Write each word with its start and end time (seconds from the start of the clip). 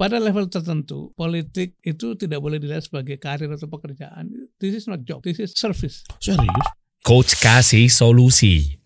pada 0.00 0.16
level 0.16 0.48
tertentu 0.48 1.12
politik 1.12 1.76
itu 1.84 2.16
tidak 2.16 2.40
boleh 2.40 2.56
dilihat 2.56 2.80
sebagai 2.80 3.20
karir 3.20 3.52
atau 3.52 3.68
pekerjaan. 3.68 4.32
This 4.56 4.72
is 4.74 4.88
not 4.88 5.04
job, 5.04 5.20
this 5.20 5.36
is 5.36 5.52
service. 5.52 6.00
Serius? 6.16 6.48
Coach 7.00 7.36
kasih 7.36 7.92
solusi. 7.92 8.80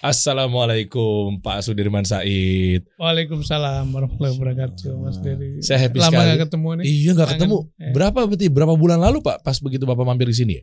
Assalamualaikum 0.00 1.40
Pak 1.40 1.60
Sudirman 1.60 2.04
Said. 2.04 2.84
Waalaikumsalam 2.96 3.88
warahmatullahi 3.88 4.32
wabarakatuh, 4.32 4.92
Mas 4.96 5.16
Dery. 5.16 5.60
Saya 5.60 5.84
happy 5.84 5.96
Lama 5.96 6.12
sekali. 6.12 6.28
gak 6.28 6.40
ketemu 6.44 6.68
nih. 6.76 6.84
Iya 6.84 7.12
Kangen. 7.12 7.28
ketemu. 7.32 7.58
Eh. 7.76 7.92
Berapa 7.92 8.18
berarti 8.24 8.46
berapa 8.48 8.74
bulan 8.76 8.98
lalu 9.00 9.20
Pak 9.20 9.40
pas 9.40 9.56
begitu 9.60 9.84
Bapak 9.84 10.04
mampir 10.04 10.28
di 10.28 10.36
sini 10.36 10.52
ya? 10.56 10.62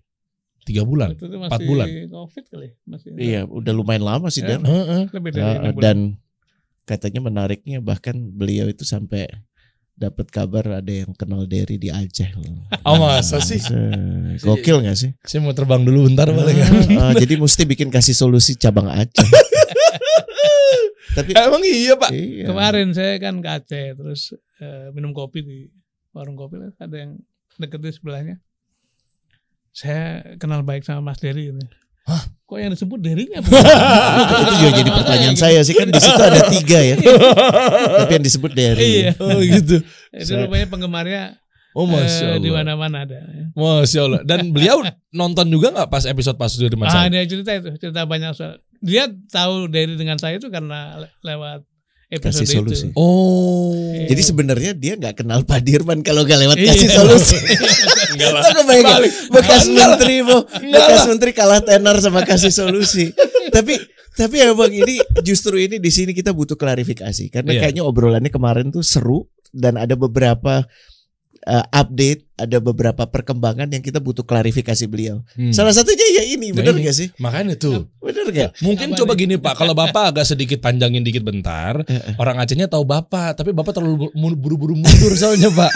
Tiga 0.61 0.85
bulan. 0.85 1.13
Itu 1.13 1.25
empat 1.25 1.61
bulan. 1.65 1.85
Covid 2.09 2.45
kali, 2.49 2.67
masih. 2.85 3.09
Iya, 3.17 3.41
udah 3.45 3.73
lumayan 3.73 4.05
lama 4.05 4.29
sih 4.29 4.41
Ya. 4.41 4.57
Dan. 4.57 4.61
Heeh. 4.61 5.01
Lebih 5.09 5.29
dari 5.33 5.41
Uh, 5.41 5.73
bulan. 5.73 5.81
dan 5.81 5.97
katanya 6.85 7.21
menariknya 7.21 7.77
bahkan 7.81 8.13
beliau 8.13 8.69
itu 8.69 8.85
sampai 8.85 9.25
dapat 10.01 10.33
kabar 10.33 10.81
ada 10.81 10.89
yang 10.89 11.13
kenal 11.13 11.45
Derry 11.45 11.77
di 11.77 11.93
Aceh. 11.93 12.33
loh. 12.33 12.65
Oh 12.81 12.97
masa 12.97 13.37
sih? 13.37 13.61
Se- 13.61 14.41
Gokil 14.41 14.81
gak 14.81 14.97
sih? 14.97 15.13
Saya 15.21 15.45
mau 15.45 15.53
terbang 15.53 15.85
dulu 15.85 16.09
bentar 16.09 16.25
boleh 16.25 16.57
kan? 16.57 16.73
Uh, 16.89 17.13
jadi 17.13 17.37
mesti 17.37 17.61
bikin 17.63 17.93
kasih 17.93 18.17
solusi 18.17 18.57
cabang 18.57 18.89
Aceh. 18.89 19.21
Tapi 21.11 21.35
Emang 21.35 21.61
iya 21.61 21.93
Pak. 21.93 22.09
iya. 22.09 22.47
Kemarin 22.47 22.95
saya 22.95 23.19
kan 23.19 23.37
ke 23.39 23.49
Aceh 23.51 23.85
terus 23.93 24.33
eh, 24.57 24.89
minum 24.95 25.11
kopi 25.11 25.43
di 25.43 25.57
warung 26.15 26.35
kopi 26.35 26.57
lah, 26.57 26.71
ada 26.75 26.95
yang 26.97 27.19
deket 27.55 27.79
di 27.79 27.91
sebelahnya. 27.91 28.35
Saya 29.71 30.35
kenal 30.35 30.63
baik 30.63 30.83
sama 30.83 30.99
Mas 30.99 31.19
Dery 31.19 31.51
ini. 31.51 31.63
Hah? 32.05 32.23
Kok 32.43 32.57
yang 32.59 32.71
disebut 32.75 32.99
Dery-nya? 32.99 33.39
itu 34.43 34.53
juga 34.59 34.69
jadi 34.75 34.89
pertanyaan 34.91 35.37
saya 35.39 35.59
sih 35.63 35.71
kan 35.71 35.87
di 35.87 35.95
situ 35.97 36.19
ada 36.19 36.41
tiga 36.51 36.79
ya. 36.83 36.95
Tapi 37.97 38.11
yang 38.11 38.25
disebut 38.25 38.51
Derry. 38.51 38.83
iya. 39.07 39.11
Oh 39.17 39.39
gitu. 39.39 39.79
Itu 40.11 40.31
rupanya 40.35 40.67
penggemarnya 40.67 41.23
Oh 41.71 41.87
eh, 41.87 42.03
masya 42.03 42.35
di 42.43 42.51
Allah. 42.51 42.75
mana-mana 42.75 43.07
ada. 43.07 43.15
ya. 43.23 43.45
Masya 43.55 43.99
Allah. 44.03 44.21
Dan 44.27 44.51
beliau 44.51 44.83
nonton 45.09 45.47
juga 45.47 45.71
nggak 45.71 45.87
pas 45.87 46.03
episode 46.03 46.35
Pak 46.35 46.51
Sudirman 46.51 46.91
Ah, 46.91 47.07
dia 47.07 47.23
cerita 47.23 47.55
itu, 47.55 47.71
cerita 47.79 48.03
banyak 48.03 48.35
soal. 48.35 48.59
Dia 48.83 49.07
tahu 49.31 49.71
Dery 49.71 49.95
dengan 49.95 50.19
saya 50.19 50.35
itu 50.35 50.51
karena 50.51 50.99
le- 50.99 51.13
lewat 51.23 51.63
episode 52.11 52.43
Kasih 52.43 52.57
solusi. 52.59 52.85
itu. 52.85 52.93
Oh. 52.93 53.71
Jadi 54.03 54.21
sebenarnya 54.21 54.71
dia 54.73 54.93
nggak 54.93 55.15
kenal 55.17 55.41
Pak 55.41 55.63
Dirman 55.63 56.03
kalau 56.03 56.21
nggak 56.21 56.39
lewat 56.39 56.57
Iya. 56.59 56.69
kasih 56.69 56.89
solusi. 56.99 57.37
Enggak 58.13 58.31
lah. 58.31 58.43
Balik. 58.67 59.11
bekas 59.31 59.63
Enggak 59.63 59.87
menteri 59.89 60.15
Enggak 60.19 60.43
bekas 60.75 61.01
menteri 61.07 61.31
kalah 61.31 61.61
tenar 61.61 61.95
sama 61.97 62.21
kasih 62.21 62.51
solusi. 62.51 63.15
tapi 63.49 63.79
tapi 64.11 64.37
emang 64.37 64.67
ini 64.67 64.99
justru 65.21 65.55
ini 65.55 65.79
di 65.79 65.87
sini 65.87 66.11
kita 66.11 66.31
butuh 66.31 66.53
klarifikasi 66.53 67.31
karena 67.31 67.51
Iya. 67.51 67.59
kayaknya 67.63 67.83
obrolannya 67.83 68.27
kemarin 68.27 68.67
tuh 68.69 68.83
seru 68.83 69.23
dan 69.49 69.75
ada 69.75 69.95
beberapa 69.95 70.67
uh, 71.43 71.63
update, 71.71 72.25
ada 72.35 72.57
beberapa 72.57 73.05
perkembangan 73.05 73.67
yang 73.67 73.79
kita 73.79 73.97
butuh 73.97 74.21
klarifikasi 74.21 74.83
beliau. 74.85 75.21
Hmm. 75.33 75.51
Salah 75.51 75.71
satunya 75.71 76.03
ya 76.17 76.21
ini, 76.27 76.49
Nah, 76.49 76.59
benar 76.59 76.73
nggak 76.75 76.91
sih? 76.91 77.07
Makanya 77.17 77.53
tuh. 77.55 77.87
Benar 77.97 78.25
nggak? 78.27 78.49
Mungkin 78.59 78.87
Apa 78.91 78.97
coba 78.97 79.11
nih? 79.13 79.19
gini 79.19 79.33
Pak, 79.37 79.53
kalau 79.55 79.73
Bapak 79.73 80.03
agak 80.11 80.25
sedikit 80.25 80.57
panjangin 80.59 81.01
dikit 81.01 81.21
bentar, 81.21 81.81
Eh, 81.85 82.13
orang 82.17 82.37
Acehnya 82.37 82.65
tahu 82.65 82.83
Bapak, 82.83 83.35
tapi 83.35 83.49
Bapak 83.51 83.73
terlalu 83.73 84.09
bu- 84.09 84.37
buru-buru 84.37 84.73
mundur 84.75 85.11
soalnya 85.13 85.49
Pak. 85.49 85.71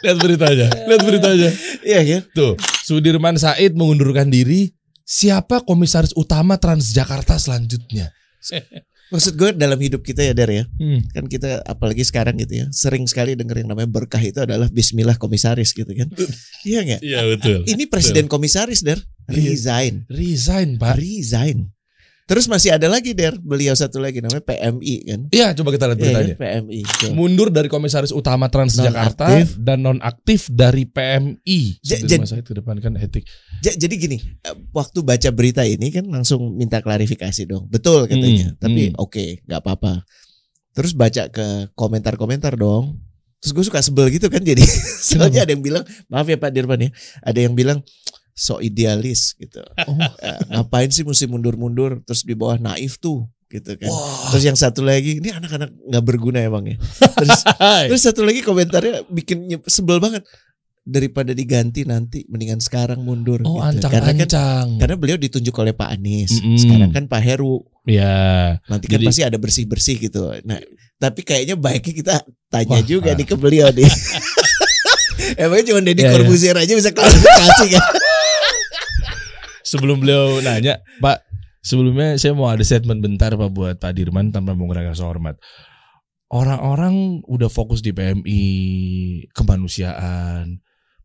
lihat 0.00 0.16
beritanya, 0.16 0.66
lihat 0.86 1.02
beritanya. 1.04 1.48
Iya 1.84 2.00
kan? 2.02 2.20
Tuh, 2.32 2.52
Sudirman 2.82 3.36
Said 3.36 3.76
mengundurkan 3.76 4.28
diri. 4.28 4.72
Siapa 5.02 5.66
komisaris 5.66 6.14
utama 6.14 6.54
Transjakarta 6.54 7.34
selanjutnya? 7.34 8.14
Maksud 9.10 9.34
gue 9.34 9.50
dalam 9.52 9.74
hidup 9.76 10.00
kita 10.00 10.22
ya 10.22 10.30
Dar 10.30 10.46
ya, 10.48 10.64
Hmm. 10.72 11.02
kan 11.10 11.26
kita 11.26 11.62
apalagi 11.62 12.00
sekarang 12.00 12.38
gitu 12.38 12.54
ya, 12.56 12.66
sering 12.70 13.04
sekali 13.04 13.34
denger 13.34 13.60
yang 13.60 13.68
namanya 13.68 13.90
berkah 13.90 14.18
itu 14.18 14.38
adalah 14.38 14.66
Bismillah 14.66 15.14
komisaris 15.14 15.70
gitu 15.72 15.90
kan. 15.90 16.06
Iya 16.62 16.80
nggak? 16.80 17.00
Iya 17.00 17.20
betul. 17.28 17.58
Ini 17.64 17.84
presiden 17.86 18.26
komisaris 18.26 18.80
Dar, 18.80 19.02
Iya. 19.26 19.50
resign. 19.50 19.94
Resign 20.06 20.68
Pak. 20.76 20.94
resign. 20.94 21.74
Terus 22.24 22.46
masih 22.46 22.70
ada 22.70 22.86
lagi 22.86 23.10
der, 23.10 23.34
beliau 23.36 23.74
satu 23.74 23.98
lagi 23.98 24.22
namanya 24.22 24.38
PMI 24.40 24.94
kan. 25.02 25.20
Iya, 25.28 25.50
coba 25.50 25.74
kita 25.74 25.90
lihat 25.90 25.98
Iya 25.98 26.04
beritanya. 26.06 26.26
kan 26.28 26.38
PMI. 26.62 26.80
Tuh. 26.86 27.10
Mundur 27.10 27.48
dari 27.50 27.66
komisaris 27.66 28.14
utama 28.14 28.46
Transjakarta 28.46 29.26
Nonaktif. 29.26 29.58
dan 29.58 29.78
nonaktif 29.82 30.40
dari 30.46 30.86
PMI. 30.86 31.82
Ja- 31.82 31.98
Sudirman 31.98 32.30
Said 32.30 32.46
kedepankan 32.46 32.94
etik. 32.96 33.26
Ja- 33.60 33.76
Jadi 33.76 33.94
gini, 34.00 34.18
eh, 34.20 34.56
waktu 34.72 35.04
baca 35.04 35.28
berita 35.32 35.62
ini 35.64 35.92
kan 35.92 36.08
langsung 36.08 36.56
minta 36.56 36.80
klarifikasi 36.80 37.44
dong. 37.44 37.68
Betul 37.68 38.08
katanya. 38.08 38.56
Hmm, 38.56 38.58
Tapi 38.60 38.82
hmm. 38.92 38.96
oke, 38.96 39.24
nggak 39.44 39.60
apa-apa. 39.60 40.04
Terus 40.72 40.92
baca 40.96 41.28
ke 41.28 41.46
komentar-komentar 41.76 42.56
dong. 42.56 42.96
Terus 43.40 43.52
gue 43.56 43.64
suka 43.72 43.80
sebel 43.80 44.08
gitu 44.12 44.28
kan 44.28 44.40
jadi. 44.40 44.60
Soalnya 45.08 45.44
ada 45.44 45.52
yang 45.52 45.64
bilang, 45.64 45.84
maaf 46.08 46.28
ya 46.28 46.36
Pak 46.36 46.52
Dirman 46.52 46.88
ya. 46.88 46.90
Ada 47.24 47.38
yang 47.44 47.54
bilang 47.56 47.80
so 48.36 48.56
idealis 48.64 49.36
gitu. 49.36 49.60
Oh. 49.84 49.96
Eh, 50.24 50.40
ngapain 50.56 50.88
sih 50.88 51.04
mesti 51.04 51.28
mundur-mundur 51.28 52.00
terus 52.04 52.24
di 52.24 52.32
bawah 52.32 52.56
naif 52.56 52.96
tuh 52.96 53.28
gitu 53.50 53.76
kan. 53.76 53.90
Wah. 53.90 54.30
Terus 54.32 54.44
yang 54.46 54.56
satu 54.56 54.80
lagi, 54.86 55.18
ini 55.18 55.34
anak-anak 55.34 55.74
nggak 55.74 56.04
berguna 56.06 56.38
emang 56.40 56.70
ya. 56.70 56.76
Terus 57.18 57.40
Terus 57.90 58.02
satu 58.06 58.22
lagi 58.22 58.40
komentarnya 58.40 59.04
bikin 59.10 59.60
sebel 59.66 59.98
banget. 59.98 60.22
Daripada 60.90 61.30
diganti 61.30 61.86
nanti 61.86 62.26
mendingan 62.26 62.58
sekarang 62.58 63.06
mundur 63.06 63.38
Oh, 63.46 63.62
gitu. 63.62 63.86
Karena 63.86 64.10
kan 64.10 64.18
ancang-ancang. 64.18 64.66
karena 64.82 64.96
beliau 64.98 65.18
ditunjuk 65.22 65.54
oleh 65.54 65.70
Pak 65.70 65.86
Anies. 65.94 66.42
Mm-mm. 66.42 66.58
Sekarang 66.58 66.90
kan 66.90 67.04
Pak 67.06 67.22
Heru. 67.22 67.62
Ya. 67.86 68.58
Nanti 68.66 68.90
kan 68.90 68.98
Jadi- 68.98 69.06
pasti 69.06 69.22
ada 69.22 69.38
bersih-bersih 69.38 69.96
gitu. 70.02 70.34
Nah, 70.42 70.58
tapi 70.98 71.22
kayaknya 71.22 71.54
baiknya 71.54 71.94
kita 71.94 72.14
tanya 72.50 72.82
Wah, 72.82 72.82
juga 72.82 73.14
ah. 73.14 73.16
nih 73.16 73.26
ke 73.30 73.36
beliau 73.38 73.70
nih. 73.70 73.86
Emangnya 75.46 75.64
cuma 75.70 75.80
Deddy 75.86 76.02
Ya, 76.02 76.10
ya. 76.10 76.14
Corbuzier 76.18 76.56
aja 76.58 76.72
bisa 76.74 76.90
klarifikasi 76.90 77.66
kan? 77.70 77.84
Sebelum 79.70 80.02
beliau 80.02 80.42
nanya, 80.42 80.82
Pak, 80.98 81.22
sebelumnya 81.62 82.18
saya 82.18 82.34
mau 82.34 82.50
ada 82.50 82.64
statement 82.66 82.98
bentar 82.98 83.30
Pak 83.38 83.50
buat 83.54 83.76
Pak 83.78 83.92
Dirman 83.94 84.34
tanpa 84.34 84.58
rasa 84.58 85.06
hormat. 85.06 85.38
Orang-orang 86.30 87.22
udah 87.26 87.46
fokus 87.50 87.78
di 87.78 87.94
PMI, 87.94 88.42
kemanusiaan. 89.34 90.58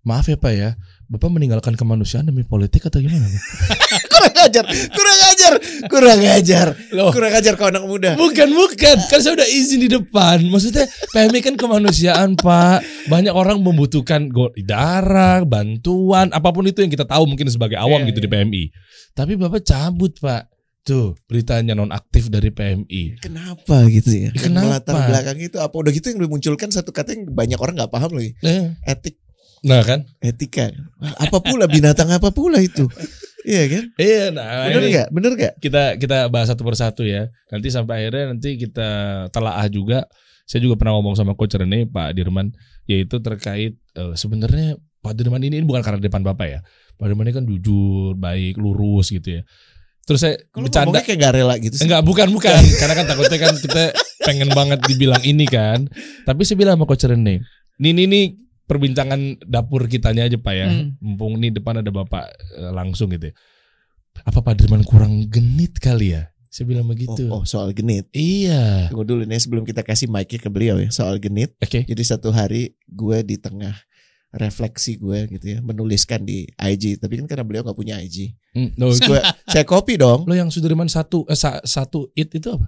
Maaf 0.05 0.29
ya 0.29 0.37
Pak 0.37 0.53
ya, 0.53 0.77
Bapak 1.09 1.33
meninggalkan 1.33 1.73
kemanusiaan 1.73 2.29
demi 2.29 2.45
politik 2.45 2.85
atau 2.85 3.01
gimana? 3.01 3.25
Kurang 4.15 4.37
ajar, 4.41 4.65
kurang 4.93 5.19
ajar, 5.33 5.53
kurang 5.89 6.21
ajar, 6.21 6.67
Loh. 6.93 7.09
kurang 7.13 7.33
ajar 7.33 7.53
kau 7.57 7.69
anak 7.69 7.85
muda. 7.85 8.13
Bukan, 8.17 8.53
bukan. 8.53 8.97
Kan 9.09 9.19
saya 9.21 9.37
udah 9.37 9.47
izin 9.49 9.85
di 9.85 9.89
depan. 9.89 10.41
Maksudnya 10.49 10.85
PMI 11.13 11.39
kan 11.45 11.55
kemanusiaan, 11.57 12.33
Pak. 12.37 13.09
Banyak 13.09 13.33
orang 13.33 13.61
membutuhkan 13.61 14.29
darah, 14.65 15.45
bantuan, 15.45 16.29
apa 16.33 16.49
pun 16.49 16.65
itu 16.65 16.81
yang 16.81 16.89
kita 16.89 17.05
tahu 17.05 17.25
mungkin 17.29 17.49
sebagai 17.49 17.77
awam 17.77 18.01
Iya, 18.01 18.13
gitu 18.13 18.19
di 18.25 18.29
iya. 18.29 18.33
PMI. 18.33 18.63
Tapi 19.13 19.33
Bapak 19.37 19.61
cabut, 19.61 20.13
Pak. 20.17 20.43
Tuh, 20.85 21.17
beritanya 21.25 21.73
nonaktif 21.73 22.29
dari 22.29 22.53
PMI. 22.53 23.21
Kenapa 23.21 23.89
gitu 23.89 24.09
ya? 24.13 24.29
Kenapa? 24.37 24.85
Melatar 24.85 24.95
belakang 25.09 25.37
itu 25.41 25.57
apa? 25.57 25.73
Udah 25.73 25.89
gitu 25.89 26.13
yang 26.13 26.21
dimunculkan 26.21 26.69
satu 26.69 26.93
kata 26.93 27.13
yang 27.17 27.23
banyak 27.33 27.57
orang 27.57 27.73
nggak 27.77 27.89
paham 27.89 28.13
lagi. 28.13 28.37
Eh, 28.45 28.69
Etik, 28.85 29.17
Nah 29.65 29.81
kan? 29.81 30.05
etika. 30.21 30.69
Apa 31.17 31.41
pula 31.41 31.65
binatang 31.65 32.13
apa 32.13 32.29
pula 32.29 32.61
itu? 32.61 32.85
Iya 33.45 33.63
kan? 33.69 33.83
Iya, 33.97 34.23
nah 34.33 34.69
Bener 34.69 34.85
nggak? 34.89 35.07
Bener 35.09 35.31
nggak? 35.37 35.53
kita 35.61 35.97
kita 35.97 36.29
bahas 36.29 36.53
satu 36.53 36.61
persatu 36.61 37.01
ya. 37.01 37.29
Nanti 37.49 37.73
sampai 37.73 38.05
akhirnya 38.05 38.37
nanti 38.37 38.61
kita 38.61 38.89
telaah 39.33 39.65
juga. 39.69 40.05
Saya 40.45 40.61
juga 40.61 40.77
pernah 40.77 41.01
ngomong 41.01 41.17
sama 41.17 41.33
Coach 41.33 41.57
Rene, 41.57 41.89
Pak 41.89 42.13
Dirman, 42.13 42.53
yaitu 42.85 43.17
terkait 43.17 43.73
eh, 43.97 44.13
sebenarnya 44.13 44.77
Pak 45.01 45.17
Dirman 45.17 45.41
ini, 45.41 45.57
ini 45.57 45.65
bukan 45.65 45.81
karena 45.81 45.97
depan 45.97 46.21
Bapak 46.21 46.45
ya. 46.45 46.59
Pak 47.01 47.05
Dirman 47.09 47.25
ini 47.25 47.33
kan 47.33 47.45
jujur, 47.49 48.13
baik, 48.13 48.61
lurus 48.61 49.09
gitu 49.09 49.41
ya. 49.41 49.45
Terus 50.05 50.21
saya 50.21 50.37
Kalau 50.53 50.69
bercanda 50.69 51.01
kayak 51.01 51.17
gak 51.17 51.33
rela 51.33 51.57
gitu 51.57 51.81
sih. 51.81 51.89
Enggak, 51.89 52.05
bukan, 52.05 52.29
bukan. 52.29 52.61
Karena 52.81 52.93
kan 52.93 53.05
takutnya 53.09 53.37
kan 53.41 53.53
kita 53.57 53.83
pengen 54.21 54.49
banget 54.53 54.85
dibilang 54.85 55.21
ini 55.25 55.49
kan. 55.49 55.89
Tapi 56.29 56.45
saya 56.45 56.61
bilang 56.61 56.77
sama 56.77 56.85
Coach 56.85 57.09
Rene, 57.09 57.41
ini, 57.81 57.89
ini, 57.89 58.03
ini 58.05 58.21
perbincangan 58.65 59.41
dapur 59.45 59.85
kitanya 59.85 60.25
aja 60.25 60.37
Pak 60.37 60.53
ya. 60.53 60.67
Hmm. 60.69 60.97
Mumpung 61.01 61.37
ini 61.37 61.53
depan 61.53 61.79
ada 61.81 61.89
Bapak 61.89 62.25
eh, 62.57 62.71
langsung 62.73 63.09
gitu 63.13 63.31
ya. 63.31 63.35
Apa 64.25 64.41
Pak 64.41 64.55
Dirman 64.59 64.85
kurang 64.85 65.27
genit 65.27 65.77
kali 65.77 66.15
ya? 66.15 66.29
Saya 66.49 66.71
bilang 66.71 66.87
begitu. 66.87 67.27
Oh, 67.27 67.41
oh, 67.41 67.43
soal 67.43 67.75
genit. 67.75 68.07
Iya. 68.15 68.87
Tunggu 68.87 69.03
dulu 69.03 69.21
nih 69.27 69.43
sebelum 69.43 69.67
kita 69.67 69.83
kasih 69.83 70.07
mic 70.07 70.31
ke 70.31 70.47
beliau 70.47 70.79
ya 70.79 70.87
soal 70.87 71.19
genit. 71.19 71.51
Oke. 71.59 71.83
Jadi 71.83 72.03
satu 72.03 72.31
hari 72.31 72.79
gue 72.87 73.17
di 73.27 73.35
tengah 73.35 73.75
refleksi 74.35 74.99
gue 74.99 75.31
gitu 75.31 75.45
ya 75.47 75.59
menuliskan 75.63 76.27
di 76.27 76.43
IG 76.59 76.99
tapi 76.99 77.23
kan 77.23 77.25
karena 77.25 77.47
beliau 77.47 77.63
nggak 77.63 77.77
punya 77.79 78.03
IG 78.03 78.35
Hmm, 78.51 78.71
no, 78.75 78.91
gue 78.91 79.19
saya 79.51 79.63
copy 79.63 79.95
dong 79.95 80.27
lo 80.27 80.35
yang 80.35 80.51
Sudirman 80.51 80.91
satu 80.91 81.23
eh, 81.27 81.39
sa- 81.39 81.63
satu 81.63 82.11
it 82.15 82.31
itu 82.35 82.47
apa? 82.51 82.67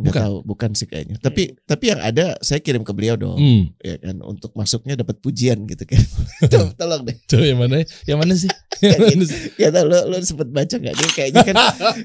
Nggak 0.00 0.16
Bukan. 0.16 0.22
tahu, 0.24 0.36
bukan 0.42 0.70
sih 0.72 0.88
kayaknya. 0.88 1.16
Tapi 1.20 1.60
tapi 1.62 1.84
yang 1.92 2.00
ada 2.00 2.40
saya 2.40 2.58
kirim 2.58 2.80
ke 2.80 2.92
beliau 2.92 3.14
dong, 3.14 3.36
Hmm. 3.36 3.62
ya 3.78 4.00
kan 4.00 4.16
untuk 4.24 4.56
masuknya 4.56 4.96
dapat 4.96 5.20
pujian 5.20 5.60
gitu 5.64 5.84
kan. 5.84 6.00
Tuh, 6.52 6.72
tolong 6.80 7.04
deh. 7.04 7.16
Coba 7.28 7.44
yang 7.44 7.60
mana? 7.60 7.84
Yang 8.08 8.18
mana 8.18 8.34
sih? 8.34 8.50
Yang 8.80 9.00
mana 9.04 9.24
sih? 9.28 9.40
Ya 9.60 9.68
tau 9.68 9.84
lo 9.84 10.08
lo 10.08 10.16
sempet 10.18 10.48
baca 10.48 10.72
nggak 10.72 10.94
dia 10.96 11.08
kayaknya 11.12 11.42
kan 11.44 11.56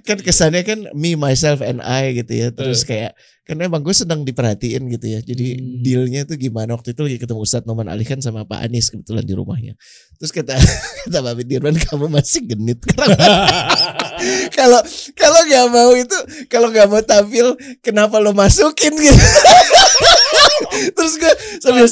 kan 0.03 0.17
kesannya 0.19 0.61
kan 0.61 0.79
me 0.91 1.15
myself 1.15 1.63
and 1.63 1.79
I 1.79 2.11
gitu 2.13 2.35
ya. 2.35 2.47
Terus 2.51 2.83
kayak 2.83 3.15
kan 3.45 3.61
emang 3.61 3.85
gue 3.85 3.93
sedang 3.93 4.25
diperhatiin 4.25 4.89
gitu 4.89 5.05
ya. 5.05 5.19
Jadi 5.21 5.47
Hmm. 5.53 5.85
dealnya 5.85 6.25
tuh 6.25 6.33
gimana 6.35 6.73
waktu 6.73 6.97
itu 6.97 7.01
lagi 7.05 7.17
ketemu 7.21 7.45
Ustadz 7.45 7.69
Noman 7.69 7.85
Ali 7.85 8.01
kan 8.01 8.17
sama 8.17 8.41
Pak 8.41 8.57
Anies 8.57 8.89
kebetulan 8.89 9.21
di 9.21 9.37
rumahnya. 9.37 9.77
Terus 10.17 10.33
kata 10.33 10.57
kata 11.05 11.17
Pak 11.21 11.45
Dirman 11.45 11.77
kamu 11.77 12.09
masih 12.09 12.41
genit 12.41 12.81
kalau 14.57 14.81
kalau 15.13 15.39
nggak 15.45 15.67
mau 15.69 15.91
itu 15.93 16.17
kalau 16.49 16.73
nggak 16.73 16.87
mau 16.89 17.05
tampil 17.05 17.53
kenapa 17.79 18.17
lo 18.17 18.33
masukin 18.33 18.95
gitu 18.95 19.25
terus 20.97 21.13
gue 21.19 21.33
sambil 21.61 21.85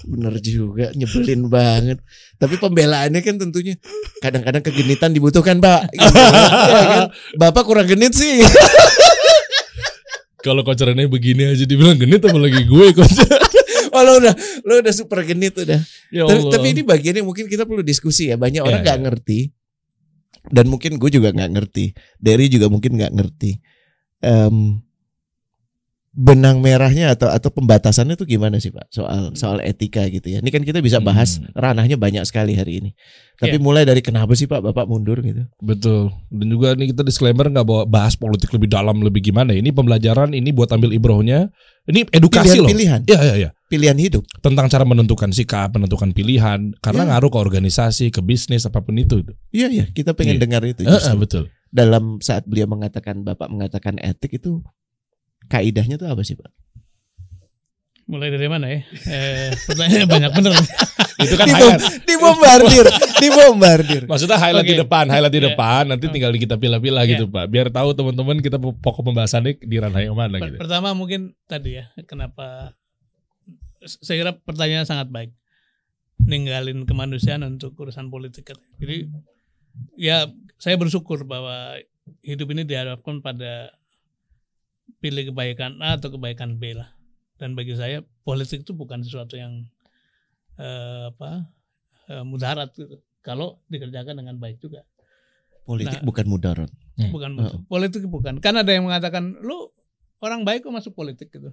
bener 0.00 0.34
juga 0.40 0.86
nyebelin 0.96 1.50
banget 1.50 1.98
tapi 2.40 2.56
pembelaannya 2.56 3.20
kan 3.20 3.36
tentunya 3.36 3.76
kadang-kadang 4.24 4.64
kegenitan 4.64 5.12
dibutuhkan 5.12 5.60
pak 5.60 5.92
Gitu. 5.92 6.00
Ya 6.00 6.86
kan? 6.88 7.06
bapak 7.36 7.68
kurang 7.68 7.84
genit 7.84 8.16
sih 8.16 8.40
Kalau 10.40 10.64
Rene 10.64 11.04
begini 11.06 11.44
aja 11.52 11.64
dibilang 11.68 12.00
genit 12.00 12.24
apalagi 12.24 12.64
gue 12.64 12.86
coach. 12.96 13.20
oh 13.94 14.02
lo 14.06 14.12
udah 14.22 14.34
lo 14.64 14.72
udah 14.80 14.94
super 14.94 15.20
genit 15.26 15.54
udah 15.58 15.80
ya 16.14 16.22
tapi, 16.22 16.40
Allah. 16.40 16.52
tapi 16.54 16.66
ini 16.78 16.82
bagiannya 16.86 17.22
mungkin 17.26 17.50
kita 17.50 17.66
perlu 17.66 17.82
diskusi 17.82 18.30
ya 18.30 18.38
banyak 18.38 18.62
orang 18.62 18.82
Ya, 18.82 18.86
nggak 18.86 18.98
ya. 18.98 19.04
ngerti 19.10 19.38
dan 20.48 20.66
mungkin 20.70 20.96
gue 20.96 21.10
juga 21.10 21.34
nggak 21.34 21.50
ngerti 21.58 21.84
Derry 22.22 22.46
juga 22.46 22.70
mungkin 22.70 22.96
nggak 22.96 23.12
ngerti 23.12 23.58
Em, 24.20 24.76
benang 26.10 26.58
merahnya 26.58 27.14
atau 27.14 27.30
atau 27.30 27.48
pembatasannya 27.48 28.18
tuh 28.18 28.26
gimana 28.26 28.58
sih 28.58 28.68
pak 28.68 28.90
soal 28.90 29.30
soal 29.32 29.62
etika 29.62 30.02
gitu 30.06 30.26
ya 30.26 30.42
ini 30.42 30.50
kan 30.50 30.60
kita 30.60 30.78
bisa 30.78 30.98
bahas 30.98 31.38
Hmm. 31.38 31.46
ranahnya 31.54 31.94
banyak 31.94 32.26
sekali 32.26 32.52
hari 32.52 32.82
ini 32.82 32.90
tapi 33.38 33.56
Ya. 33.56 33.62
mulai 33.62 33.86
dari 33.86 34.02
kenapa 34.02 34.34
sih 34.34 34.44
pak 34.44 34.58
bapak 34.60 34.84
mundur 34.84 35.22
gitu 35.22 35.46
Betul. 35.56 36.10
Dan 36.28 36.46
juga 36.50 36.74
nih 36.74 36.90
kita 36.90 37.00
disclaimer 37.00 37.46
nggak 37.46 37.62
bawa 37.62 37.82
bahas 37.84 38.12
politik 38.12 38.50
lebih 38.50 38.68
dalam 38.68 39.00
lebih 39.00 39.22
gimana. 39.22 39.50
Ini 39.50 39.70
pembelajaran 39.70 40.30
ini 40.30 40.50
buat 40.50 40.68
ambil 40.68 40.92
ibrohnya. 40.92 41.48
Ini 41.86 42.04
edukasi 42.10 42.58
loh. 42.58 42.68
pilihan-pilihan 42.68 43.00
Iya 43.06 43.18
iya 43.22 43.34
iya. 43.38 43.50
pilihan 43.66 43.96
hidup 43.96 44.22
Tentang 44.38 44.66
cara 44.66 44.84
menentukan 44.84 45.30
sikap, 45.30 45.72
menentukan 45.72 46.10
pilihan 46.10 46.74
karena 46.78 47.02
Ya. 47.02 47.08
ngaruh 47.08 47.30
ke 47.30 47.38
organisasi, 47.38 48.10
ke 48.10 48.20
bisnis 48.20 48.62
apa 48.62 48.80
pun 48.80 48.92
itu. 48.94 49.24
iya 49.50 49.70
iya 49.70 49.86
kita 49.88 50.12
pengen 50.12 50.36
Iya. 50.36 50.42
dengar 50.42 50.62
itu 50.64 50.84
justru. 50.84 51.06
eh, 51.06 51.16
betul. 51.16 51.44
dalam 51.70 52.18
saat 52.20 52.44
beliau 52.44 52.66
mengatakan 52.66 53.22
bapak 53.22 53.48
mengatakan 53.48 53.96
etik 53.96 54.36
itu 54.36 54.60
kaidahnya 55.50 55.98
tuh 55.98 56.06
apa 56.06 56.22
sih 56.22 56.38
pak 56.38 56.48
Mulai 58.06 58.26
dari 58.26 58.50
mana 58.50 58.66
ya? 58.66 58.82
Eh, 59.06 59.54
pertanyaannya 59.70 60.08
banyak 60.10 60.30
bener. 60.34 60.50
Itu 61.22 61.38
kan 61.38 61.46
Dibom- 61.46 61.78
highlight. 61.78 62.02
dibombardir 62.02 62.86
dibombardir 63.22 64.02
Maksudnya 64.10 64.34
highlight 64.34 64.66
di 64.66 64.74
Oke. 64.74 64.82
depan, 64.82 65.04
highlight 65.06 65.30
di 65.30 65.38
Iya. 65.38 65.48
depan. 65.54 65.82
Nanti 65.86 66.04
Oh. 66.06 66.10
tinggal 66.10 66.34
kita 66.34 66.58
pilih-pilih 66.58 66.98
Iya. 66.98 67.10
gitu 67.14 67.30
pak. 67.30 67.46
Biar 67.46 67.70
tahu 67.70 67.94
teman-teman 67.94 68.42
kita 68.42 68.58
pokok 68.58 69.06
pembahasannya 69.06 69.62
di 69.62 69.76
ranah 69.78 70.02
yang 70.02 70.18
mana 70.18 70.42
gitu. 70.42 70.58
Pertama 70.58 70.90
mungkin 70.90 71.38
tadi 71.46 71.78
ya, 71.78 71.86
kenapa 72.02 72.74
saya 74.02 74.26
kira 74.26 74.32
pertanyaan 74.34 74.90
sangat 74.90 75.06
baik. 75.06 75.30
Ninggalin 76.18 76.82
kemanusiaan 76.84 77.46
untuk 77.46 77.78
urusan 77.78 78.10
politik. 78.10 78.50
Jadi 78.82 79.06
ya 79.94 80.26
saya 80.58 80.74
bersyukur 80.74 81.22
bahwa 81.22 81.78
hidup 82.26 82.50
ini 82.50 82.66
dihadapkan 82.66 83.22
pada 83.22 83.70
pilih 85.00 85.32
kebaikan 85.32 85.80
A 85.80 85.96
atau 85.96 86.12
kebaikan 86.12 86.60
B 86.60 86.76
lah. 86.76 86.92
Dan 87.40 87.56
bagi 87.56 87.72
saya 87.72 88.04
politik 88.22 88.68
itu 88.68 88.76
bukan 88.76 89.00
sesuatu 89.00 89.34
yang 89.34 89.64
eh, 90.60 91.08
apa 91.08 91.48
eh, 92.08 92.24
mudarat 92.24 92.70
gitu. 92.76 93.00
Kalau 93.20 93.60
dikerjakan 93.68 94.16
dengan 94.20 94.36
baik 94.36 94.60
juga. 94.60 94.84
politik 95.60 96.00
Nah. 96.00 96.08
bukan 96.08 96.26
mudarat 96.26 96.70
Hmm. 97.00 97.12
bukan 97.14 97.30
Heeh. 97.40 97.60
politik 97.64 98.04
bukan 98.04 98.44
kan 98.44 98.52
ada 98.60 98.76
yang 98.76 98.84
mengatakan 98.84 99.32
lu 99.40 99.72
orang 100.20 100.44
baik 100.44 100.66
kok 100.66 100.74
masuk 100.74 100.92
politik 100.92 101.32
gitu 101.32 101.52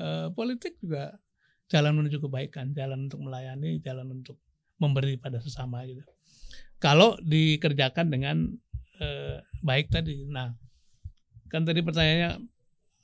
Eh, 0.00 0.28
politik 0.32 0.78
juga 0.80 1.18
jalan 1.68 1.98
menuju 1.98 2.22
kebaikan 2.24 2.72
jalan 2.72 3.10
untuk 3.10 3.20
melayani 3.20 3.82
jalan 3.84 4.22
untuk 4.22 4.38
memberi 4.80 5.18
pada 5.18 5.42
sesama 5.42 5.82
gitu 5.84 6.00
kalau 6.80 7.18
dikerjakan 7.20 8.08
dengan 8.08 8.36
eh, 9.02 9.42
baik 9.60 9.92
tadi 9.92 10.24
nah 10.30 10.54
kan 11.52 11.66
tadi 11.66 11.82
pertanyaannya 11.84 12.38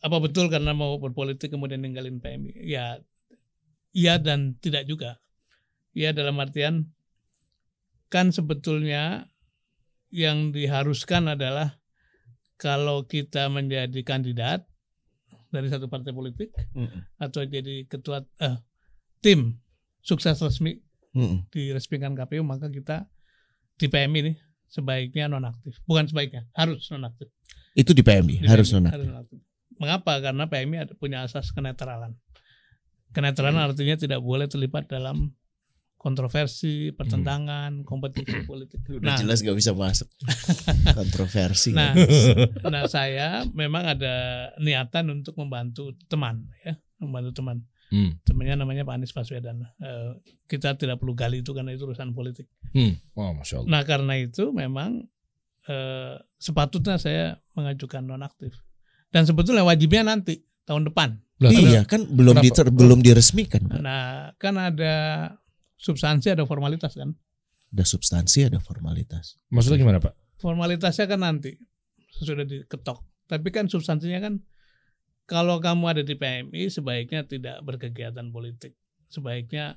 apa 0.07 0.23
betul 0.23 0.47
karena 0.47 0.71
mau 0.71 0.95
berpolitik 1.03 1.51
kemudian 1.51 1.83
ninggalin 1.83 2.23
PMI 2.23 2.63
ya 2.63 3.03
iya 3.91 4.23
dan 4.23 4.55
tidak 4.63 4.87
juga 4.87 5.19
ya 5.91 6.15
dalam 6.15 6.39
artian 6.39 6.95
kan 8.07 8.31
sebetulnya 8.31 9.27
yang 10.15 10.55
diharuskan 10.55 11.35
adalah 11.35 11.83
kalau 12.55 13.03
kita 13.11 13.51
menjadi 13.51 13.99
kandidat 14.07 14.63
dari 15.51 15.67
satu 15.67 15.91
partai 15.91 16.15
politik 16.15 16.55
Mm-mm. 16.73 17.19
atau 17.19 17.43
jadi 17.43 17.83
ketua 17.91 18.23
eh, 18.39 18.63
tim 19.19 19.59
sukses 20.07 20.39
resmi 20.39 20.79
Mm-mm. 21.19 21.51
diresmikan 21.51 22.15
KPU 22.15 22.47
maka 22.47 22.71
kita 22.71 23.11
di 23.75 23.91
PMI 23.91 24.19
ini 24.23 24.33
sebaiknya 24.71 25.27
nonaktif 25.27 25.83
bukan 25.83 26.07
sebaiknya 26.07 26.47
harus 26.55 26.87
nonaktif 26.95 27.27
itu 27.77 27.91
di 27.93 28.01
PMI 28.07 28.47
Di 28.47 28.49
harus 28.49 28.71
PMI, 28.71 28.77
nonaktif 28.81 28.95
harus 28.95 29.09
nonaktif. 29.11 29.39
Mengapa 29.77 30.19
karena 30.21 30.49
PMI 30.49 30.89
ada 30.89 30.95
punya 30.97 31.25
asas 31.25 31.53
kenetralan 31.53 32.17
kenetralan 33.13 33.61
artinya 33.61 33.97
tidak 33.97 34.21
boleh 34.21 34.49
terlibat 34.49 34.89
dalam 34.89 35.33
kontroversi 35.97 36.95
pertentangan 36.95 37.83
kompetisi 37.83 38.45
politik 38.51 38.79
udah 38.87 39.19
jelas 39.19 39.43
gak 39.43 39.59
bisa 39.59 39.75
masuk 39.75 40.07
kontroversi 40.99 41.75
Nah, 41.75 41.97
nah 42.63 42.85
saya 42.87 43.43
memang 43.51 43.83
ada 43.83 44.49
niatan 44.63 45.11
untuk 45.11 45.35
membantu 45.41 45.97
teman 46.07 46.47
ya, 46.63 46.79
membantu 47.03 47.43
teman. 47.43 47.67
Hmm. 47.87 48.19
Temannya 48.27 48.67
namanya 48.67 48.83
Pak 48.83 48.99
Anies 48.99 49.15
Baswedan. 49.15 49.63
Eh, 49.79 50.19
kita 50.51 50.75
tidak 50.75 50.99
perlu 50.99 51.15
gali 51.15 51.43
itu 51.43 51.55
karena 51.55 51.71
itu 51.71 51.87
urusan 51.87 52.15
politik. 52.19 52.51
Hmm. 52.75 52.99
Wah, 53.15 53.31
masya 53.31 53.63
Allah. 53.63 53.71
Nah, 53.71 53.83
karena 53.87 54.15
itu 54.19 54.51
memang 54.51 55.07
eh, 55.71 56.15
sepatutnya 56.39 56.99
saya 56.99 57.39
mengajukan 57.55 58.03
nonaktif. 58.03 58.59
Dan 59.17 59.25
sebetulnya 59.25 59.65
wajibnya 59.65 60.05
nanti 60.05 60.45
tahun 60.69 60.93
depan. 60.93 61.17
Lah, 61.41 61.49
iya 61.53 61.89
kan 61.89 62.05
belum 62.05 62.37
diter- 62.45 62.69
belum 62.69 63.01
diresmikan. 63.01 63.65
Nah, 63.81 64.37
kan 64.37 64.61
ada 64.61 64.95
substansi 65.81 66.37
ada 66.37 66.45
formalitas 66.45 66.93
kan. 66.93 67.17
ada 67.67 67.83
substansi 67.83 68.47
ada 68.47 68.63
formalitas 68.63 69.37
Maksudnya 69.53 69.81
gimana 69.83 69.99
pak? 70.01 70.15
formalitasnya 70.39 71.09
kan 71.09 71.21
nanti 71.21 71.57
sudah 72.21 72.45
diketok. 72.45 73.01
Tapi 73.27 73.49
kan 73.53 73.67
substansinya 73.67 74.21
kan 74.21 74.35
kalau 75.27 75.59
kamu 75.59 75.85
ada 75.97 76.03
di 76.07 76.15
PMI 76.15 76.71
sebaiknya 76.71 77.27
tidak 77.27 77.61
berkegiatan 77.67 78.31
politik. 78.31 78.77
Sebaiknya 79.11 79.77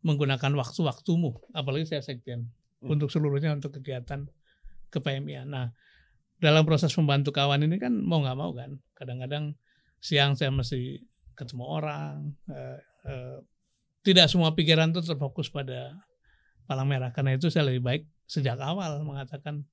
menggunakan 0.00 0.56
waktu-waktumu, 0.56 1.52
apalagi 1.52 1.92
saya 1.92 2.00
sekjen 2.00 2.48
untuk 2.80 3.12
seluruhnya 3.12 3.52
untuk 3.52 3.76
kegiatan 3.78 4.26
ke 4.88 4.98
PMI. 4.98 5.44
Nah, 5.44 5.76
dalam 6.40 6.64
proses 6.64 6.90
membantu 6.96 7.30
kawan 7.36 7.62
ini 7.62 7.76
kan 7.76 7.92
mau 7.92 8.24
nggak 8.24 8.38
mau 8.38 8.50
kan, 8.56 8.80
kadang-kadang 8.96 9.54
siang 10.00 10.34
saya 10.34 10.48
mesti 10.48 11.04
ketemu 11.36 11.64
orang, 11.64 12.32
eh, 12.48 12.78
eh, 13.08 13.38
tidak 14.00 14.32
semua 14.32 14.56
pikiran 14.56 14.92
itu 14.92 15.04
terfokus 15.04 15.52
pada 15.52 15.96
palang 16.64 16.88
merah. 16.88 17.12
Karena 17.12 17.36
itu 17.36 17.52
saya 17.52 17.68
lebih 17.68 17.84
baik 17.84 18.02
sejak 18.24 18.56
awal 18.60 19.00
mengatakan 19.04 19.68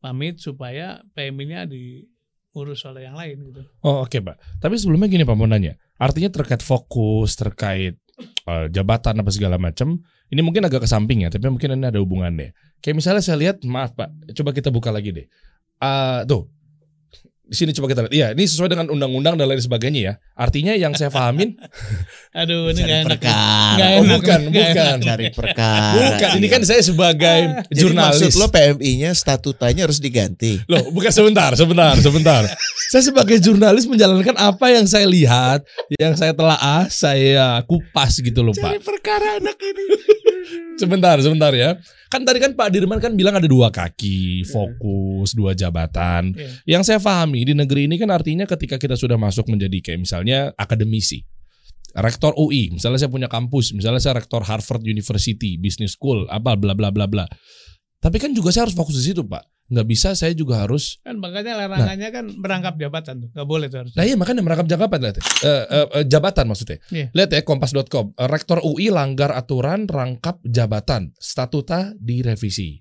pamit 0.00 0.40
supaya 0.40 1.00
PMI-nya 1.16 1.64
diurus 1.64 2.84
oleh 2.84 3.08
yang 3.08 3.16
lain 3.16 3.48
gitu. 3.52 3.62
Oh 3.80 4.04
oke 4.04 4.20
pak. 4.20 4.36
Tapi 4.60 4.76
sebelumnya 4.76 5.08
gini 5.08 5.24
pak 5.24 5.36
mau 5.36 5.48
nanya. 5.48 5.80
Artinya 5.96 6.28
terkait 6.28 6.60
fokus, 6.60 7.36
terkait 7.40 7.96
eh, 8.44 8.66
jabatan 8.68 9.24
apa 9.24 9.30
segala 9.32 9.56
macam. 9.56 10.04
Ini 10.26 10.42
mungkin 10.42 10.66
agak 10.66 10.82
ke 10.82 10.88
samping 10.90 11.22
ya, 11.22 11.30
tapi 11.30 11.46
mungkin 11.46 11.78
ini 11.78 11.86
ada 11.86 12.02
hubungannya. 12.02 12.50
Kayak 12.82 12.96
misalnya 12.98 13.22
saya 13.22 13.38
lihat, 13.38 13.62
maaf 13.62 13.94
pak, 13.94 14.10
coba 14.34 14.50
kita 14.50 14.74
buka 14.74 14.90
lagi 14.90 15.14
deh. 15.14 15.26
Ah 15.80 16.24
tuh, 16.24 16.48
di 17.46 17.54
sini 17.54 17.70
coba 17.70 17.86
kita 17.94 18.00
lihat. 18.06 18.14
Iya, 18.14 18.26
ini 18.34 18.42
sesuai 18.42 18.66
dengan 18.66 18.90
undang-undang 18.90 19.38
dan 19.38 19.46
lain 19.46 19.62
sebagainya 19.62 20.00
ya. 20.02 20.12
Artinya 20.34 20.74
yang 20.74 20.98
saya 20.98 21.14
pahamin, 21.14 21.54
Aduh, 22.42 22.74
ini 22.74 22.82
cari 22.82 22.90
nggak 22.90 23.00
enak. 23.06 23.20
Oh, 23.22 23.78
enak. 23.78 24.18
bukan, 24.18 24.40
nggak 24.50 24.68
bukan. 24.74 24.94
enak. 24.98 25.06
cari 25.06 25.26
perkara 25.30 25.94
bukan. 25.94 26.30
Ini 26.42 26.46
kan 26.50 26.62
saya 26.66 26.82
sebagai 26.82 27.40
Jadi 27.70 27.78
jurnalis. 27.78 28.18
maksud 28.18 28.32
lo 28.34 28.46
PMI-nya 28.50 29.10
statutanya 29.14 29.86
harus 29.86 30.02
diganti 30.02 30.58
Loh, 30.66 30.90
bukan 30.90 31.14
sebentar, 31.14 31.54
sebentar, 31.54 31.94
sebentar. 32.02 32.42
saya 32.92 33.02
sebagai 33.06 33.38
jurnalis 33.38 33.86
menjalankan 33.86 34.34
apa 34.34 34.66
yang 34.74 34.84
saya 34.90 35.06
lihat, 35.06 35.62
yang 36.02 36.18
saya 36.18 36.34
telaah, 36.34 36.90
saya 36.90 37.62
kupas 37.64 38.18
gitu 38.18 38.42
loh, 38.42 38.52
Pak. 38.58 38.74
cari 38.74 38.80
perkara 38.82 39.38
anak 39.38 39.56
ini 39.62 39.84
Sebentar, 40.80 41.16
sebentar 41.24 41.52
ya. 41.56 41.80
Kan 42.06 42.22
tadi 42.22 42.38
kan 42.38 42.54
Pak 42.54 42.70
Dirman 42.70 43.02
kan 43.02 43.18
bilang 43.18 43.34
ada 43.34 43.48
dua 43.50 43.72
kaki, 43.72 44.46
fokus, 44.46 45.34
dua 45.34 45.58
jabatan. 45.58 46.36
Iya. 46.36 46.78
Yang 46.78 46.82
saya 46.86 46.98
pahami 47.02 47.35
pahami 47.36 47.52
di 47.52 47.54
negeri 47.54 47.80
ini 47.84 47.96
kan 48.00 48.08
artinya 48.08 48.48
ketika 48.48 48.80
kita 48.80 48.96
sudah 48.96 49.20
masuk 49.20 49.52
menjadi 49.52 49.92
kayak 49.92 50.00
misalnya 50.00 50.56
akademisi, 50.56 51.20
rektor 51.92 52.32
UI, 52.32 52.72
misalnya 52.72 52.96
saya 52.96 53.12
punya 53.12 53.28
kampus, 53.28 53.76
misalnya 53.76 54.00
saya 54.00 54.16
rektor 54.16 54.40
Harvard 54.40 54.80
University 54.88 55.60
Business 55.60 56.00
School, 56.00 56.24
apa 56.32 56.56
bla 56.56 56.72
bla 56.72 56.88
bla 56.88 57.04
bla. 57.04 57.28
Tapi 58.00 58.16
kan 58.16 58.32
juga 58.32 58.48
saya 58.56 58.68
harus 58.68 58.76
fokus 58.76 58.96
di 58.96 59.12
situ, 59.12 59.20
Pak. 59.20 59.44
Nggak 59.66 59.86
bisa 59.90 60.14
saya 60.14 60.30
juga 60.30 60.62
harus 60.62 61.02
Kan 61.02 61.18
makanya 61.18 61.58
larangannya 61.58 62.14
kan 62.14 62.24
merangkap 62.38 62.78
jabatan 62.78 63.26
tuh. 63.26 63.28
Gak 63.34 63.48
boleh 63.50 63.66
tuh 63.66 63.82
harus. 63.82 63.92
Nah 63.98 64.06
iya 64.06 64.14
makanya 64.14 64.46
merangkap 64.46 64.70
jabatan 64.70 64.98
lihat 65.02 65.16
ya. 65.18 65.24
Eh, 65.26 65.50
eh, 65.50 65.86
eh, 65.90 66.04
jabatan 66.06 66.44
maksudnya. 66.46 66.78
Iya. 66.94 67.06
Lihat 67.10 67.30
ya 67.34 67.40
kompas.com. 67.42 68.14
Rektor 68.30 68.62
UI 68.62 68.94
langgar 68.94 69.34
aturan 69.34 69.90
rangkap 69.90 70.38
jabatan. 70.46 71.10
Statuta 71.18 71.98
direvisi. 71.98 72.78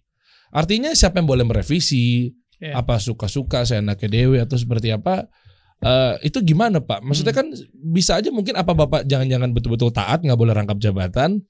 Artinya 0.53 0.93
siapa 0.93 1.17
yang 1.17 1.25
boleh 1.25 1.41
merevisi? 1.41 2.29
Iya. 2.59 2.79
Apa 2.79 3.01
suka-suka 3.01 3.67
saya 3.67 3.83
anaknya 3.83 4.09
Dewi 4.09 4.37
atau 4.39 4.55
seperti 4.55 4.91
apa? 4.91 5.27
Eh, 5.83 6.31
itu 6.31 6.39
gimana 6.39 6.79
Pak? 6.79 7.03
Maksudnya 7.03 7.35
kan 7.35 7.51
bisa 7.73 8.17
aja 8.17 8.31
mungkin 8.31 8.55
apa 8.55 8.71
Bapak 8.71 9.03
jangan-jangan 9.05 9.51
betul-betul 9.51 9.91
taat 9.91 10.23
nggak 10.23 10.39
boleh 10.39 10.55
rangkap 10.55 10.79
jabatan? 10.79 11.43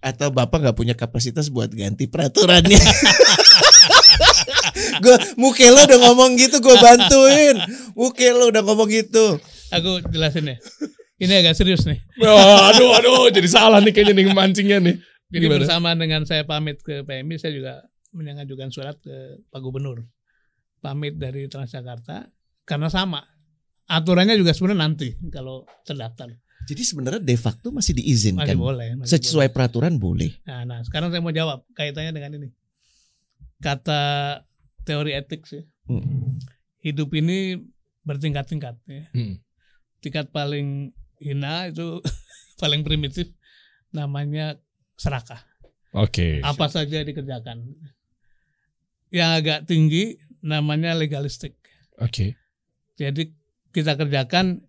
atau 0.00 0.32
bapak 0.32 0.64
nggak 0.64 0.76
punya 0.76 0.94
kapasitas 0.96 1.52
buat 1.52 1.68
ganti 1.68 2.08
peraturannya. 2.08 2.80
gue 5.04 5.16
muke 5.36 5.68
lo 5.68 5.84
udah 5.84 5.98
ngomong 6.08 6.40
gitu 6.40 6.56
gue 6.64 6.76
bantuin. 6.80 7.56
Muke 7.92 8.32
lo 8.32 8.48
udah 8.48 8.64
ngomong 8.64 8.88
gitu. 8.88 9.36
Aku 9.70 10.00
jelasin 10.08 10.48
ya. 10.48 10.56
Ini 11.20 11.44
agak 11.44 11.60
serius 11.60 11.84
nih. 11.84 12.00
Oh, 12.24 12.58
aduh 12.72 12.96
aduh 12.96 13.28
jadi 13.28 13.44
salah 13.44 13.84
nih 13.84 13.92
kayaknya 13.92 14.14
nih 14.16 14.26
mancingnya 14.32 14.78
nih. 14.80 14.96
Jadi 15.30 15.46
Gimana? 15.46 15.58
bersama 15.62 15.88
dengan 15.94 16.26
saya 16.26 16.42
pamit 16.42 16.82
ke 16.82 17.06
PMI, 17.06 17.38
saya 17.38 17.54
juga 17.54 17.72
mengajukan 18.10 18.74
surat 18.74 18.98
ke 18.98 19.38
Pak 19.52 19.60
Gubernur. 19.62 20.02
Pamit 20.80 21.20
dari 21.20 21.46
Transjakarta 21.46 22.28
karena 22.64 22.88
sama. 22.88 23.20
Aturannya 23.90 24.38
juga 24.38 24.54
sebenarnya 24.54 24.80
nanti 24.86 25.08
kalau 25.28 25.66
terdaftar. 25.84 26.30
Jadi 26.70 26.82
sebenarnya 26.86 27.22
de 27.24 27.36
facto 27.36 27.74
masih 27.74 27.98
diizinkan. 27.98 28.46
Masih 28.46 28.58
boleh. 28.58 28.88
masih 29.00 29.18
Sesuai 29.18 29.50
boleh. 29.50 29.54
peraturan 29.54 29.94
boleh. 29.98 30.30
Nah, 30.46 30.62
nah, 30.62 30.78
sekarang 30.86 31.10
saya 31.10 31.18
mau 31.18 31.34
jawab 31.34 31.66
kaitannya 31.74 32.14
dengan 32.14 32.38
ini. 32.38 32.48
Kata 33.58 34.38
teori 34.86 35.18
etik 35.18 35.44
sih. 35.48 35.66
Hmm. 35.90 36.38
Hidup 36.80 37.10
ini 37.18 37.58
bertingkat-tingkat 38.06 38.78
ya. 38.86 39.04
Hmm. 39.10 39.42
Tingkat 40.00 40.30
paling 40.30 40.94
hina 41.18 41.68
itu 41.68 42.00
paling 42.62 42.86
primitif 42.86 43.34
namanya 43.90 44.56
serakah. 44.96 45.42
Oke. 45.90 46.38
Apa 46.46 46.70
saja 46.70 47.02
dikerjakan. 47.02 47.66
Yang 49.10 49.30
agak 49.42 49.60
tinggi 49.66 50.22
namanya 50.40 50.96
legalistik. 50.96 51.56
Oke. 52.00 52.36
Jadi 52.96 53.32
kita 53.72 53.96
kerjakan 53.96 54.64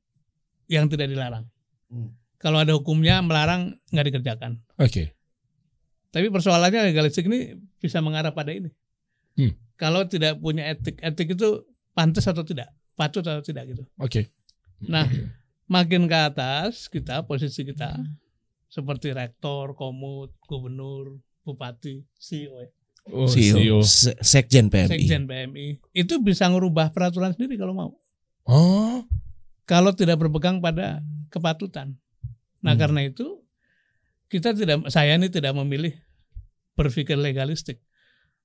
yang 0.72 0.88
tidak 0.88 1.12
dilarang. 1.12 1.48
Hmm. 1.92 2.16
Kalau 2.40 2.64
ada 2.64 2.74
hukumnya 2.74 3.20
melarang 3.20 3.76
nggak 3.92 4.06
dikerjakan. 4.12 4.64
Oke. 4.80 5.14
Tapi 6.12 6.28
persoalannya 6.28 6.92
legalistik 6.92 7.28
ini 7.28 7.56
bisa 7.80 8.04
mengarah 8.04 8.36
pada 8.36 8.52
ini. 8.52 8.72
Hmm. 9.40 9.56
Kalau 9.80 10.06
tidak 10.06 10.38
punya 10.38 10.70
etik, 10.72 11.00
etik 11.00 11.34
itu 11.34 11.66
pantas 11.96 12.28
atau 12.28 12.44
tidak, 12.44 12.70
patut 12.94 13.24
atau 13.24 13.42
tidak 13.42 13.72
gitu. 13.72 13.84
Oke. 13.98 14.30
Nah, 14.86 15.08
makin 15.72 16.06
ke 16.06 16.18
atas 16.18 16.92
kita 16.92 17.24
posisi 17.26 17.64
kita 17.64 17.96
seperti 18.72 19.12
rektor, 19.12 19.76
komut, 19.76 20.36
gubernur, 20.48 21.20
bupati, 21.44 22.06
CEO, 22.16 22.64
ya, 22.64 22.70
Oh, 23.04 23.26
CEO, 23.26 23.58
CEO. 23.58 23.78
Se- 23.82 24.14
Sekjen 24.22 24.70
PMI. 24.70 24.88
sekjen 24.88 25.26
PMI 25.26 25.82
itu 25.92 26.22
bisa 26.22 26.46
ngerubah 26.46 26.94
peraturan 26.94 27.34
sendiri 27.34 27.58
kalau 27.58 27.74
mau. 27.74 27.92
Oh. 28.46 29.02
Kalau 29.66 29.90
tidak 29.92 30.20
berpegang 30.20 30.60
pada 30.60 31.02
kepatutan. 31.30 31.98
Nah, 32.62 32.76
Hmm. 32.76 32.80
karena 32.80 33.02
itu 33.04 33.42
kita 34.28 34.54
tidak 34.54 34.86
saya 34.88 35.16
ini 35.16 35.28
tidak 35.28 35.52
memilih 35.54 35.98
berpikir 36.74 37.18
legalistik. 37.18 37.82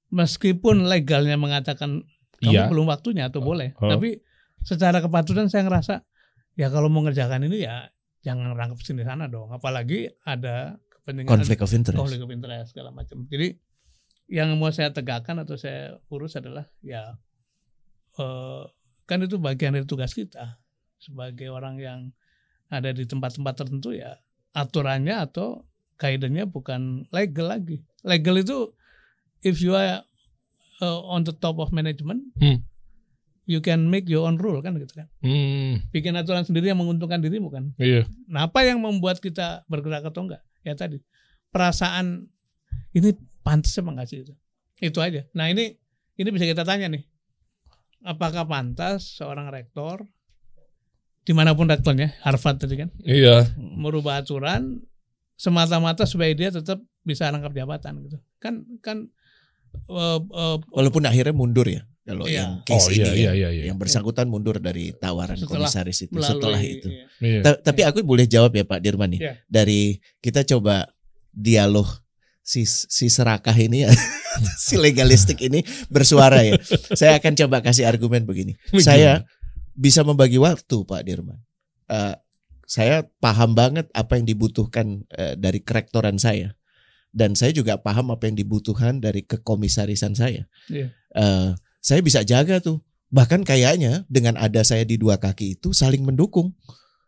Meskipun 0.08 0.86
legalnya 0.86 1.34
mengatakan 1.34 2.06
kamu 2.38 2.52
Iya. 2.52 2.68
belum 2.68 2.86
waktunya 2.86 3.26
atau 3.26 3.40
boleh, 3.40 3.75
Oh. 3.76 3.90
tapi 3.90 4.20
secara 4.62 5.00
kepatutan 5.00 5.48
saya 5.48 5.64
ngerasa 5.64 6.04
ya 6.54 6.68
kalau 6.68 6.86
mau 6.86 7.02
ngerjakan 7.02 7.44
ini 7.44 7.64
ya 7.64 7.88
jangan 8.20 8.54
rangkap 8.54 8.80
sini 8.80 9.02
sana 9.02 9.26
dong. 9.26 9.50
Apalagi 9.50 10.06
ada 10.22 10.78
kepentingan 10.90 11.28
Konflik 11.38 11.60
of 11.60 11.70
interest. 11.70 11.98
konflik 11.98 12.20
of 12.20 12.30
interest 12.30 12.72
segala 12.72 12.90
macam. 12.90 13.26
Jadi 13.26 13.56
yang 14.26 14.50
mau 14.59 14.71
saya 14.75 14.90
tegakkan 14.90 15.38
atau 15.38 15.54
saya 15.54 15.99
urus 16.11 16.35
adalah 16.35 16.66
ya 16.83 17.14
eh, 18.18 18.62
kan 19.06 19.23
itu 19.23 19.38
bagian 19.38 19.78
dari 19.78 19.87
tugas 19.87 20.12
kita 20.12 20.59
sebagai 20.99 21.47
orang 21.52 21.78
yang 21.78 22.00
ada 22.66 22.90
di 22.90 23.06
tempat-tempat 23.06 23.54
tertentu 23.54 23.95
ya 23.95 24.18
aturannya 24.50 25.14
atau 25.14 25.62
kaidannya 25.97 26.45
bukan 26.49 27.06
legal 27.12 27.49
lagi. 27.52 27.85
Legal 28.02 28.40
itu 28.40 28.73
if 29.45 29.61
you 29.62 29.73
are 29.76 30.02
uh, 30.80 31.00
on 31.09 31.25
the 31.25 31.33
top 31.33 31.56
of 31.61 31.73
management, 31.73 32.25
Hmm. 32.40 32.64
you 33.49 33.61
can 33.62 33.87
make 33.88 34.09
your 34.09 34.26
own 34.26 34.37
rule 34.40 34.59
kan 34.61 34.76
gitu 34.76 34.92
kan. 34.97 35.09
Hmm. 35.25 35.85
Bikin 35.92 36.16
aturan 36.16 36.45
sendiri 36.45 36.73
yang 36.73 36.80
menguntungkan 36.80 37.21
dirimu 37.21 37.49
kan. 37.52 37.73
Iya. 37.80 38.09
Nah, 38.28 38.49
apa 38.49 38.64
yang 38.64 38.80
membuat 38.83 39.21
kita 39.21 39.64
bergerak 39.71 40.04
atau 40.04 40.26
enggak? 40.28 40.42
Ya 40.66 40.75
tadi 40.75 40.99
perasaan 41.54 42.26
ini 42.92 43.14
pantas 43.47 43.79
apa 43.79 43.88
enggak 43.88 44.09
sih 44.11 44.19
itu? 44.21 44.35
Itu 44.76 44.99
aja. 44.99 45.23
Nah 45.33 45.47
ini 45.47 45.79
ini 46.17 46.29
bisa 46.29 46.43
kita 46.45 46.62
tanya 46.62 46.91
nih, 46.91 47.07
apakah 48.03 48.43
pantas 48.45 49.15
seorang 49.15 49.47
rektor 49.49 50.03
di 51.23 51.31
mana 51.31 51.53
pun 51.53 51.67
rektornya 51.67 52.15
Harvard 52.23 52.59
tadi 52.59 52.75
kan 52.76 52.91
Iya. 53.00 53.50
merubah 53.59 54.19
aturan 54.19 54.83
semata-mata 55.35 56.03
supaya 56.05 56.31
dia 56.33 56.49
tetap 56.49 56.79
bisa 57.03 57.26
rangkap 57.26 57.50
jabatan 57.53 58.03
gitu 58.03 58.19
kan 58.37 58.62
kan 58.79 59.11
eh, 59.85 60.19
eh, 60.23 60.57
Walaupun 60.73 61.05
akhirnya 61.05 61.33
mundur 61.33 61.67
ya. 61.67 61.83
Kalau 62.00 62.23
Iya. 62.23 62.38
yang 62.38 62.50
case 62.62 62.87
Oh, 62.87 62.95
iya, 62.95 63.05
ini 63.05 63.19
iya, 63.19 63.26
ya, 63.26 63.33
iya, 63.35 63.49
iya. 63.50 63.65
yang 63.67 63.76
bersangkutan 63.76 64.31
mundur 64.31 64.57
dari 64.57 64.95
tawaran 64.95 65.35
Setelah- 65.35 65.67
komisaris 65.67 66.07
itu 66.07 66.15
melalui 66.15 66.31
setelah 66.33 66.61
itu. 66.62 66.88
iya. 66.88 67.05
Iya. 67.19 67.41
Ta- 67.43 67.61
tapi 67.61 67.81
aku 67.83 67.99
boleh 68.00 68.25
jawab 68.25 68.55
ya 68.55 68.62
Pak 68.62 68.79
Dirman 68.79 69.11
nih. 69.11 69.21
Iya. 69.21 69.33
Dari 69.45 69.81
kita 70.23 70.47
coba 70.47 70.87
dialog 71.29 71.91
si 72.47 72.62
si 72.71 73.11
serakah 73.11 73.59
ini 73.59 73.83
ya, 73.83 73.91
si 74.71 74.79
legalistik 74.79 75.43
ini 75.43 75.67
bersuara 75.91 76.47
ya. 76.47 76.55
Saya 76.95 77.19
akan 77.19 77.35
coba 77.35 77.59
kasih 77.67 77.91
argumen 77.91 78.23
begini. 78.23 78.55
Begini. 78.71 78.87
Saya 78.87 79.26
bisa 79.75 80.07
membagi 80.07 80.38
waktu 80.38 80.87
Pak 80.87 81.03
Dirman. 81.03 81.43
Eh, 81.91 82.15
saya 82.67 83.03
paham 83.19 83.59
banget 83.59 83.91
apa 83.91 84.15
yang 84.15 84.31
dibutuhkan 84.31 85.03
eh, 85.11 85.35
dari 85.35 85.59
kerektoran 85.59 86.23
saya. 86.23 86.55
Dan 87.17 87.33
saya 87.33 87.50
juga 87.50 87.81
paham 87.81 88.12
apa 88.12 88.29
yang 88.29 88.37
dibutuhkan 88.37 89.00
dari 89.03 89.25
kekomisarisan 89.26 90.15
saya. 90.15 90.47
Iya. 90.71 90.95
Eh, 91.19 91.50
saya 91.83 92.00
bisa 92.00 92.23
jaga 92.23 92.62
tuh. 92.62 92.79
Bahkan 93.11 93.47
kayaknya 93.47 94.03
dengan 94.11 94.35
ada 94.38 94.62
saya 94.67 94.83
di 94.83 94.99
dua 94.99 95.19
kaki 95.19 95.59
itu 95.59 95.75
saling 95.75 96.03
mendukung. 96.03 96.55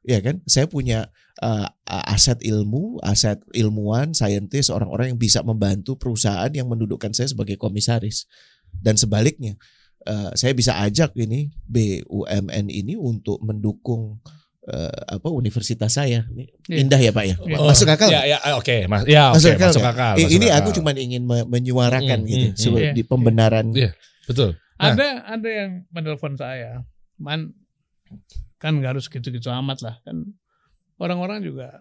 Ya 0.02 0.18
kan? 0.20 0.40
Saya 0.44 0.66
punya 0.66 1.10
eh, 1.38 1.66
aset 1.86 2.42
ilmu, 2.42 2.98
aset 3.00 3.38
ilmuwan, 3.52 4.10
saintis, 4.10 4.68
orang-orang 4.68 5.14
yang 5.14 5.20
bisa 5.20 5.40
membantu 5.40 5.94
perusahaan 5.94 6.50
yang 6.50 6.66
mendudukkan 6.66 7.12
saya 7.12 7.28
sebagai 7.28 7.54
komisaris. 7.54 8.26
Dan 8.68 8.98
sebaliknya, 8.98 9.54
eh, 10.04 10.30
saya 10.34 10.52
bisa 10.52 10.78
ajak 10.80 11.14
ini 11.14 11.54
BUMN 11.64 12.66
ini 12.68 12.94
untuk 12.94 13.38
mendukung 13.40 14.18
eh, 14.66 15.00
apa 15.08 15.32
universitas 15.32 15.96
saya. 15.96 16.28
Ini 16.28 16.44
Iya. 16.68 16.76
Indah 16.84 17.00
ya 17.00 17.08
Pak 17.10 17.24
ya? 17.24 17.36
Iya. 17.40 17.56
Masuk 17.58 17.88
akal? 17.88 18.08
Ya, 18.12 18.20
ya, 18.26 18.36
oke, 18.52 18.76
Mas. 18.84 19.02
Ya, 19.08 19.32
oke, 19.32 19.40
Masuk 19.40 19.50
akal 19.56 19.68
masuk 19.72 19.86
akal. 19.86 20.14
Masuk 20.14 20.30
ini 20.30 20.46
aku 20.52 20.68
cuma 20.76 20.90
ingin 20.92 21.22
me- 21.24 21.48
menyuarakan 21.48 22.20
Hmm, 22.20 22.28
gitu 22.28 22.46
sebe- 22.52 22.92
hmm. 22.92 22.94
di 22.94 23.02
pembenaran. 23.02 23.72
Iya. 23.72 23.96
Betul. 24.28 24.60
Nah. 24.76 24.92
Ada 24.92 25.06
ada 25.24 25.48
yang 25.48 25.70
menelpon 25.88 26.36
saya, 26.36 26.84
man 27.16 27.56
kan 28.58 28.74
nggak 28.78 28.98
harus 28.98 29.06
gitu-gitu 29.06 29.48
amat 29.50 29.78
lah 29.86 29.96
kan 30.02 30.26
orang-orang 30.98 31.42
juga 31.46 31.78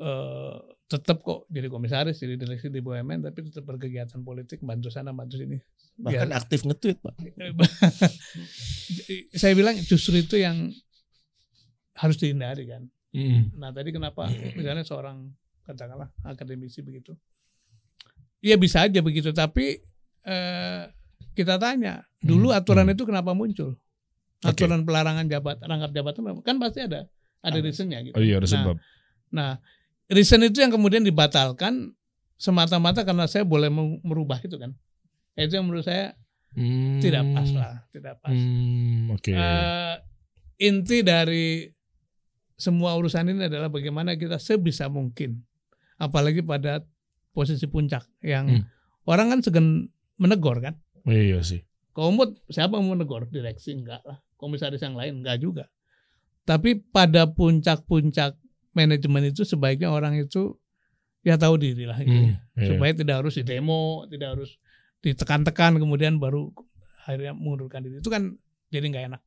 eh, 0.00 0.56
tetap 0.86 1.18
kok 1.26 1.50
jadi 1.50 1.66
komisaris 1.66 2.22
jadi 2.22 2.38
direksi 2.38 2.70
di 2.70 2.78
BUMN 2.78 3.26
tapi 3.26 3.42
tetap 3.42 3.66
berkegiatan 3.66 4.22
politik 4.22 4.62
bantu 4.62 4.86
sana 4.86 5.10
bantu 5.10 5.36
sini. 5.42 5.58
Bahkan 5.98 6.28
Ya. 6.30 6.36
aktif 6.38 6.62
nge-tweet 6.62 7.02
Pak. 7.02 7.14
saya 9.40 9.52
bilang 9.58 9.74
justru 9.82 10.22
itu 10.22 10.38
yang 10.38 10.70
harus 11.98 12.16
dihindari 12.20 12.70
kan. 12.70 12.86
Hmm. 13.10 13.50
Nah 13.58 13.74
tadi 13.74 13.90
kenapa 13.90 14.30
misalnya 14.54 14.86
seorang 14.86 15.32
katakanlah 15.66 16.12
akademisi 16.22 16.84
begitu, 16.86 17.18
Iya 18.38 18.54
bisa 18.54 18.86
aja 18.86 19.02
begitu 19.02 19.34
tapi 19.34 19.82
eh, 20.22 20.82
kita 21.34 21.58
tanya 21.58 22.06
dulu 22.22 22.54
Hmm, 22.54 22.58
aturan 22.62 22.86
hmm. 22.86 22.94
itu 22.94 23.02
kenapa 23.02 23.34
muncul? 23.34 23.74
Aturan 24.44 24.84
pelarangan 24.84 25.24
jabat 25.26 25.56
rangkap 25.64 25.92
jabatan 25.96 26.44
kan 26.44 26.56
pasti 26.60 26.84
ada 26.84 27.08
ada 27.40 27.56
reasonnya 27.56 28.04
gitu. 28.04 28.14
Oh 28.18 28.22
iya, 28.22 28.36
ada 28.36 28.44
Nah, 28.44 28.52
sebab. 28.52 28.76
Nah, 29.32 29.50
reason 30.10 30.44
itu 30.44 30.60
yang 30.60 30.68
kemudian 30.68 31.00
dibatalkan 31.00 31.94
semata-mata 32.36 33.00
karena 33.00 33.24
saya 33.24 33.48
boleh 33.48 33.72
merubah 34.04 34.36
itu 34.44 34.60
kan. 34.60 34.76
Itu 35.38 35.56
yang 35.56 35.66
menurut 35.68 35.86
saya 35.86 36.12
Hmm. 36.56 37.04
tidak 37.04 37.20
pas 37.32 37.48
lah, 37.52 37.74
tidak 37.92 38.16
pas. 38.20 38.32
Hmm, 38.32 39.12
oke. 39.12 39.28
Eh, 39.28 39.94
inti 40.64 41.04
dari 41.04 41.68
semua 42.56 42.96
urusan 42.96 43.28
ini 43.28 43.44
adalah 43.44 43.68
bagaimana 43.68 44.16
kita 44.16 44.40
sebisa 44.40 44.88
mungkin, 44.88 45.44
apalagi 46.00 46.40
pada 46.40 46.80
posisi 47.36 47.68
puncak 47.68 48.08
yang 48.24 48.48
Hmm. 48.48 48.64
orang 49.04 49.36
kan 49.36 49.40
segan 49.44 49.66
menegur 50.16 50.64
kan. 50.64 50.80
iya 51.04 51.44
sih. 51.44 51.60
Komut 51.92 52.40
siapa 52.48 52.80
yang 52.80 52.88
mau 52.88 52.96
menegur? 52.96 53.28
Direksi 53.28 53.76
enggak 53.76 54.00
lah. 54.04 54.20
Komisaris 54.36 54.84
yang 54.84 54.96
lain 54.96 55.24
enggak 55.24 55.40
juga. 55.40 55.64
Tapi 56.46 56.78
pada 56.78 57.26
puncak-puncak 57.26 58.38
manajemen 58.76 59.32
itu 59.32 59.42
sebaiknya 59.42 59.90
orang 59.90 60.20
itu 60.20 60.54
ya 61.26 61.34
tahu 61.34 61.58
diri 61.58 61.88
lah. 61.88 61.98
gitu. 61.98 62.14
Hmm, 62.14 62.38
iya. 62.54 62.68
Supaya 62.70 62.92
tidak 62.94 63.16
harus 63.24 63.34
di 63.34 63.42
demo, 63.42 64.06
tidak 64.06 64.38
harus 64.38 64.50
ditekan-tekan 65.02 65.80
kemudian 65.80 66.22
baru 66.22 66.54
akhirnya 67.02 67.34
mengundurkan 67.34 67.82
diri. 67.82 67.98
Itu 67.98 68.12
kan 68.12 68.38
jadi 68.70 68.86
nggak 68.86 69.04
enak. 69.10 69.22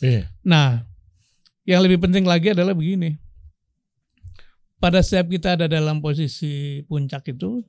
Iya. 0.00 0.22
Nah, 0.48 0.82
yang 1.68 1.84
lebih 1.84 2.02
penting 2.02 2.24
lagi 2.24 2.56
adalah 2.56 2.72
begini. 2.72 3.20
Pada 4.82 4.98
setiap 4.98 5.30
kita 5.30 5.54
ada 5.54 5.70
dalam 5.70 6.02
posisi 6.02 6.82
puncak 6.90 7.30
itu, 7.30 7.62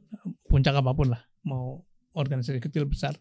puncak 0.50 0.74
apa 0.74 0.98
pun 0.98 1.14
lah, 1.14 1.22
mau 1.46 1.86
organisasi 2.18 2.58
kecil 2.58 2.90
besar, 2.90 3.14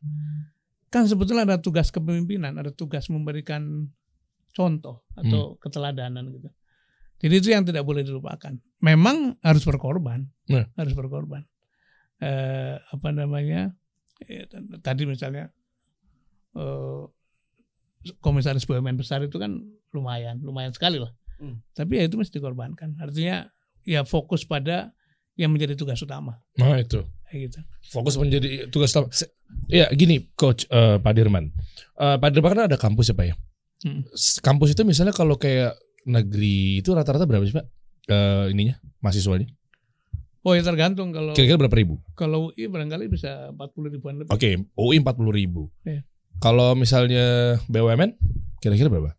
kan 0.93 1.09
sebetulnya 1.09 1.49
ada 1.49 1.57
tugas 1.59 1.89
kepemimpinan, 1.89 2.61
ada 2.61 2.69
tugas 2.69 3.09
memberikan 3.09 3.89
contoh 4.53 5.01
atau 5.17 5.57
keteladanan 5.57 6.29
gitu. 6.29 6.49
Jadi 7.23 7.35
itu 7.39 7.49
yang 7.55 7.65
tidak 7.65 7.87
boleh 7.87 8.05
dilupakan. 8.05 8.53
Memang 8.85 9.39
harus 9.41 9.65
berkorban, 9.65 10.29
Nah. 10.51 10.67
harus 10.77 10.93
berkorban. 10.93 11.49
Eh, 12.21 12.77
apa 12.79 13.09
namanya? 13.11 13.73
eh, 14.23 14.47
tadi 14.85 15.03
misalnya 15.09 15.51
eh, 16.55 17.03
komisaris 18.23 18.67
BUMN 18.67 18.99
besar 18.99 19.23
itu 19.25 19.39
kan 19.39 19.59
lumayan, 19.95 20.39
lumayan 20.43 20.71
sekali 20.75 20.99
lah. 20.99 21.11
Hmm. 21.39 21.63
Tapi 21.75 21.99
ya 21.99 22.05
itu 22.07 22.15
mesti 22.19 22.39
dikorbankan. 22.39 22.99
Artinya 23.03 23.49
ya 23.83 24.07
fokus 24.07 24.47
pada 24.47 24.95
yang 25.35 25.51
menjadi 25.51 25.75
tugas 25.75 25.99
utama. 26.03 26.39
Nah 26.59 26.79
itu. 26.79 27.03
Kayak 27.33 27.49
gitu. 27.49 27.59
Fokus 27.89 28.21
menjadi 28.21 28.69
tugas 28.69 28.93
utama. 28.93 29.09
Ya 29.73 29.89
gini, 29.89 30.29
Coach 30.37 30.69
eh, 30.69 31.01
Pak 31.01 31.12
Dirman. 31.17 31.49
Eh, 31.97 32.17
Pak 32.21 32.29
Dirman 32.29 32.53
kan 32.53 32.69
ada 32.69 32.77
kampus 32.77 33.09
ya 33.09 33.17
Pak 33.17 33.27
ya. 33.33 33.35
Hmm. 33.89 34.05
Kampus 34.45 34.77
itu 34.77 34.85
misalnya 34.85 35.17
kalau 35.17 35.41
kayak 35.41 35.73
negeri 36.05 36.85
itu 36.85 36.93
rata-rata 36.93 37.25
berapa 37.25 37.41
sih 37.49 37.57
Pak? 37.57 37.67
Eh, 38.12 38.53
ininya 38.53 38.77
mahasiswanya. 39.01 39.49
Oh 40.43 40.53
ya 40.53 40.61
tergantung 40.61 41.15
kalau 41.15 41.33
Kira-kira 41.33 41.55
berapa 41.55 41.77
ribu? 41.79 42.03
kalau 42.19 42.51
UI 42.51 42.67
barangkali 42.67 43.07
bisa 43.07 43.55
40 43.55 43.95
ribuan 43.95 44.15
lebih. 44.21 44.31
Oke, 44.35 44.59
UI 44.75 44.99
40 44.99 45.31
ribu. 45.33 45.71
Iya. 45.87 46.03
Kalau 46.43 46.75
misalnya 46.75 47.57
BUMN, 47.71 48.19
kira-kira 48.59 48.91
berapa? 48.91 49.15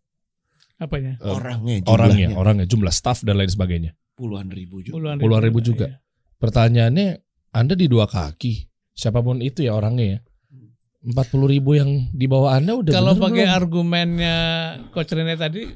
Apanya? 0.76 1.16
Eh, 1.18 1.32
orangnya, 1.32 1.80
orangnya, 1.88 2.28
jumlahnya 2.28 2.28
orangnya, 2.36 2.66
jumlah 2.68 2.92
staff 2.92 3.24
dan 3.24 3.40
lain 3.40 3.48
sebagainya. 3.48 3.96
puluhan 4.14 4.46
ribu 4.46 4.78
juga. 4.84 4.94
Puluhan 4.94 5.16
Puluhan 5.18 5.42
ribu 5.42 5.58
juga. 5.64 5.86
Iya. 5.90 5.98
Pertanyaannya, 6.38 7.08
Anda 7.54 7.78
di 7.78 7.86
dua 7.86 8.04
kaki, 8.04 8.66
siapa 8.92 9.22
pun 9.22 9.38
itu 9.38 9.62
ya 9.62 9.78
orangnya 9.78 10.18
ya. 10.18 10.20
40 11.04 11.52
ribu 11.52 11.76
yang 11.76 12.08
di 12.10 12.24
bawah 12.24 12.56
Anda 12.56 12.80
udah 12.80 12.88
Kalau 12.90 13.12
pakai 13.14 13.44
belum? 13.44 13.52
argumennya 13.52 14.36
Coach 14.88 15.12
Rene 15.12 15.36
tadi 15.36 15.68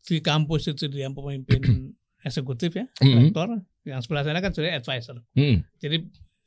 di 0.00 0.16
kampus 0.24 0.72
itu 0.72 0.88
dia 0.88 1.12
pemimpin 1.12 1.60
eksekutif 2.26 2.72
ya, 2.72 2.88
Mm-mm. 2.98 3.28
rektor. 3.28 3.60
Yang 3.84 4.08
sebelah 4.08 4.24
sana 4.24 4.40
kan 4.40 4.56
sebenarnya 4.56 4.80
advisor. 4.80 5.20
Mm. 5.36 5.68
Jadi 5.76 5.96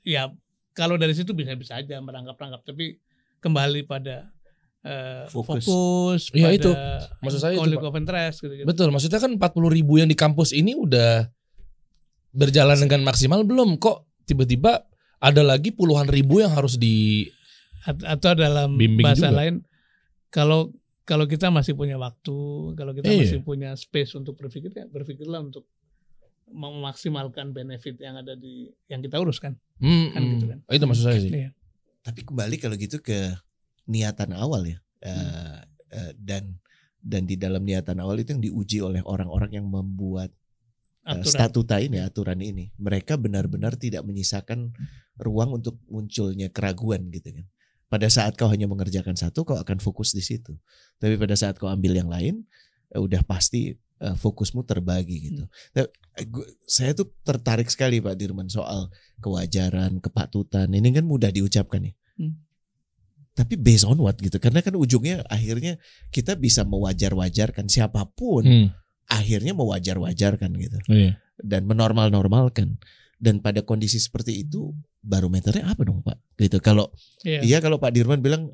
ya 0.01 0.33
kalau 0.73 0.97
dari 0.97 1.13
situ 1.13 1.37
bisa-bisa 1.37 1.77
aja 1.77 2.01
merangkap-rangkap 2.01 2.65
tapi 2.65 2.97
kembali 3.37 3.85
pada 3.85 4.33
eh, 4.81 5.29
Fokus. 5.29 5.61
fokus, 5.69 6.21
Ya, 6.33 6.49
pada 6.49 6.57
itu. 6.57 6.71
Maksud 7.21 7.37
saya 7.37 7.53
itu, 7.53 7.77
of 7.77 7.93
interest 7.93 8.41
gitu, 8.41 8.65
Betul, 8.65 8.89
maksudnya 8.89 9.21
kan 9.21 9.37
40 9.37 9.77
ribu 9.77 10.01
yang 10.01 10.09
di 10.09 10.17
kampus 10.17 10.57
ini 10.57 10.73
udah 10.73 11.29
berjalan 12.33 12.81
dengan 12.81 13.05
maksimal 13.05 13.45
belum? 13.45 13.77
Kok 13.77 14.06
tiba-tiba 14.27 14.83
ada 15.17 15.41
lagi 15.41 15.71
puluhan 15.71 16.05
ribu 16.05 16.43
yang 16.43 16.51
harus 16.53 16.75
di 16.75 17.25
At- 17.87 18.19
atau 18.19 18.35
dalam 18.35 18.75
Bimbing 18.75 19.01
bahasa 19.01 19.31
juga. 19.31 19.39
lain 19.39 19.55
kalau 20.29 20.75
kalau 21.07 21.23
kita 21.23 21.47
masih 21.47 21.71
punya 21.71 21.95
waktu, 21.95 22.35
kalau 22.75 22.91
kita 22.91 23.07
Iya. 23.07 23.23
masih 23.23 23.39
punya 23.41 23.71
space 23.73 24.11
untuk 24.13 24.35
berpikir 24.35 24.75
ya 24.75 24.83
berpikirlah 24.85 25.39
untuk 25.39 25.63
memaksimalkan 26.47 27.51
benefit 27.51 27.95
yang 27.97 28.15
ada 28.17 28.33
di 28.33 28.67
yang 28.87 28.99
kita 28.99 29.15
uruskan. 29.15 29.55
Hmm, 29.79 30.11
Kan 30.11 30.21
gitu 30.35 30.45
kan. 30.47 30.59
Itu 30.67 30.83
maksud 30.83 31.03
saya 31.03 31.19
sih. 31.19 31.31
Iya. 31.31 31.51
Tapi 32.01 32.23
kembali 32.23 32.55
kalau 32.57 32.75
gitu 32.75 32.99
ke 32.99 33.35
niatan 33.85 34.31
awal 34.31 34.63
ya. 34.63 34.79
Eh, 34.99 35.11
Hmm. 35.11 35.63
eh, 35.91 36.11
dan 36.17 36.59
dan 36.99 37.23
di 37.23 37.35
dalam 37.35 37.63
niatan 37.63 37.99
awal 37.99 38.19
itu 38.19 38.31
yang 38.33 38.43
diuji 38.43 38.79
oleh 38.81 38.99
orang-orang 39.03 39.51
yang 39.53 39.67
membuat 39.67 40.31
eh, 40.31 40.46
Aturan. 41.07 41.23
statuta 41.31 41.79
ini, 41.79 42.03
aturan 42.03 42.39
ini. 42.43 42.75
Mereka 42.75 43.15
benar-benar 43.15 43.79
tidak 43.79 44.03
menyisakan 44.03 44.75
ruang 45.15 45.55
untuk 45.55 45.79
munculnya 45.87 46.51
keraguan 46.51 47.07
gitu 47.09 47.31
kan. 47.31 47.47
Pada 47.87 48.11
saat 48.11 48.35
kau 48.35 48.51
hanya 48.51 48.67
mengerjakan 48.67 49.15
satu, 49.15 49.47
kau 49.47 49.55
akan 49.55 49.79
fokus 49.79 50.11
di 50.11 50.19
situ. 50.19 50.59
Tapi 50.99 51.15
pada 51.15 51.39
saat 51.39 51.55
kau 51.55 51.71
ambil 51.71 51.95
yang 51.95 52.11
lain, 52.11 52.43
eh, 52.91 52.99
udah 52.99 53.23
pasti 53.23 53.79
eh, 53.97 54.13
fokusmu 54.13 54.61
terbagi 54.61 55.31
gitu. 55.31 55.49
Nah, 55.73 55.89
eh, 56.19 56.27
gua- 56.29 56.45
saya 56.69 56.93
tuh 56.93 57.09
tertarik 57.25 57.65
sekali 57.65 57.97
Pak 57.97 58.13
Dirman 58.13 58.45
soal 58.45 58.93
kewajaran, 59.17 59.97
kepatutan. 59.97 60.69
Ini 60.69 60.91
kan 60.93 61.01
mudah 61.01 61.33
diucapkan 61.33 61.81
ya. 61.81 61.93
Hmm. 62.21 62.37
Tapi 63.33 63.57
based 63.57 63.85
on 63.85 63.97
what 63.97 64.17
gitu. 64.17 64.37
Karena 64.37 64.61
kan 64.61 64.73
ujungnya 64.73 65.25
akhirnya 65.25 65.81
kita 66.09 66.37
bisa 66.37 66.61
mewajar-wajarkan 66.61 67.69
siapa 67.69 68.05
pun 68.13 68.45
Hmm, 68.45 68.67
akhirnya 69.07 69.55
mewajar-wajarkan 69.55 70.51
gitu 70.59 70.77
iya. 70.87 71.17
dan 71.39 71.63
menormal-normalkan. 71.65 72.77
Dan 73.17 73.41
pada 73.41 73.65
kondisi 73.65 73.97
seperti 73.97 74.45
itu 74.45 74.77
barometernya 75.01 75.65
apa 75.65 75.81
dong 75.81 76.05
Pak? 76.05 76.21
Gitu. 76.37 76.61
Kalau 76.61 76.93
Iya. 77.25 77.41
iya 77.41 77.57
kalau 77.57 77.81
Pak 77.81 77.89
Dirman 77.89 78.21
bilang 78.21 78.53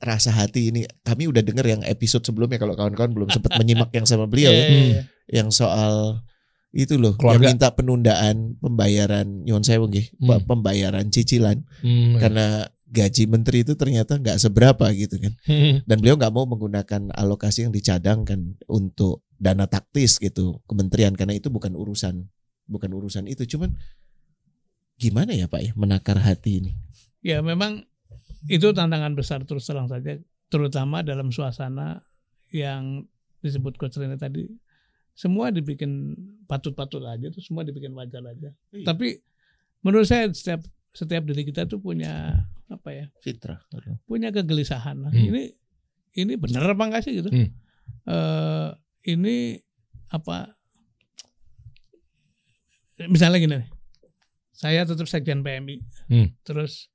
rasa 0.00 0.32
hati 0.32 0.72
ini 0.72 0.82
kami 1.04 1.28
udah 1.28 1.44
dengar 1.44 1.62
yang 1.62 1.84
episode 1.84 2.24
sebelumnya 2.24 2.56
kalau 2.56 2.72
kawan-kawan 2.72 3.12
belum 3.12 3.28
sempat 3.30 3.54
menyimak 3.60 3.92
yang 3.92 4.08
sama 4.08 4.24
beliau 4.24 4.48
Iya, 4.48 4.58
ya, 4.58 4.66
iya, 4.66 4.80
iya. 4.82 5.02
yang 5.30 5.52
soal 5.52 6.24
itu 6.72 6.96
loh 6.96 7.14
Keluarga. 7.14 7.36
yang 7.36 7.54
minta 7.54 7.68
penundaan 7.70 8.36
pembayaran 8.58 9.26
nyuwun 9.44 9.60
sewu 9.60 9.86
nggih, 9.86 10.06
Hmm. 10.18 10.40
pembayaran 10.42 11.06
cicilan 11.06 11.62
Hmm, 11.84 12.16
karena 12.16 12.64
gaji 12.88 13.28
menteri 13.28 13.62
itu 13.62 13.76
ternyata 13.76 14.16
nggak 14.16 14.38
seberapa 14.38 14.88
gitu 14.90 15.20
kan. 15.20 15.34
Hmm. 15.46 15.84
Dan 15.84 15.96
beliau 15.98 16.16
nggak 16.16 16.32
mau 16.32 16.46
menggunakan 16.46 17.12
alokasi 17.12 17.68
yang 17.68 17.74
dicadangkan 17.74 18.58
untuk 18.66 19.22
dana 19.40 19.64
taktis 19.64 20.20
gitu 20.20 20.60
kementerian 20.68 21.16
karena 21.16 21.32
itu 21.32 21.48
bukan 21.48 21.72
urusan 21.72 22.28
bukan 22.68 22.90
urusan 22.92 23.24
itu 23.26 23.48
cuman 23.56 23.72
gimana 25.00 25.32
ya 25.32 25.48
Pak 25.48 25.60
ya 25.64 25.72
menakar 25.74 26.20
hati 26.20 26.60
ini. 26.60 26.72
Ya 27.24 27.40
memang 27.40 27.88
itu 28.52 28.68
tantangan 28.76 29.16
besar 29.16 29.44
terus 29.48 29.64
terang 29.64 29.88
saja, 29.88 30.20
terutama 30.52 31.00
dalam 31.00 31.32
suasana 31.32 32.04
yang 32.52 33.08
disebut 33.40 33.80
Coach 33.80 33.96
Rene 33.96 34.20
tadi. 34.20 34.44
Semua 35.16 35.48
dibikin 35.52 36.16
patut-patut 36.48 37.04
aja, 37.04 37.28
tuh 37.32 37.44
semua 37.44 37.64
dibikin 37.64 37.92
wajar 37.96 38.24
aja. 38.24 38.52
Iya. 38.72 38.84
Tapi 38.88 39.20
menurut 39.84 40.04
saya 40.08 40.28
setiap 40.32 40.64
setiap 40.92 41.24
diri 41.28 41.48
kita 41.48 41.64
tuh 41.64 41.80
punya 41.80 42.44
apa 42.68 42.88
ya? 42.92 43.06
Fitrah. 43.24 43.60
Punya 44.04 44.28
kegelisahan. 44.32 45.08
Nah, 45.08 45.12
Hmm. 45.12 45.32
Ini 45.32 45.42
ini 46.20 46.32
benar 46.36 46.72
apa 46.72 46.82
enggak 46.88 47.02
sih 47.08 47.20
gitu? 47.20 47.28
Hmm. 47.32 47.48
Eh, 48.08 48.68
ini 49.02 49.56
apa? 50.08 50.52
Misalnya 53.00 53.40
gini, 53.40 53.56
nih, 53.56 53.68
saya 54.52 54.84
tetap 54.84 55.08
sekjen 55.08 55.40
PMI, 55.40 55.80
Hmm. 56.06 56.28
terus 56.44 56.92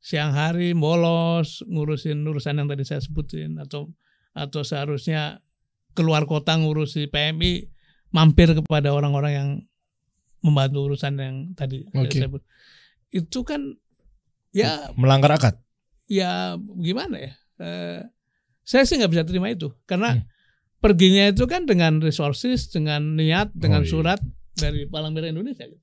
siang 0.00 0.32
hari 0.32 0.72
bolos 0.72 1.60
ngurusin 1.62 2.24
urusan 2.24 2.56
yang 2.56 2.66
tadi 2.66 2.82
saya 2.82 2.98
sebutin 2.98 3.60
atau 3.60 3.92
atau 4.32 4.64
seharusnya 4.64 5.44
keluar 5.92 6.24
kota 6.24 6.56
ngurusi 6.56 7.06
PMI 7.06 7.68
mampir 8.10 8.50
kepada 8.50 8.90
orang-orang 8.90 9.32
yang 9.32 9.48
membantu 10.40 10.88
urusan 10.88 11.14
yang 11.14 11.36
tadi 11.52 11.84
Oke. 11.86 12.10
saya 12.10 12.26
sebut 12.26 12.42
itu 13.10 13.38
kan 13.44 13.76
ya 14.50 14.88
Melanggar 14.96 15.36
akad. 15.36 15.54
ya 16.08 16.56
gimana 16.78 17.20
ya 17.20 17.32
Eh, 17.54 18.02
saya 18.64 18.82
sih 18.82 18.98
nggak 18.98 19.12
bisa 19.12 19.22
terima 19.22 19.46
itu 19.46 19.70
karena 19.84 20.16
Hmm. 20.18 20.24
Perginya 20.82 21.30
itu 21.30 21.46
kan 21.46 21.62
dengan 21.62 21.96
resources 21.98 22.66
dengan 22.66 23.14
niat 23.14 23.54
dengan 23.54 23.80
Oh, 23.80 23.86
iya. 23.86 23.90
surat 23.90 24.18
dari 24.52 24.84
Palang 24.84 25.14
Merah 25.14 25.30
Indonesia 25.30 25.62
gitu. 25.62 25.78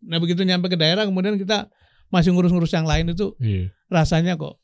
nah 0.00 0.16
begitu 0.16 0.40
nyampe 0.40 0.66
ke 0.66 0.76
daerah 0.76 1.02
kemudian 1.02 1.34
kita 1.34 1.66
masih 2.08 2.30
ngurus-ngurus 2.30 2.70
yang 2.70 2.86
lain 2.86 3.10
itu 3.10 3.34
Iya. 3.36 3.74
rasanya 3.88 4.36
kok 4.36 4.62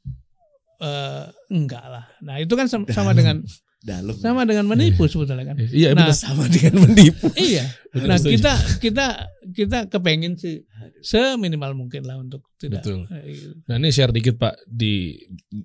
eh 0.78 1.24
enggak 1.50 1.84
lah 1.84 2.04
nah 2.20 2.38
itu 2.38 2.54
kan 2.54 2.64
sama, 2.64 2.86
sama 2.88 3.12
dengan 3.12 3.42
Dalam. 3.80 4.12
sama 4.12 4.44
dengan 4.44 4.68
menipu 4.68 5.08
sebetulnya 5.08 5.40
kan 5.46 5.56
Iya, 5.56 5.96
Nah, 5.96 6.04
benar. 6.04 6.12
sama 6.14 6.44
dengan 6.46 6.84
menipu. 6.84 7.32
iya 7.34 7.64
Benar, 7.90 8.06
nah 8.06 8.16
setuju. 8.16 8.32
kita 8.36 8.52
kita 8.78 9.06
kita 9.50 9.78
kepengen 9.88 10.36
sih 10.36 10.60
seminimal 10.98 11.72
mungkin 11.72 12.02
lah 12.02 12.18
untuk 12.18 12.42
tidak 12.56 12.82
Betul. 12.82 13.06
eh, 13.10 13.54
Nah 13.66 13.78
ini 13.78 13.88
share 13.88 14.10
dikit 14.10 14.34
Pak 14.34 14.66
di 14.66 15.14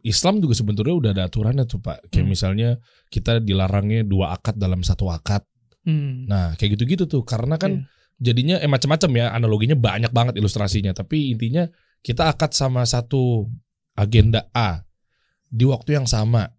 Islam 0.01 0.37
juga 0.39 0.53
sebetulnya 0.53 0.95
udah 0.95 1.11
ada 1.11 1.23
aturannya 1.25 1.65
tuh 1.65 1.81
Pak. 1.81 2.09
Kayak 2.09 2.23
Hmm. 2.23 2.31
misalnya 2.31 2.69
kita 3.09 3.41
dilarangnya 3.41 4.05
dua 4.05 4.33
akad 4.33 4.55
dalam 4.55 4.81
satu 4.81 5.09
akad. 5.09 5.41
hmm, 5.83 6.25
Nah 6.25 6.53
kayak 6.55 6.77
gitu-gitu 6.77 7.05
tuh 7.05 7.21
karena 7.21 7.57
kan 7.57 7.85
jadinya 8.17 8.57
eh 8.57 8.65
macam-macam 8.65 9.11
ya 9.13 9.25
analoginya 9.29 9.75
banyak 9.75 10.09
banget 10.09 10.33
ilustrasinya. 10.37 10.91
Tapi 10.91 11.33
intinya 11.33 11.65
kita 12.01 12.25
akad 12.25 12.53
sama 12.53 12.81
satu 12.83 13.45
agenda 13.93 14.49
A 14.51 14.81
di 15.45 15.63
waktu 15.63 15.95
yang 15.95 16.05
sama 16.05 16.49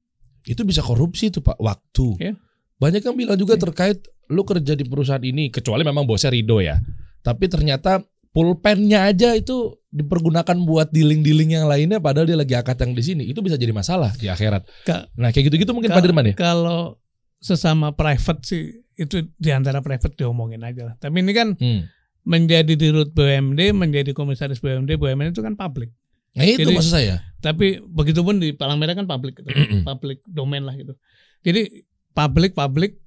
itu 0.42 0.62
bisa 0.62 0.79
korupsi 0.81 1.31
tuh 1.31 1.42
Pak 1.42 1.59
waktu. 1.59 2.07
Iya. 2.22 2.35
Banyak 2.76 3.02
yang 3.02 3.16
bilang 3.16 3.35
juga 3.35 3.57
Iya. 3.57 3.62
terkait 3.66 3.98
lu 4.26 4.42
kerja 4.42 4.74
di 4.74 4.83
perusahaan 4.83 5.22
ini 5.22 5.50
kecuali 5.50 5.83
memang 5.83 6.02
bosnya 6.02 6.31
Rido 6.31 6.59
ya. 6.59 6.79
Tapi 7.22 7.46
ternyata 7.46 7.98
pulpennya 8.37 9.09
aja 9.09 9.33
itu 9.33 9.81
dipergunakan 9.88 10.57
buat 10.61 10.92
dealing-dealing 10.92 11.57
yang 11.57 11.64
lainnya 11.64 11.96
padahal 11.96 12.29
dia 12.29 12.37
lagi 12.37 12.53
akad 12.53 12.77
yang 12.77 12.92
di 12.92 13.01
sini. 13.01 13.25
Itu 13.25 13.40
bisa 13.40 13.57
jadi 13.57 13.72
masalah 13.72 14.12
di 14.12 14.29
akhirat. 14.29 14.68
Ka- 14.85 15.09
Nah, 15.16 15.33
kayak 15.33 15.49
gitu-gitu 15.49 15.72
mungkin 15.72 15.88
Ka- 15.88 15.96
Pak 15.96 16.05
Dirman 16.05 16.27
ya? 16.29 16.35
kalau 16.37 17.01
sesama 17.38 17.96
private 17.96 18.44
sih 18.44 18.62
itu 18.92 19.25
di 19.35 19.51
antara 19.51 19.81
private 19.81 20.12
diomongin 20.14 20.61
aja 20.61 20.85
lah. 20.85 20.94
Tapi 20.96 21.25
ini 21.25 21.33
kan 21.33 21.57
Hmm. 21.57 21.88
menjadi 22.22 22.77
dirut 22.77 23.11
BUMD, 23.11 23.72
menjadi 23.72 24.12
komisaris 24.12 24.61
BUMD, 24.61 25.01
BUMN 25.01 25.33
itu 25.33 25.40
kan 25.40 25.57
publik. 25.57 25.96
Nah, 26.37 26.44
itu 26.44 26.61
Jadi- 26.61 26.77
maksud 26.77 26.92
saya. 26.92 27.25
Tapi 27.40 27.81
begitu 27.81 28.20
pun 28.20 28.37
di 28.37 28.53
Palang 28.53 28.77
Merah 28.77 28.92
kan 28.92 29.09
publik, 29.09 29.40
gitu. 29.40 29.49
publik 29.81 30.20
domain 30.29 30.61
lah 30.61 30.77
gitu. 30.77 30.92
Jadi 31.40 31.88
publik 32.12 32.53
publik 32.53 33.01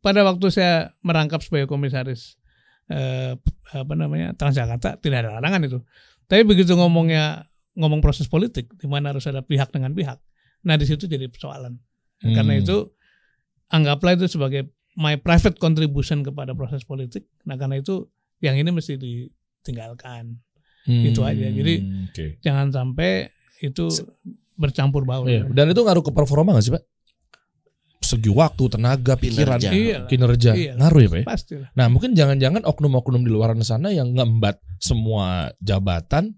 pada 0.00 0.22
waktu 0.22 0.48
saya 0.48 0.74
merangkap 1.00 1.40
sebagai 1.40 1.66
komisaris 1.66 2.40
eh, 2.90 3.36
apa 3.72 3.94
namanya 3.94 4.34
Transjakarta 4.34 4.98
tidak 4.98 5.26
ada 5.26 5.38
larangan 5.38 5.62
itu. 5.66 5.78
Tapi 6.26 6.42
begitu 6.42 6.72
ngomongnya 6.74 7.46
ngomong 7.76 8.00
proses 8.00 8.28
politik 8.28 8.68
di 8.76 8.86
mana 8.88 9.12
harus 9.12 9.24
ada 9.28 9.40
pihak 9.40 9.70
dengan 9.70 9.92
pihak. 9.92 10.18
Nah 10.64 10.74
di 10.76 10.86
situ 10.86 11.06
jadi 11.06 11.26
persoalan. 11.28 11.78
Karena 12.22 12.54
Hmm. 12.54 12.62
itu 12.62 12.76
anggaplah 13.68 14.14
itu 14.14 14.30
sebagai 14.30 14.70
my 14.94 15.16
private 15.18 15.56
contribution 15.58 16.22
kepada 16.22 16.52
proses 16.54 16.84
politik. 16.84 17.26
Nah 17.48 17.56
karena 17.56 17.80
itu 17.80 18.06
yang 18.38 18.54
ini 18.58 18.70
mesti 18.70 18.94
ditinggalkan. 18.98 20.38
Hmm, 20.82 21.04
itu 21.06 21.22
aja. 21.22 21.46
Jadi, 21.46 21.74
oke. 22.10 22.42
Jangan 22.42 22.74
sampai 22.74 23.30
itu 23.62 23.86
bercampur 24.58 25.06
baur. 25.06 25.30
Iya, 25.30 25.46
Dan 25.46 25.70
itu 25.70 25.78
ngaruh 25.78 26.02
ke 26.02 26.10
performa 26.10 26.58
gak 26.58 26.64
sih 26.66 26.74
Pak? 26.74 26.82
Segi 28.12 28.28
waktu, 28.28 28.64
tenaga, 28.68 29.16
pikiran, 29.16 29.56
Kinerja. 29.56 29.70
Iyalah. 29.72 30.08
kinerja, 30.12 30.50
Iyalah. 30.52 30.76
ngaruh 30.84 31.00
ya 31.00 31.08
Pak 31.08 31.22
ya? 31.48 31.66
Nah 31.72 31.86
mungkin 31.88 32.10
jangan-jangan 32.12 32.62
oknum-oknum 32.68 33.24
di 33.24 33.30
luar 33.32 33.56
sana 33.64 33.88
yang 33.88 34.12
ngembat 34.12 34.60
semua 34.76 35.48
jabatan 35.64 36.36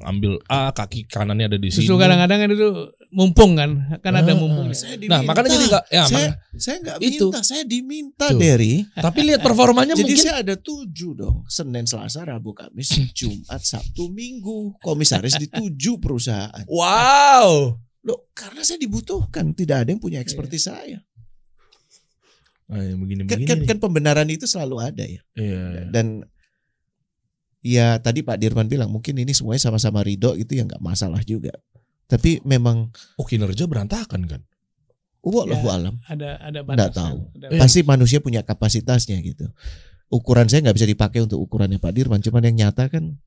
ambil 0.00 0.40
A 0.48 0.72
kaki 0.72 1.04
kanannya 1.06 1.52
ada 1.52 1.58
di 1.60 1.68
sini. 1.68 1.84
Justru 1.84 2.00
kadang-kadang 2.00 2.38
kan 2.40 2.50
itu 2.52 2.68
mumpung 3.12 3.52
kan, 3.52 4.00
kan 4.00 4.12
ada 4.16 4.32
Ah, 4.32 4.36
mumpungnya. 4.36 4.76
Saya 4.76 4.96
Nah 4.96 5.20
makanya 5.20 5.48
jadi 5.52 5.66
nggak 5.68 5.84
ya 5.92 6.04
saya, 6.08 6.28
saya 6.56 6.76
nggak 6.80 6.96
Itu. 7.04 7.26
minta, 7.28 7.40
saya 7.44 7.62
diminta 7.68 8.26
Tuh. 8.32 8.40
Derry. 8.40 8.86
tapi 8.96 9.20
lihat 9.28 9.44
performanya 9.44 9.92
Jadi 9.92 10.02
mungkin 10.08 10.18
saya 10.24 10.36
ada 10.40 10.54
tujuh 10.56 11.12
dong. 11.16 11.44
Senin, 11.46 11.84
Selasa, 11.84 12.24
Rabu, 12.24 12.56
Kamis, 12.56 13.12
Jumat, 13.12 13.60
Sabtu, 13.60 14.08
Minggu. 14.08 14.80
Komisaris 14.80 15.36
di 15.36 15.48
tujuh 15.52 16.00
perusahaan. 16.00 16.64
wow. 16.64 17.76
Loh, 18.00 18.32
karena 18.32 18.62
saya 18.62 18.76
dibutuhkan. 18.76 19.52
Tidak 19.52 19.76
ada 19.76 19.88
yang 19.88 19.98
Iya. 19.98 20.04
punya 20.04 20.18
ekspertis 20.18 20.64
saya. 20.66 21.04
Nah, 22.70 22.80
yang 22.80 22.96
Kan, 22.96 23.02
begini-begini. 23.02 23.44
kan, 23.44 23.58
nih. 23.60 23.66
kan 23.66 23.78
pembenaran 23.78 24.28
itu 24.30 24.46
selalu 24.46 24.76
ada 24.78 25.02
ya. 25.02 25.22
Iya, 25.34 25.62
iya. 25.74 25.84
Dan 25.90 26.22
ya 27.60 27.98
tadi 27.98 28.22
Pak 28.22 28.38
Dirman 28.38 28.70
bilang 28.70 28.88
mungkin 28.88 29.18
ini 29.18 29.34
semuanya 29.34 29.60
sama-sama 29.60 30.00
ridho 30.00 30.32
itu 30.34 30.54
ya 30.54 30.64
nggak 30.64 30.80
masalah 30.80 31.20
juga. 31.22 31.52
Tapi 32.06 32.42
memang 32.42 32.90
Oh 33.14 33.26
kinerja 33.26 33.66
berantakan 33.66 34.26
kan? 34.26 34.42
wallahu 35.20 35.68
Ya. 35.68 35.76
alam. 35.76 35.94
Ada 36.08 36.30
ada 36.40 36.58
Nggak 36.64 36.92
tahu. 36.96 37.18
Ada 37.36 37.46
Iya. 37.52 37.60
Pasti 37.60 37.80
manusia 37.84 38.18
punya 38.18 38.40
kapasitasnya 38.40 39.20
gitu. 39.20 39.52
Ukuran 40.08 40.48
saya 40.48 40.64
nggak 40.64 40.76
bisa 40.80 40.88
dipakai 40.88 41.20
untuk 41.20 41.38
ukurannya 41.38 41.76
Pak 41.76 41.92
Dirman. 41.92 42.24
Cuman 42.24 42.42
yang 42.42 42.56
nyata 42.56 42.88
kan 42.88 43.20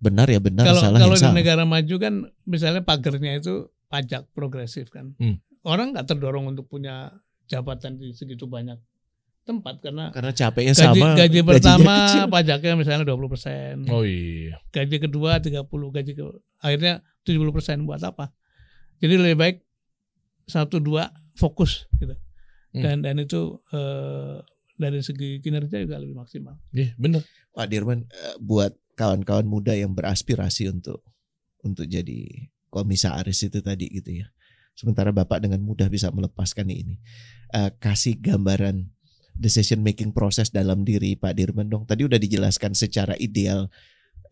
benar 0.00 0.26
ya 0.26 0.36
benar, 0.38 0.64
kalau 0.66 0.80
salah 0.80 0.98
kalau 0.98 1.14
yang 1.14 1.20
di 1.20 1.24
salah. 1.24 1.36
negara 1.36 1.62
maju 1.64 1.94
kan 1.98 2.14
misalnya 2.44 2.80
pagernya 2.80 3.38
itu 3.38 3.68
pajak 3.94 4.26
progresif 4.34 4.90
kan. 4.90 5.14
Hmm. 5.22 5.38
Orang 5.62 5.94
nggak 5.94 6.10
terdorong 6.10 6.50
untuk 6.50 6.66
punya 6.66 7.14
jabatan 7.46 7.94
di 8.02 8.10
segitu 8.10 8.50
banyak 8.50 8.74
tempat 9.44 9.78
karena 9.84 10.08
Karena 10.10 10.32
capeknya 10.32 10.72
gaji, 10.74 10.82
sama. 10.98 11.08
gaji 11.14 11.40
pertama 11.44 11.94
kecil. 12.08 12.24
pajaknya 12.32 12.74
misalnya 12.74 13.04
20%. 13.06 13.92
Oh 13.92 14.02
iya. 14.02 14.56
Gaji 14.72 14.96
kedua 14.98 15.38
30, 15.38 15.68
gaji 15.68 16.12
ke 16.16 16.24
akhirnya 16.64 17.04
70% 17.22 17.86
buat 17.86 18.02
apa? 18.02 18.34
Jadi 18.98 19.14
lebih 19.14 19.38
baik 19.38 19.56
satu 20.48 20.80
dua 20.80 21.12
fokus 21.38 21.86
gitu. 22.00 22.16
Hmm. 22.74 22.82
Dan 22.82 22.96
dan 23.06 23.16
itu 23.20 23.60
eh, 23.70 24.42
dari 24.74 25.00
segi 25.04 25.38
kinerja 25.38 25.78
juga 25.86 26.02
lebih 26.02 26.18
maksimal. 26.18 26.58
Iya 26.74 26.96
bener. 26.98 27.22
Pak 27.54 27.66
Dirman 27.70 28.08
eh, 28.10 28.36
buat 28.42 28.74
kawan-kawan 28.98 29.46
muda 29.46 29.76
yang 29.76 29.92
beraspirasi 29.92 30.72
untuk 30.72 31.04
untuk 31.60 31.84
jadi 31.84 32.48
komisaris 32.74 33.46
itu 33.46 33.62
tadi 33.62 33.86
gitu 33.86 34.26
ya. 34.26 34.26
Sementara 34.74 35.14
Bapak 35.14 35.38
dengan 35.38 35.62
mudah 35.62 35.86
bisa 35.86 36.10
melepaskan 36.10 36.66
ini. 36.66 36.98
Eh, 37.54 37.70
kasih 37.78 38.18
gambaran 38.18 38.90
decision 39.38 39.86
making 39.86 40.10
proses 40.10 40.50
dalam 40.50 40.82
diri 40.82 41.14
Pak 41.14 41.38
Dirman 41.38 41.70
dong. 41.70 41.86
Tadi 41.86 42.02
udah 42.02 42.18
dijelaskan 42.18 42.74
secara 42.74 43.14
ideal 43.22 43.70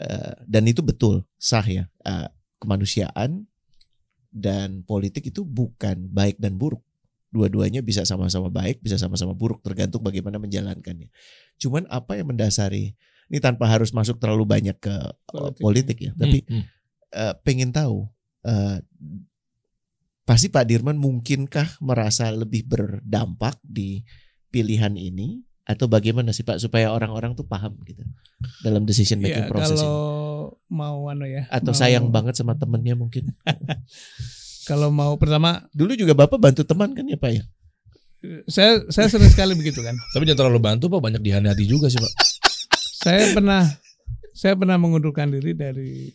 eh, 0.03 0.35
dan 0.43 0.67
itu 0.67 0.83
betul 0.83 1.23
sah 1.39 1.63
ya. 1.63 1.87
Eh, 2.03 2.27
kemanusiaan 2.59 3.47
dan 4.35 4.83
politik 4.83 5.31
itu 5.31 5.47
bukan 5.47 6.11
baik 6.11 6.43
dan 6.43 6.59
buruk. 6.59 6.83
Dua-duanya 7.33 7.81
bisa 7.81 8.03
sama-sama 8.05 8.51
baik, 8.51 8.83
bisa 8.83 8.99
sama-sama 8.99 9.33
buruk 9.33 9.63
tergantung 9.63 10.03
bagaimana 10.03 10.43
menjalankannya. 10.43 11.09
Cuman 11.57 11.87
apa 11.89 12.19
yang 12.19 12.29
mendasari 12.35 12.99
ini 13.33 13.39
tanpa 13.41 13.65
harus 13.65 13.95
masuk 13.97 14.21
terlalu 14.21 14.45
banyak 14.45 14.77
ke 14.77 14.93
uh, 15.33 15.49
Politik. 15.57 15.63
politik 15.65 15.99
ya, 16.05 16.13
tapi 16.13 16.45
Hmm, 16.45 16.61
hmm. 16.61 16.65
uh, 17.17 17.35
pengen 17.41 17.73
tahu 17.73 18.12
uh, 18.47 18.79
pasti 20.23 20.49
Pak 20.49 20.65
Dirman 20.67 20.97
mungkinkah 20.99 21.83
merasa 21.83 22.31
lebih 22.31 22.67
berdampak 22.67 23.59
di 23.65 24.07
pilihan 24.53 24.95
ini 24.95 25.43
atau 25.63 25.87
bagaimana 25.87 26.35
sih 26.35 26.43
Pak 26.43 26.59
supaya 26.59 26.91
orang-orang 26.91 27.39
tuh 27.39 27.47
paham 27.47 27.79
gitu 27.87 28.03
dalam 28.67 28.83
decision 28.83 29.23
Ya, 29.23 29.31
making 29.31 29.47
proses 29.51 29.79
kalau 29.79 30.51
ini 30.51 30.75
mau 30.75 31.07
anu 31.07 31.27
ya. 31.27 31.47
atau 31.49 31.71
mau- 31.71 31.79
sayang 31.79 32.11
banget 32.11 32.35
sama 32.39 32.59
temennya 32.59 32.95
mungkin 32.99 33.31
Kalau 34.63 34.95
mau 34.95 35.19
pertama 35.19 35.67
dulu 35.75 35.99
juga 35.99 36.15
Bapak 36.15 36.39
bantu 36.39 36.63
teman 36.63 36.95
kan 36.95 37.03
ya 37.03 37.19
Pak 37.19 37.31
ya 37.35 37.43
saya 38.47 38.87
saya 38.89 39.11
sering 39.11 39.31
sekali 39.31 39.53
begitu 39.59 39.83
kan. 39.83 39.99
Tapi 40.15 40.23
jangan 40.27 40.47
terlalu 40.47 40.61
bantu 40.63 40.87
pak 40.87 41.03
banyak 41.03 41.23
dihaniati 41.23 41.65
juga 41.67 41.91
sih 41.91 41.99
pak. 41.99 42.13
Saya 43.03 43.35
pernah 43.35 43.67
saya 44.33 44.55
pernah 44.55 44.79
mengundurkan 44.79 45.29
diri 45.35 45.53
dari 45.59 46.15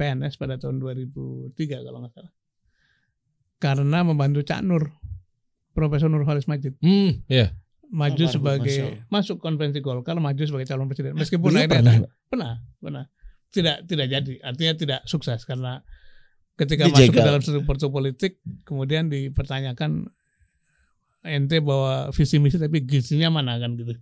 PNS 0.00 0.40
pada 0.40 0.56
tahun 0.56 0.80
2003 0.80 1.52
kalau 1.84 2.00
nggak 2.00 2.12
salah. 2.16 2.32
Karena 3.60 4.00
membantu 4.00 4.40
Cak 4.40 4.64
Nur, 4.64 4.88
Profesor 5.76 6.08
Nurholis 6.08 6.48
Majid 6.48 6.80
Hmm, 6.80 7.20
iya. 7.28 7.52
maju 7.92 8.16
Almarhum, 8.16 8.32
sebagai 8.32 8.76
Masya 8.80 9.12
masuk 9.12 9.36
konvensi 9.36 9.84
Golkar 9.84 10.16
maju 10.16 10.40
sebagai 10.40 10.64
calon 10.64 10.88
presiden. 10.88 11.12
Meskipun 11.12 11.52
Beliau 11.52 11.68
akhirnya 11.68 11.76
pernah, 11.84 11.96
pernah, 12.32 12.52
pernah. 12.80 13.04
Tidak 13.52 13.76
tidak 13.84 14.06
jadi. 14.08 14.34
Artinya 14.40 14.72
tidak 14.72 15.00
sukses 15.04 15.44
karena 15.44 15.84
ketika 16.56 16.88
Dijegal. 16.88 17.04
masuk 17.04 17.12
ke 17.12 17.20
dalam 17.20 17.40
satu 17.44 17.60
partai 17.64 17.88
politik 17.88 18.32
kemudian 18.64 19.08
dipertanyakan 19.08 20.08
ente 21.20 21.60
bawa 21.60 22.08
visi 22.16 22.40
misi 22.40 22.56
tapi 22.56 22.80
gizinya 22.80 23.28
mana 23.28 23.60
kan 23.60 23.76
gitu. 23.76 23.92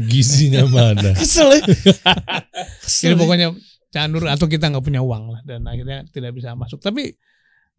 Gizinya 0.00 0.64
mana? 0.64 1.12
ya 1.12 1.20
Kesel 1.20 3.12
ya. 3.12 3.16
pokoknya 3.16 3.52
candur 3.92 4.24
atau 4.24 4.48
kita 4.48 4.72
nggak 4.72 4.82
punya 4.82 5.04
uang 5.04 5.36
lah 5.36 5.40
dan 5.44 5.68
akhirnya 5.68 6.08
tidak 6.08 6.32
bisa 6.32 6.56
masuk. 6.56 6.80
Tapi 6.80 7.12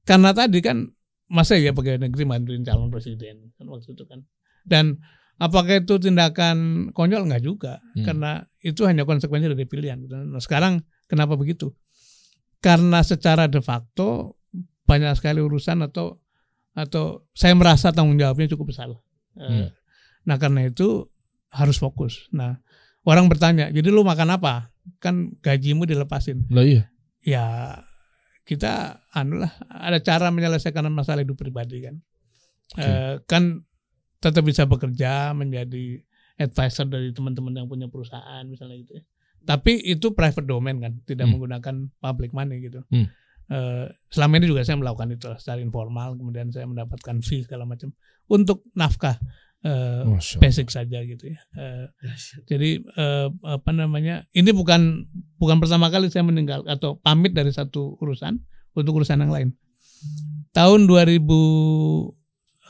karena 0.06 0.30
tadi 0.32 0.62
kan 0.62 0.86
masa 1.34 1.58
ya 1.58 1.74
pegawai 1.74 2.06
negeri 2.06 2.24
bantuin 2.30 2.62
calon 2.62 2.94
presiden 2.94 3.52
kan 3.58 3.66
waktu 3.66 3.98
itu 3.98 4.06
kan. 4.06 4.22
Dan 4.64 5.02
apakah 5.42 5.82
itu 5.82 5.98
tindakan 5.98 6.90
konyol 6.94 7.26
nggak 7.26 7.44
juga? 7.44 7.82
Hmm. 7.98 8.06
Karena 8.06 8.32
itu 8.62 8.86
hanya 8.86 9.04
konsekuensi 9.04 9.50
dari 9.50 9.66
pilihan. 9.66 10.00
Nah, 10.06 10.40
sekarang 10.40 10.86
kenapa 11.10 11.34
begitu? 11.34 11.74
Karena 12.62 13.02
secara 13.04 13.50
de 13.50 13.60
facto 13.60 14.40
banyak 14.86 15.18
sekali 15.18 15.42
urusan 15.42 15.84
atau 15.84 16.22
atau 16.74 17.26
saya 17.34 17.54
merasa 17.58 17.90
tanggung 17.94 18.18
jawabnya 18.18 18.50
cukup 18.54 18.74
besar. 18.74 18.90
Eh, 18.90 18.94
Hmm. 19.34 19.70
Nah 20.30 20.38
karena 20.38 20.70
itu 20.70 21.10
harus 21.50 21.78
fokus. 21.78 22.30
Nah 22.34 22.62
orang 23.04 23.28
bertanya, 23.28 23.70
jadi 23.74 23.90
lu 23.90 24.06
makan 24.06 24.38
apa? 24.38 24.73
Kan 25.00 25.36
gajimu 25.40 25.88
dilepasin. 25.88 26.48
Lah 26.52 26.64
iya. 26.66 26.92
Ya 27.24 27.46
kita 28.44 29.00
anu 29.16 29.40
lah 29.40 29.56
ada 29.72 30.04
cara 30.04 30.28
menyelesaikan 30.28 30.84
masalah 30.92 31.24
hidup 31.24 31.40
pribadi 31.40 31.80
kan. 31.84 32.04
Eh, 32.76 33.22
kan 33.24 33.64
tetap 34.20 34.44
bisa 34.44 34.68
bekerja 34.68 35.32
menjadi 35.32 36.04
advisor 36.40 36.90
dari 36.90 37.14
teman-teman 37.14 37.54
yang 37.64 37.68
punya 37.70 37.88
perusahaan 37.88 38.44
misalnya 38.48 38.80
gitu 38.84 38.94
ya. 39.00 39.04
Tapi 39.44 39.76
itu 39.84 40.16
private 40.16 40.48
domain 40.48 40.80
kan, 40.80 41.04
tidak 41.04 41.28
Hmm. 41.28 41.36
menggunakan 41.36 41.76
public 42.00 42.32
money 42.32 42.64
gitu. 42.64 42.80
Hmm. 42.88 43.12
Eh, 43.52 43.86
selama 44.08 44.40
ini 44.40 44.48
juga 44.48 44.64
saya 44.64 44.80
melakukan 44.80 45.12
itu 45.12 45.28
secara 45.36 45.60
informal, 45.60 46.16
kemudian 46.16 46.48
saya 46.50 46.64
mendapatkan 46.64 47.20
fee 47.20 47.44
segala 47.44 47.68
macam 47.68 47.92
untuk 48.32 48.64
nafkah 48.72 49.20
eh, 49.64 50.04
Allah. 50.04 50.20
basic 50.40 50.68
saja 50.70 51.00
gitu 51.02 51.26
ya. 51.32 51.40
Eh, 51.56 51.86
jadi 52.46 52.84
eh, 52.84 53.28
apa 53.48 53.72
namanya? 53.72 54.28
Ini 54.32 54.52
bukan 54.52 55.08
bukan 55.40 55.58
pertama 55.64 55.88
kali 55.88 56.12
saya 56.12 56.24
meninggal 56.28 56.68
atau 56.68 57.00
pamit 57.00 57.32
dari 57.32 57.50
satu 57.50 57.96
urusan 58.00 58.40
untuk 58.76 59.00
urusan 59.02 59.24
yang 59.24 59.32
lain. 59.32 59.50
Tahun 60.52 60.86
2000 60.86 61.24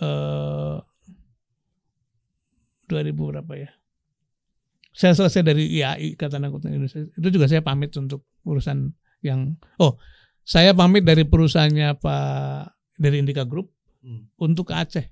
eh 0.01 0.77
2000 2.89 3.29
berapa 3.33 3.53
ya? 3.57 3.69
Saya 4.93 5.17
selesai 5.17 5.41
dari 5.41 5.65
IAI 5.73 6.13
Ikatan 6.13 6.45
Angkutan 6.45 6.69
Indonesia. 6.77 7.01
Itu 7.17 7.33
juga 7.33 7.49
saya 7.49 7.65
pamit 7.65 7.89
untuk 7.97 8.29
urusan 8.45 8.93
yang 9.25 9.57
oh, 9.81 9.97
saya 10.45 10.77
pamit 10.77 11.01
dari 11.01 11.25
perusahaannya 11.25 11.97
Pak 11.97 12.63
dari 13.01 13.17
Indika 13.23 13.43
Group 13.47 13.73
Hmm. 14.03 14.27
untuk 14.35 14.67
ke 14.67 14.75
Aceh. 14.75 15.05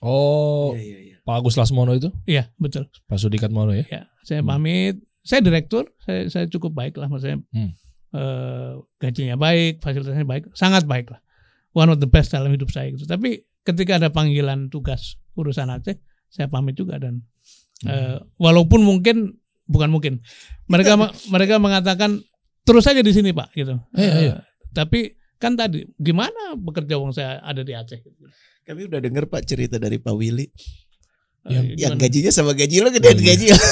Oh, 0.00 0.72
iya, 0.72 1.09
iya. 1.09 1.09
Pak 1.20 1.34
Agus 1.36 1.54
Lasmono 1.54 1.92
itu, 1.92 2.08
Iya, 2.24 2.48
betul. 2.56 2.88
Pak 3.04 3.16
Sudikat 3.16 3.48
Mono 3.48 3.70
ya. 3.70 3.84
Ya, 3.84 4.02
saya 4.22 4.40
Hmm. 4.40 4.50
pamit. 4.50 4.96
Saya 5.20 5.40
direktur, 5.40 5.92
saya 5.98 6.26
saya 6.26 6.44
cukup 6.46 6.72
baik 6.72 6.96
lah 6.96 7.06
maksudnya. 7.06 7.40
Hmm. 7.50 7.72
eh, 8.10 8.72
gajinya 8.98 9.36
baik, 9.36 9.78
fasilitasnya 9.78 10.24
baik, 10.24 10.50
sangat 10.52 10.82
baik 10.82 11.08
lah. 11.08 11.22
One 11.70 11.86
of 11.88 11.98
the 11.98 12.06
best 12.06 12.30
dalam 12.30 12.50
hidup 12.50 12.66
saya 12.66 12.90
gitu. 12.90 13.04
Tapi 13.04 13.38
ketika 13.62 13.96
ada 13.96 14.08
panggilan 14.08 14.66
tugas 14.66 15.14
urusan 15.32 15.70
Aceh, 15.70 15.94
saya 16.26 16.46
pamit 16.46 16.74
juga 16.74 16.98
dan 16.98 17.22
eh, 17.80 18.18
walaupun 18.36 18.82
mungkin 18.82 19.38
bukan 19.64 19.88
mungkin 19.88 20.26
mereka 20.66 20.98
me- 20.98 21.14
mereka 21.28 21.56
mengatakan 21.56 22.18
terus 22.60 22.82
saja 22.82 22.98
di 22.98 23.08
sini 23.08 23.30
Pak 23.30 23.54
gitu. 23.54 23.78
Iya, 23.94 24.10
Eh, 24.10 24.22
iya. 24.24 24.34
Tapi 24.70 25.14
kan 25.36 25.54
tadi 25.54 25.86
gimana 25.94 26.52
bekerja 26.54 26.96
wong 26.96 27.14
saya 27.14 27.38
ada 27.38 27.62
di 27.62 27.72
Aceh 27.72 27.96
gitu. 27.96 28.26
Kami 28.60 28.84
udah 28.84 28.98
denger 28.98 29.24
Pak 29.24 29.46
cerita 29.46 29.78
dari 29.78 29.96
Pak 29.96 30.12
Willy 30.12 30.50
Eh, 31.42 31.52
yang 31.78 31.96
gimana? 31.96 32.02
gajinya 32.02 32.30
sama 32.30 32.52
gaji 32.52 32.76
lo 32.78 32.88
gedean 32.90 33.16
Iya. 33.16 33.26
gaji 33.32 33.46
lo. 33.50 33.58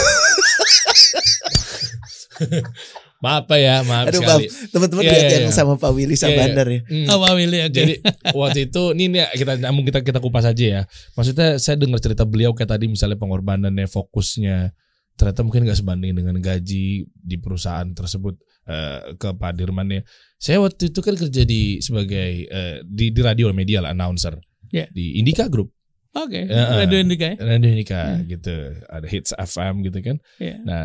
Maaf 3.19 3.51
Pak 3.51 3.59
ya, 3.59 3.83
maaf 3.83 4.15
Aduh 4.15 4.23
sekali. 4.23 4.47
teman-teman 4.71 5.03
Iya, 5.03 5.11
iya, 5.11 5.29
yang 5.43 5.51
iya. 5.51 5.59
sama 5.59 5.75
Pak 5.75 5.91
Willy 5.91 6.15
Iya, 6.15 6.23
iya. 6.23 6.39
Sabandar 6.39 6.67
ya. 6.71 6.81
Hmm. 6.87 7.07
Oh, 7.11 7.19
Pak 7.19 7.33
Willy, 7.35 7.59
oke. 7.67 7.75
Jadi 7.75 7.95
waktu 8.31 8.61
itu 8.71 8.83
ini 8.95 9.05
nih 9.11 9.23
kita 9.35 9.53
namun 9.59 9.83
kita 9.83 10.07
kita 10.07 10.23
kupas 10.23 10.47
aja 10.47 10.65
ya. 10.65 10.83
Maksudnya 11.19 11.59
saya 11.59 11.75
dengar 11.75 11.99
cerita 11.99 12.23
beliau 12.23 12.55
kayak 12.55 12.79
tadi 12.79 12.87
misalnya 12.87 13.19
pengorbanannya 13.19 13.91
fokusnya 13.91 14.71
ternyata 15.19 15.43
mungkin 15.43 15.67
nggak 15.67 15.83
sebanding 15.83 16.15
dengan 16.15 16.39
gaji 16.39 17.11
di 17.11 17.37
perusahaan 17.43 17.91
tersebut 17.91 18.39
eh, 18.71 19.19
ke 19.19 19.35
Pak 19.35 19.51
Dirman 19.59 19.91
ya. 19.91 20.07
Saya 20.39 20.63
waktu 20.63 20.95
itu 20.95 21.03
kan 21.03 21.19
kerja 21.19 21.43
di 21.43 21.83
sebagai 21.83 22.47
eh, 22.47 22.87
di 22.87 23.11
di 23.11 23.19
radio 23.19 23.51
media 23.51 23.83
lah 23.83 23.91
announcer 23.91 24.39
Ya. 24.71 24.87
di 24.95 25.19
Indika 25.19 25.51
Group. 25.51 25.75
Oke, 26.19 26.41
Ya, 26.45 26.75
Radio 26.75 26.99
Indika 26.99 27.27
ya. 27.29 27.37
Radio 27.39 27.69
Indika 27.69 28.01
Hmm. 28.11 28.27
gitu. 28.27 28.55
Ada 28.85 29.07
Hits 29.07 29.33
FM 29.33 29.75
gitu 29.83 29.99
kan. 30.01 30.17
Iya. 30.37 30.57
Nah, 30.61 30.85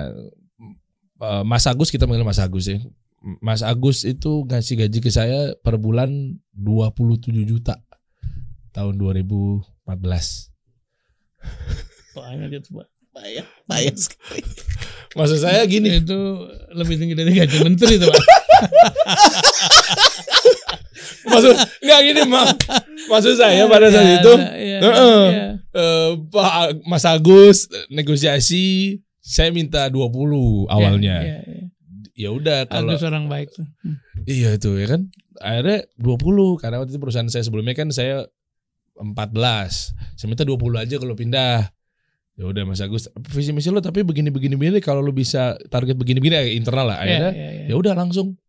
eh, 1.19 1.43
Mas 1.43 1.65
Agus 1.65 1.89
kita 1.89 2.05
panggil 2.05 2.21
Mas 2.21 2.37
Agus 2.37 2.65
ya. 2.65 2.77
Mas 3.39 3.61
Agus 3.61 4.03
itu 4.03 4.43
ngasih 4.43 4.75
gaji 4.79 4.99
ke 4.99 5.07
saya 5.07 5.55
per 5.57 5.77
bulan 5.77 6.11
27 6.51 7.43
juta 7.43 7.79
tahun 8.71 8.95
2014. 8.95 10.51
Banyak 12.13 12.49
gitu, 12.51 12.75
Pak. 12.75 12.87
Payah, 13.13 13.45
payah 13.63 13.93
sekali. 13.93 14.41
Maksud 15.13 15.39
saya 15.39 15.61
gini, 15.63 16.01
itu 16.01 16.17
lebih 16.73 16.97
tinggi 16.97 17.13
dari 17.13 17.31
gaji 17.31 17.57
menteri 17.61 17.95
itu, 17.95 18.05
Pak. 18.05 18.17
maksud 21.25 21.53
nggak 21.79 21.99
gini, 22.03 22.21
Mak. 22.25 22.47
Maksud 23.07 23.33
saya 23.35 23.63
pada 23.65 23.87
saat 23.87 24.05
Ya, 24.05 24.13
itu 24.19 24.33
ya, 24.37 24.77
Heeh. 24.79 25.23
ya. 25.29 25.47
eh, 25.71 26.09
Pak 26.27 26.53
Mas 26.83 27.03
Agus 27.03 27.67
eh, 27.67 27.85
negosiasi 27.89 28.97
saya 29.19 29.49
minta 29.49 29.87
20 29.87 30.67
awalnya. 30.67 31.17
Ya, 31.23 31.39
ya, 31.39 31.39
ya. 31.41 31.63
Ya 32.13 32.29
udah 32.29 32.67
kalau 32.67 32.93
Agus 32.93 33.01
orang 33.01 33.25
baik 33.25 33.49
tuh. 33.49 33.65
Hmm. 33.81 33.97
Iya 34.23 34.55
itu 34.55 34.69
ya 34.77 34.87
kan. 34.87 35.09
Akhirnya 35.39 35.87
20 35.97 36.61
karena 36.61 36.77
waktu 36.77 36.91
itu 36.93 37.01
perusahaan 37.01 37.27
saya 37.27 37.41
sebelumnya 37.41 37.73
kan 37.73 37.89
saya 37.89 38.27
14. 38.95 39.97
Saya 40.15 40.27
minta 40.27 40.45
20 40.45 40.59
aja 40.77 40.95
kalau 41.01 41.15
pindah. 41.15 41.73
Ya 42.33 42.49
udah 42.49 42.65
Mas 42.65 42.81
Agus, 42.81 43.13
visi 43.29 43.53
misi 43.53 43.69
lo 43.69 43.77
tapi 43.77 44.01
begini 44.01 44.33
begini 44.33 44.57
begini 44.57 44.81
kalau 44.81 45.05
lo 45.05 45.13
bisa 45.13 45.53
target 45.69 45.93
begini 45.93 46.17
begini 46.17 46.35
eh, 46.35 46.57
internal 46.57 46.89
lah. 46.89 46.97
Ya, 46.99 47.01
Akhirnya 47.05 47.31
ya, 47.31 47.49
ya. 47.53 47.63
ya 47.69 47.75
udah 47.77 47.93
langsung 47.93 48.41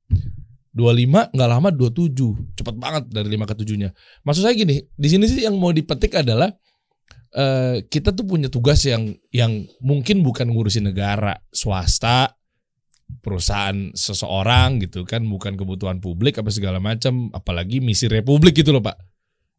25 0.75 1.35
nggak 1.35 1.49
lama 1.49 1.69
27. 1.71 2.59
Cepet 2.59 2.75
banget 2.77 3.05
dari 3.09 3.29
5 3.31 3.47
ke 3.47 3.55
7-nya. 3.63 3.91
Maksud 4.27 4.43
saya 4.43 4.55
gini, 4.59 4.83
di 4.83 5.09
sini 5.09 5.25
sih 5.31 5.47
yang 5.47 5.55
mau 5.55 5.71
dipetik 5.71 6.19
adalah 6.19 6.51
eh, 7.31 7.87
kita 7.87 8.11
tuh 8.11 8.27
punya 8.27 8.51
tugas 8.51 8.83
yang 8.83 9.15
yang 9.31 9.65
mungkin 9.79 10.27
bukan 10.27 10.51
ngurusin 10.51 10.91
negara, 10.91 11.39
swasta, 11.55 12.35
perusahaan 13.23 13.95
seseorang 13.95 14.83
gitu 14.83 15.07
kan, 15.07 15.23
bukan 15.23 15.55
kebutuhan 15.55 16.03
publik 16.03 16.43
apa 16.43 16.51
segala 16.51 16.83
macam, 16.83 17.31
apalagi 17.31 17.79
misi 17.79 18.11
republik 18.11 18.59
gitu 18.59 18.75
loh, 18.75 18.83
Pak. 18.83 18.99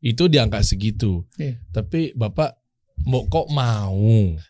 Itu 0.04 0.28
diangkat 0.28 0.68
segitu. 0.68 1.24
Iya. 1.40 1.64
Tapi 1.72 2.12
Bapak 2.12 2.66
mau 3.04 3.28
kok 3.28 3.48
mau 3.52 4.00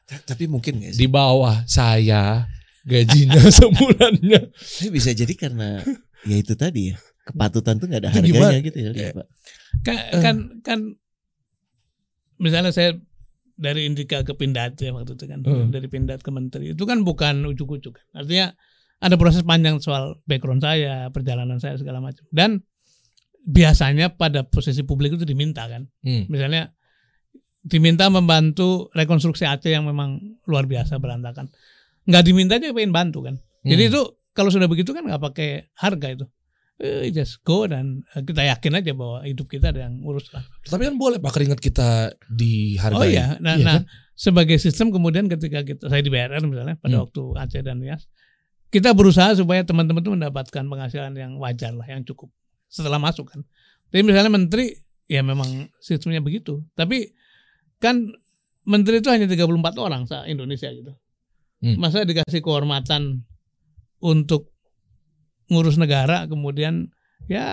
Tapi 0.06 0.46
mungkin 0.46 0.80
gak 0.80 0.94
sih? 0.94 1.02
di 1.02 1.08
bawah 1.10 1.66
saya 1.66 2.46
gajinya 2.86 3.42
sebulannya 3.58 4.54
Tapi 4.54 4.90
bisa 4.94 5.12
jadi 5.18 5.34
karena 5.34 5.82
ya 6.24 6.36
itu 6.40 6.54
tadi 6.56 6.94
ya. 6.94 6.98
Kepatutan 7.26 7.82
tuh 7.82 7.90
gak 7.90 8.06
ada 8.06 8.10
Itu 8.14 8.18
harganya 8.22 8.38
gimana? 8.54 8.68
gitu 8.70 8.78
ya, 8.78 8.92
Ya. 8.94 9.10
Pak. 9.12 9.28
Kan, 9.82 9.96
Eh. 9.98 10.22
kan 10.22 10.36
kan 10.62 10.80
misalnya 12.38 12.70
saya 12.70 12.94
dari 13.56 13.88
Indika 13.88 14.22
ke 14.22 14.36
Pindad 14.36 14.76
ya 14.76 14.92
waktu 14.92 15.16
itu 15.16 15.26
kan, 15.26 15.40
Hmm. 15.42 15.72
dari 15.72 15.88
Pindad 15.88 16.20
ke 16.20 16.30
Menteri 16.30 16.76
itu 16.76 16.84
kan 16.84 17.02
bukan 17.02 17.42
ujuk-ujuk. 17.46 17.96
kan. 17.96 18.06
Artinya 18.14 18.52
ada 19.00 19.16
proses 19.16 19.42
panjang 19.42 19.80
soal 19.80 20.20
background 20.24 20.60
saya, 20.60 21.08
perjalanan 21.10 21.58
saya 21.58 21.80
segala 21.80 21.98
macam. 21.98 22.24
Dan 22.30 22.64
biasanya 23.42 24.12
pada 24.12 24.44
posisi 24.44 24.84
publik 24.84 25.16
itu 25.16 25.24
diminta 25.24 25.66
kan, 25.66 25.88
Hmm. 26.04 26.28
misalnya 26.28 26.76
diminta 27.64 28.06
membantu 28.10 28.92
rekonstruksi 28.94 29.48
Aceh 29.48 29.72
yang 29.72 29.88
memang 29.88 30.20
luar 30.46 30.68
biasa 30.68 31.00
berantakan. 31.00 31.50
Nggak 32.06 32.24
diminta 32.24 32.54
aja 32.60 32.70
pengen 32.70 32.94
bantu 32.94 33.26
kan. 33.26 33.42
Jadi 33.66 33.82
Hmm. 33.82 33.92
itu 33.96 34.02
kalau 34.36 34.52
sudah 34.52 34.68
begitu 34.68 34.92
kan 34.92 35.08
nggak 35.08 35.24
pakai 35.24 35.72
harga 35.80 36.08
itu. 36.12 36.26
Eh, 36.76 37.08
just 37.10 37.40
go 37.42 37.64
dan 37.64 38.04
eh, 38.12 38.20
kita 38.20 38.44
yakin 38.44 38.84
aja 38.84 38.92
bahwa 38.92 39.24
hidup 39.24 39.48
kita 39.48 39.72
ada 39.72 39.88
yang 39.88 40.04
urus 40.04 40.28
lah. 40.36 40.44
Tapi 40.68 40.84
kan 40.84 41.00
boleh 41.00 41.24
Pak 41.24 41.32
keringat 41.32 41.64
kita 41.64 42.12
dihargai. 42.28 43.00
Oh 43.00 43.08
iya, 43.08 43.40
nah, 43.40 43.56
Iya 43.56 43.64
nah 43.64 43.76
kan? 43.80 43.84
sebagai 44.12 44.60
sistem 44.60 44.92
kemudian 44.92 45.32
ketika 45.32 45.64
kita 45.64 45.88
saya 45.88 46.04
di 46.04 46.12
BRR 46.12 46.44
misalnya 46.44 46.76
pada 46.76 47.00
Hmm. 47.00 47.08
waktu 47.08 47.22
Aceh 47.40 47.64
dan 47.64 47.80
Nias, 47.80 48.12
kita 48.68 48.92
berusaha 48.92 49.32
supaya 49.40 49.64
teman-teman 49.64 50.04
itu 50.04 50.12
mendapatkan 50.12 50.64
penghasilan 50.68 51.16
yang 51.16 51.40
wajar 51.40 51.72
lah, 51.72 51.88
yang 51.88 52.04
cukup 52.04 52.28
setelah 52.68 53.00
masuk 53.00 53.32
kan. 53.32 53.40
Tapi 53.88 54.04
misalnya 54.04 54.36
menteri 54.36 54.76
ya 55.08 55.24
memang 55.24 55.72
sistemnya 55.80 56.20
begitu. 56.20 56.60
Tapi 56.76 57.08
kan 57.80 58.04
menteri 58.68 59.00
itu 59.00 59.08
hanya 59.08 59.32
34 59.32 59.48
orang 59.80 60.12
se 60.12 60.18
Indonesia 60.28 60.68
gitu. 60.76 60.92
Hmm. 61.64 61.80
Masa 61.80 62.04
dikasih 62.04 62.44
kehormatan 62.44 63.24
untuk 64.04 64.52
ngurus 65.52 65.78
negara 65.78 66.26
kemudian 66.26 66.90
ya 67.30 67.46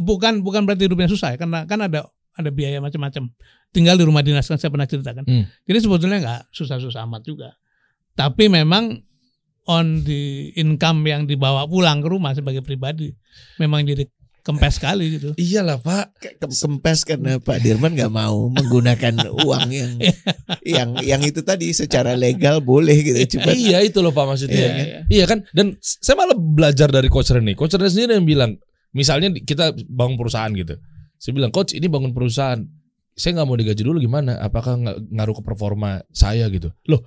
bukan 0.00 0.40
bukan 0.44 0.64
berarti 0.64 0.88
hidupnya 0.88 1.08
susah 1.08 1.36
ya 1.36 1.38
karena 1.40 1.64
kan 1.64 1.80
ada 1.84 2.08
ada 2.34 2.50
biaya 2.50 2.82
macam-macam. 2.82 3.30
Tinggal 3.70 3.94
di 3.98 4.04
rumah 4.06 4.22
dinas 4.22 4.46
kan 4.46 4.58
saya 4.58 4.70
pernah 4.70 4.86
ceritakan. 4.86 5.24
Hmm. 5.26 5.44
Jadi 5.66 5.78
sebetulnya 5.78 6.18
nggak 6.22 6.42
susah-susah 6.50 7.06
amat 7.06 7.22
juga. 7.26 7.54
Tapi 8.14 8.46
memang 8.50 9.02
on 9.64 10.04
the 10.04 10.52
income 10.60 11.02
yang 11.08 11.24
dibawa 11.24 11.64
pulang 11.64 12.04
ke 12.04 12.08
rumah 12.10 12.36
sebagai 12.36 12.60
pribadi 12.60 13.08
memang 13.56 13.88
jadi 13.88 14.04
kempes 14.44 14.76
sekali 14.76 15.16
gitu. 15.16 15.32
Iyalah 15.40 15.80
Pak. 15.80 16.04
Ke- 16.20 16.36
Kempes 16.36 17.08
karena 17.08 17.40
Pak 17.40 17.64
Dirman 17.64 17.96
nggak 17.96 18.12
mau 18.12 18.52
menggunakan 18.52 19.24
uang 19.42 19.68
yang 19.72 19.92
yang 20.60 20.88
yang 21.00 21.20
itu 21.24 21.40
tadi 21.40 21.72
secara 21.72 22.12
legal 22.12 22.60
boleh 22.60 22.94
gitu. 23.00 23.40
Cuma 23.40 23.56
iya 23.56 23.80
itu 23.80 24.04
loh 24.04 24.12
Pak 24.12 24.24
maksudnya. 24.28 24.54
Iya, 24.54 24.68
kan? 24.68 24.84
iya. 24.84 25.00
Iya 25.08 25.24
kan? 25.24 25.38
Dan 25.56 25.66
saya 25.80 26.14
malah 26.20 26.36
belajar 26.36 26.92
dari 26.92 27.08
coach 27.08 27.32
Rene. 27.32 27.56
Coach 27.56 27.74
Rene 27.80 27.88
sendiri 27.88 28.20
yang 28.20 28.28
bilang, 28.28 28.60
misalnya 28.92 29.32
kita 29.32 29.72
bangun 29.88 30.20
perusahaan 30.20 30.52
gitu. 30.52 30.76
Saya 31.16 31.32
bilang, 31.32 31.48
coach 31.48 31.72
ini 31.72 31.88
bangun 31.88 32.12
perusahaan. 32.12 32.60
Saya 33.16 33.40
nggak 33.40 33.48
mau 33.48 33.56
digaji 33.56 33.80
dulu 33.80 33.96
gimana? 33.96 34.36
Apakah 34.44 34.76
nggak 34.76 34.96
ngaruh 35.08 35.34
ke 35.40 35.42
performa 35.46 36.04
saya 36.12 36.50
gitu? 36.52 36.68
Loh, 36.84 37.00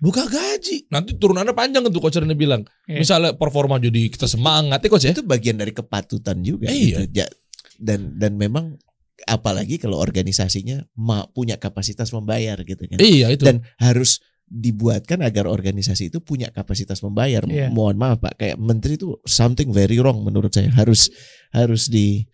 buka 0.00 0.24
gaji. 0.26 0.88
Nanti 0.88 1.14
turunannya 1.14 1.52
panjang 1.52 1.84
tuh 1.86 2.00
coach 2.00 2.16
Rene 2.16 2.32
bilang. 2.34 2.64
Iya. 2.88 2.98
Misalnya 3.04 3.30
performa 3.36 3.76
jadi 3.76 4.08
kita 4.08 4.24
semangat 4.24 4.80
ya 4.80 4.88
coach 4.88 5.04
ya. 5.06 5.12
itu 5.12 5.22
bagian 5.22 5.60
dari 5.60 5.70
kepatutan 5.70 6.40
juga 6.40 6.72
Iya. 6.72 7.04
gitu. 7.06 7.22
Ja- 7.22 7.32
Dan 7.80 8.16
dan 8.20 8.36
memang 8.36 8.76
apalagi 9.24 9.80
kalau 9.80 9.96
organisasinya 9.96 10.84
punya 11.32 11.56
kapasitas 11.56 12.12
membayar 12.12 12.60
gitu 12.60 12.84
kan. 12.88 12.96
Iya 13.00 13.32
itu. 13.32 13.44
Dan 13.44 13.64
harus 13.76 14.20
dibuatkan 14.50 15.22
agar 15.22 15.46
organisasi 15.46 16.10
itu 16.10 16.18
punya 16.18 16.50
kapasitas 16.50 17.00
membayar. 17.00 17.44
Iya. 17.46 17.70
Mohon 17.70 17.96
maaf 17.96 18.18
Pak, 18.18 18.34
kayak 18.36 18.56
menteri 18.58 18.98
itu 18.98 19.16
something 19.22 19.70
very 19.70 19.96
wrong 19.96 20.20
menurut 20.20 20.50
saya. 20.50 20.68
Harus 20.74 21.08
harus 21.54 21.86
di 21.86 22.26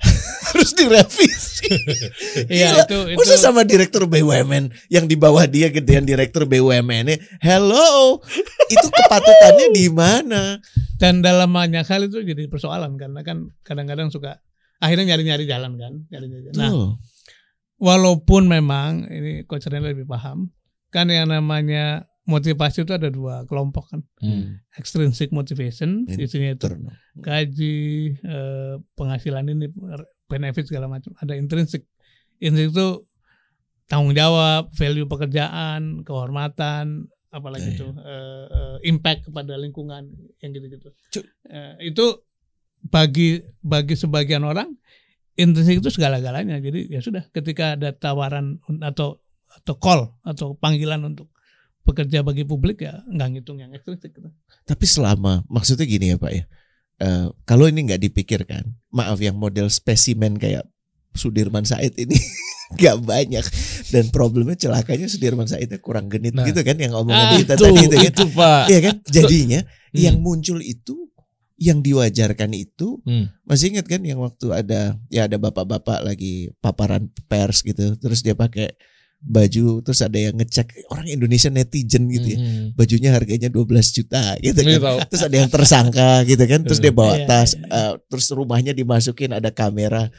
harus 0.52 0.70
direvisi. 0.74 1.68
Iya 2.52 2.84
itu 2.84 3.14
itu 3.14 3.18
Masa 3.22 3.36
sama 3.38 3.62
direktur 3.62 4.08
BUMN 4.08 4.72
yang 4.90 5.04
di 5.06 5.14
bawah 5.14 5.46
dia 5.46 5.70
gedean 5.70 6.04
direktur 6.04 6.48
BUMN-nya. 6.48 7.20
Hello, 7.38 8.18
itu 8.68 8.86
kepatutannya 8.88 9.68
di 9.72 9.86
mana? 9.92 10.58
dan 11.02 11.18
dalam 11.18 11.50
banyak 11.50 11.82
hal 11.82 12.06
itu 12.06 12.22
jadi 12.22 12.46
persoalan 12.46 12.94
karena 12.94 13.26
kan 13.26 13.50
kadang-kadang 13.66 14.14
suka 14.14 14.38
akhirnya 14.78 15.14
nyari-nyari 15.14 15.44
jalan 15.50 15.74
kan. 15.74 15.92
Nyari-nyari 16.14 16.42
jalan. 16.50 16.58
Nah, 16.58 16.70
Tuh. 16.70 16.90
walaupun 17.82 18.46
memang 18.46 19.10
ini 19.10 19.42
coach 19.46 19.66
Rene 19.66 19.90
lebih 19.90 20.06
paham 20.06 20.54
kan 20.94 21.10
yang 21.10 21.26
namanya 21.26 22.06
motivasi 22.22 22.86
itu 22.86 22.92
ada 22.94 23.10
dua 23.10 23.42
kelompok 23.44 23.90
kan. 23.90 24.00
Hmm. 24.22 24.62
extrinsic 24.78 25.30
motivation 25.30 26.06
isinya 26.22 26.54
itu 26.54 26.66
gaji 27.18 27.76
eh, 28.16 28.74
penghasilan 28.94 29.44
ini 29.48 29.66
benefit 30.26 30.70
segala 30.70 30.86
macam. 30.86 31.12
Ada 31.18 31.34
intrinsic 31.34 31.84
intrinsic 32.38 32.72
itu 32.72 32.88
tanggung 33.86 34.14
jawab 34.14 34.70
value 34.72 35.04
pekerjaan 35.04 36.00
kehormatan 36.02 37.10
apalagi 37.28 37.72
Ya, 37.72 37.74
itu 37.74 37.86
eh, 37.90 38.44
eh, 38.48 38.76
impact 38.86 39.28
kepada 39.28 39.56
lingkungan 39.56 40.08
yang 40.38 40.50
gitu-gitu. 40.52 40.88
Cu- 41.10 41.28
Eh, 41.48 41.92
itu 41.92 42.06
bagi 42.82 43.38
bagi 43.60 43.94
sebagian 43.94 44.42
orang 44.42 44.72
intrinsic 45.34 45.80
itu 45.80 45.90
segala-galanya. 45.90 46.60
Jadi 46.60 46.86
ya 46.86 47.00
sudah 47.02 47.26
ketika 47.30 47.74
ada 47.74 47.90
tawaran 47.92 48.60
atau 48.80 49.20
atau 49.52 49.74
call 49.76 50.16
atau 50.24 50.56
panggilan 50.56 51.02
untuk 51.04 51.28
bekerja 51.82 52.20
bagi 52.20 52.42
publik 52.42 52.80
ya 52.80 53.02
nggak 53.04 53.28
ngitung 53.32 53.58
yang 53.58 53.70
ekstrinsik 53.70 54.12
gitu. 54.12 54.30
Tapi 54.62 54.84
selama 54.84 55.42
maksudnya 55.46 55.84
gini 55.84 56.10
ya 56.10 56.16
Pak 56.16 56.32
ya. 56.32 56.44
eh, 56.98 57.26
kalau 57.42 57.66
ini 57.66 57.82
nggak 57.82 57.98
dipikirkan, 58.00 58.62
maaf 58.88 59.18
yang 59.18 59.34
model 59.34 59.66
spesimen 59.66 60.36
kayak 60.36 60.62
Sudirman 61.12 61.62
Said 61.62 61.92
ini 61.96 62.14
nggak 62.78 62.96
banyak 63.02 63.44
dan 63.90 64.04
problemnya 64.08 64.54
celakanya 64.54 65.04
Sudirman 65.04 65.44
Saidnya 65.44 65.76
kurang 65.76 66.06
genit 66.06 66.32
Nah. 66.32 66.42
gitu 66.42 66.62
kan 66.62 66.72
yang 66.74 66.92
Ah, 66.92 67.02
omongan 67.02 67.42
kita 67.42 67.54
Itu, 67.54 67.64
tadi 67.64 67.80
itu 67.82 67.96
kan. 67.96 68.06
itu 68.06 68.24
Pak. 68.32 68.62
Iya 68.66 68.80
kan? 68.80 68.96
Jadinya 69.04 69.60
Hmm. 69.60 69.98
yang 69.98 70.16
muncul 70.18 70.58
itu 70.58 71.10
yang 71.58 71.78
diwajarkan 71.78 72.54
itu 72.54 73.02
Hmm. 73.02 73.28
masih 73.42 73.70
ingat 73.70 73.84
kan 73.84 74.00
yang 74.00 74.18
waktu 74.18 74.46
ada 74.50 74.96
ya 75.08 75.26
ada 75.26 75.36
bapak-bapak 75.36 76.00
lagi 76.02 76.48
paparan 76.58 77.06
pers 77.26 77.60
gitu 77.60 77.94
terus 77.96 78.18
dia 78.20 78.32
pakai 78.32 78.72
baju 79.22 79.80
terus 79.80 80.02
ada 80.02 80.18
yang 80.18 80.34
ngecek 80.34 80.90
orang 80.90 81.06
Indonesia 81.06 81.46
netizen 81.46 82.10
gitu 82.10 82.26
ya 82.28 82.38
Hmm. 82.38 82.74
bajunya 82.74 83.10
harganya 83.10 83.46
12 83.46 83.62
juta 83.92 84.34
gitu 84.36 84.58
Iya, 84.58 84.78
kan 84.78 85.06
terus 85.10 85.22
ada 85.22 85.36
yang 85.36 85.46
tersangka 85.48 86.10
gitu 86.24 86.42
kan 86.42 86.60
terus 86.60 86.78
dia 86.78 86.90
bawa 86.90 87.14
Iya, 87.14 87.26
tas 87.26 87.54
iya, 87.54 87.62
eh, 87.62 87.92
terus 88.06 88.26
rumahnya 88.30 88.72
dimasukin 88.72 89.30
ada 89.30 89.48
kamera 89.48 90.10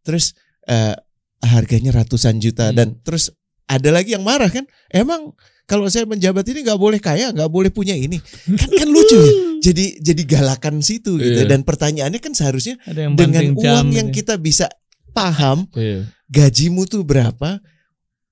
terus 0.00 0.32
eh, 0.64 0.96
harganya 1.40 1.92
ratusan 1.94 2.38
juta 2.38 2.72
Hmm. 2.72 2.74
dan 2.74 2.88
terus 2.98 3.28
ada 3.64 3.88
lagi 3.88 4.12
yang 4.12 4.24
marah 4.24 4.48
kan 4.48 4.64
emang 4.88 5.36
kalau 5.68 5.84
saya 5.86 6.08
menjabat 6.08 6.40
ini 6.46 6.64
nggak 6.64 6.80
boleh 6.80 6.96
kaya 6.96 7.28
nggak 7.28 7.46
boleh 7.46 7.68
punya 7.68 7.92
ini 7.92 8.16
kan 8.48 8.70
kan 8.70 8.88
lucu 8.88 9.12
ya 9.14 9.32
jadi 9.68 9.84
jadi 10.00 10.22
galakan 10.24 10.80
situ 10.80 11.20
gitu 11.20 11.44
Iya. 11.44 11.46
dan 11.46 11.60
pertanyaannya 11.60 12.16
kan 12.16 12.32
seharusnya 12.32 12.80
dengan 13.12 13.52
uang 13.52 13.92
yang 13.92 14.08
gitu. 14.08 14.24
kita 14.24 14.40
bisa 14.40 14.72
paham 15.10 15.68
Iya. 15.74 16.08
gajimu 16.26 16.84
tuh 16.84 17.04
berapa 17.04 17.60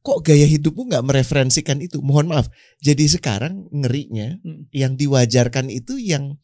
kok 0.06 0.22
gaya 0.22 0.46
hidupmu 0.46 0.86
nggak 0.86 1.02
mereferensikan 1.02 1.78
itu 1.78 1.98
mohon 1.98 2.30
maaf 2.30 2.46
jadi 2.78 3.02
sekarang 3.08 3.66
ngerinya 3.72 4.38
Hmm. 4.38 4.70
yang 4.70 4.94
diwajarkan 4.94 5.66
itu 5.68 5.98
yang 5.98 6.38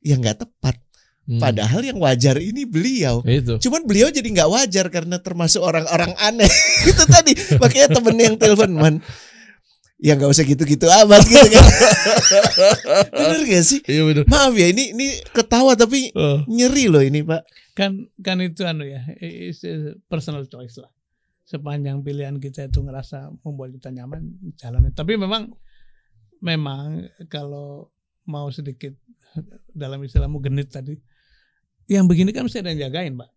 yang 0.00 0.20
nggak 0.20 0.38
tepat 0.38 0.76
Hmm. 1.22 1.38
padahal 1.38 1.80
yang 1.80 1.96
wajar 1.96 2.36
ini 2.36 2.66
beliau 2.66 3.22
itu. 3.24 3.54
cuman 3.58 3.82
beliau 3.82 4.10
jadi 4.10 4.26
nggak 4.26 4.50
wajar 4.50 4.86
karena 4.88 5.16
termasuk 5.16 5.62
orang-orang 5.62 6.12
aneh 6.18 6.50
itu 6.84 7.02
tadi 7.06 7.32
makanya 7.56 7.88
temen 7.92 8.16
yang 8.16 8.34
telepon 8.34 8.72
man 8.72 8.94
ya 9.96 10.12
nggak 10.12 10.28
usah 10.28 10.42
gitu-gitu 10.42 10.82
amat 10.84 11.22
gitu 11.22 11.46
kan 11.48 11.62
bener 13.14 13.40
gak 13.46 13.62
sih 13.62 13.80
Iya 13.84 14.02
benar. 14.02 14.24
maaf 14.26 14.52
ya 14.52 14.66
ini 14.66 14.90
ini 14.92 15.06
ketawa 15.30 15.72
tapi 15.74 16.10
Oh. 16.12 16.42
nyeri 16.44 16.90
loh 16.90 17.00
ini 17.00 17.22
pak 17.22 17.46
kan 17.72 18.10
kan 18.18 18.36
itu 18.38 18.62
anu 18.62 18.82
ya 18.82 19.00
personal 20.06 20.42
choice 20.44 20.76
lah 20.76 20.90
sepanjang 21.52 22.00
pilihan 22.00 22.36
kita 22.36 22.66
itu 22.66 22.80
ngerasa 22.80 23.28
membuat 23.42 23.76
kita 23.76 23.92
nyaman 23.92 24.20
jalan 24.56 24.88
tapi 24.90 25.14
memang 25.14 25.52
memang 26.40 26.84
kalau 27.28 27.92
mau 28.24 28.48
sedikit 28.48 28.96
dalam 29.72 30.00
istilahmu 30.00 30.40
genit 30.40 30.68
tadi 30.68 30.96
yang 31.86 32.06
begini 32.06 32.30
kan 32.30 32.46
mesti 32.46 32.58
ada 32.58 32.72
yang 32.72 32.88
jagain 32.88 33.14
pak 33.14 33.28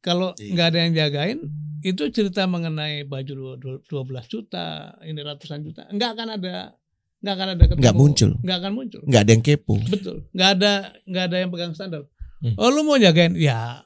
kalau 0.00 0.34
Iya. 0.36 0.52
nggak 0.52 0.66
ada 0.66 0.78
yang 0.80 0.92
jagain 0.92 1.38
itu 1.80 2.02
cerita 2.10 2.44
mengenai 2.44 3.04
baju 3.04 3.32
dua- 3.32 3.58
dua- 3.58 3.82
12 3.84 4.26
juta 4.26 4.66
ini 5.00 5.20
ratusan 5.20 5.62
juta 5.62 5.86
nggak 5.86 6.10
akan 6.12 6.28
ada 6.34 6.74
nggak 7.20 7.34
akan 7.34 7.48
ada 7.50 7.64
ketemu, 7.64 7.80
Nggak 7.80 7.96
muncul. 7.96 8.30
nggak 8.36 8.58
akan 8.58 8.72
muncul 8.74 9.00
nggak 9.02 9.22
ada 9.22 9.30
yang 9.30 9.42
kepo 9.42 9.74
Betul. 9.86 10.16
Nggak 10.30 10.50
ada 10.52 10.72
nggak 11.04 11.24
ada 11.24 11.36
yang 11.38 11.48
pegang 11.48 11.72
standar. 11.72 12.02
Hmm. 12.42 12.52
Oh 12.58 12.68
lu 12.68 12.84
mau 12.84 12.98
jagain? 12.98 13.32
Ya 13.32 13.80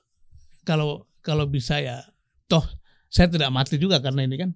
kalau 0.64 1.06
kalau 1.20 1.46
bisa 1.46 1.78
ya 1.78 2.02
toh 2.46 2.66
saya 3.08 3.28
tidak 3.28 3.48
mati 3.50 3.76
juga 3.76 3.98
karena 4.00 4.24
ini 4.24 4.36
kan. 4.36 4.50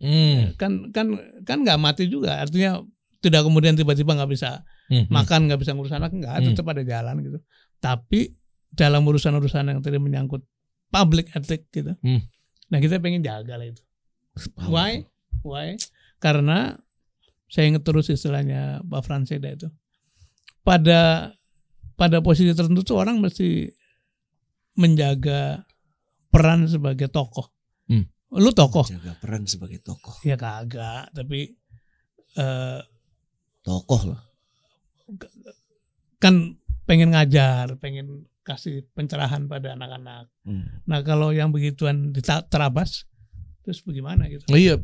Hmm. 0.00 0.56
kan 0.56 0.88
kan 0.96 1.06
kan 1.44 1.58
nggak 1.60 1.76
mati 1.76 2.08
juga. 2.08 2.40
Artinya 2.40 2.80
tidak 3.20 3.44
kemudian 3.44 3.76
tiba-tiba 3.76 4.16
nggak 4.16 4.32
bisa 4.32 4.64
Hmm. 4.90 5.06
makan 5.06 5.46
nggak 5.46 5.60
bisa 5.60 5.76
ngurus 5.76 5.92
anak 5.92 6.10
nggak 6.10 6.34
Hmm. 6.40 6.46
tetap 6.50 6.66
ada 6.72 6.82
jalan 6.82 7.20
gitu. 7.22 7.38
Tapi 7.78 8.32
dalam 8.72 9.04
urusan-urusan 9.04 9.70
yang 9.70 9.78
tadi 9.84 10.00
menyangkut 10.00 10.40
public 10.90 11.30
ethic 11.36 11.68
gitu 11.70 11.94
Hmm. 12.02 12.24
nah 12.72 12.78
kita 12.80 12.98
pengen 12.98 13.22
jaga 13.22 13.54
lah 13.60 13.66
itu. 13.68 13.82
Why? 14.66 15.04
Why? 15.44 15.76
Karena 16.18 16.74
saya 17.50 17.66
ingat 17.68 17.82
terus 17.84 18.08
istilahnya 18.08 18.80
Pak 18.86 19.02
Franseda 19.04 19.52
itu. 19.52 19.68
Pada 20.64 21.32
pada 21.94 22.18
posisi 22.24 22.50
tertentu 22.56 22.80
tuh 22.82 22.96
orang 22.96 23.20
mesti 23.20 23.68
menjaga 24.78 25.66
peran 26.30 26.64
sebagai 26.70 27.10
tokoh 27.10 27.50
Hmm. 27.90 28.06
lu 28.30 28.54
tokoh 28.54 28.86
jaga 28.86 29.18
peran 29.18 29.42
sebagai 29.44 29.82
tokoh 29.82 30.14
ya 30.22 30.38
kagak 30.38 31.10
tapi 31.10 31.58
eh, 32.36 32.80
tokoh 33.60 34.14
loh 34.14 34.20
kan 36.16 36.54
pengen 36.84 37.10
ngajar 37.10 37.74
pengen 37.76 38.26
kasih 38.40 38.86
pencerahan 38.92 39.46
pada 39.46 39.74
anak-anak 39.74 40.30
Hmm. 40.40 40.82
nah 40.82 41.02
kalau 41.02 41.30
yang 41.30 41.50
begituan 41.50 42.10
diterabas 42.10 43.04
terus 43.60 43.82
bagaimana 43.82 44.26
gitu 44.26 44.42
Oh, 44.48 44.56
iya. 44.56 44.80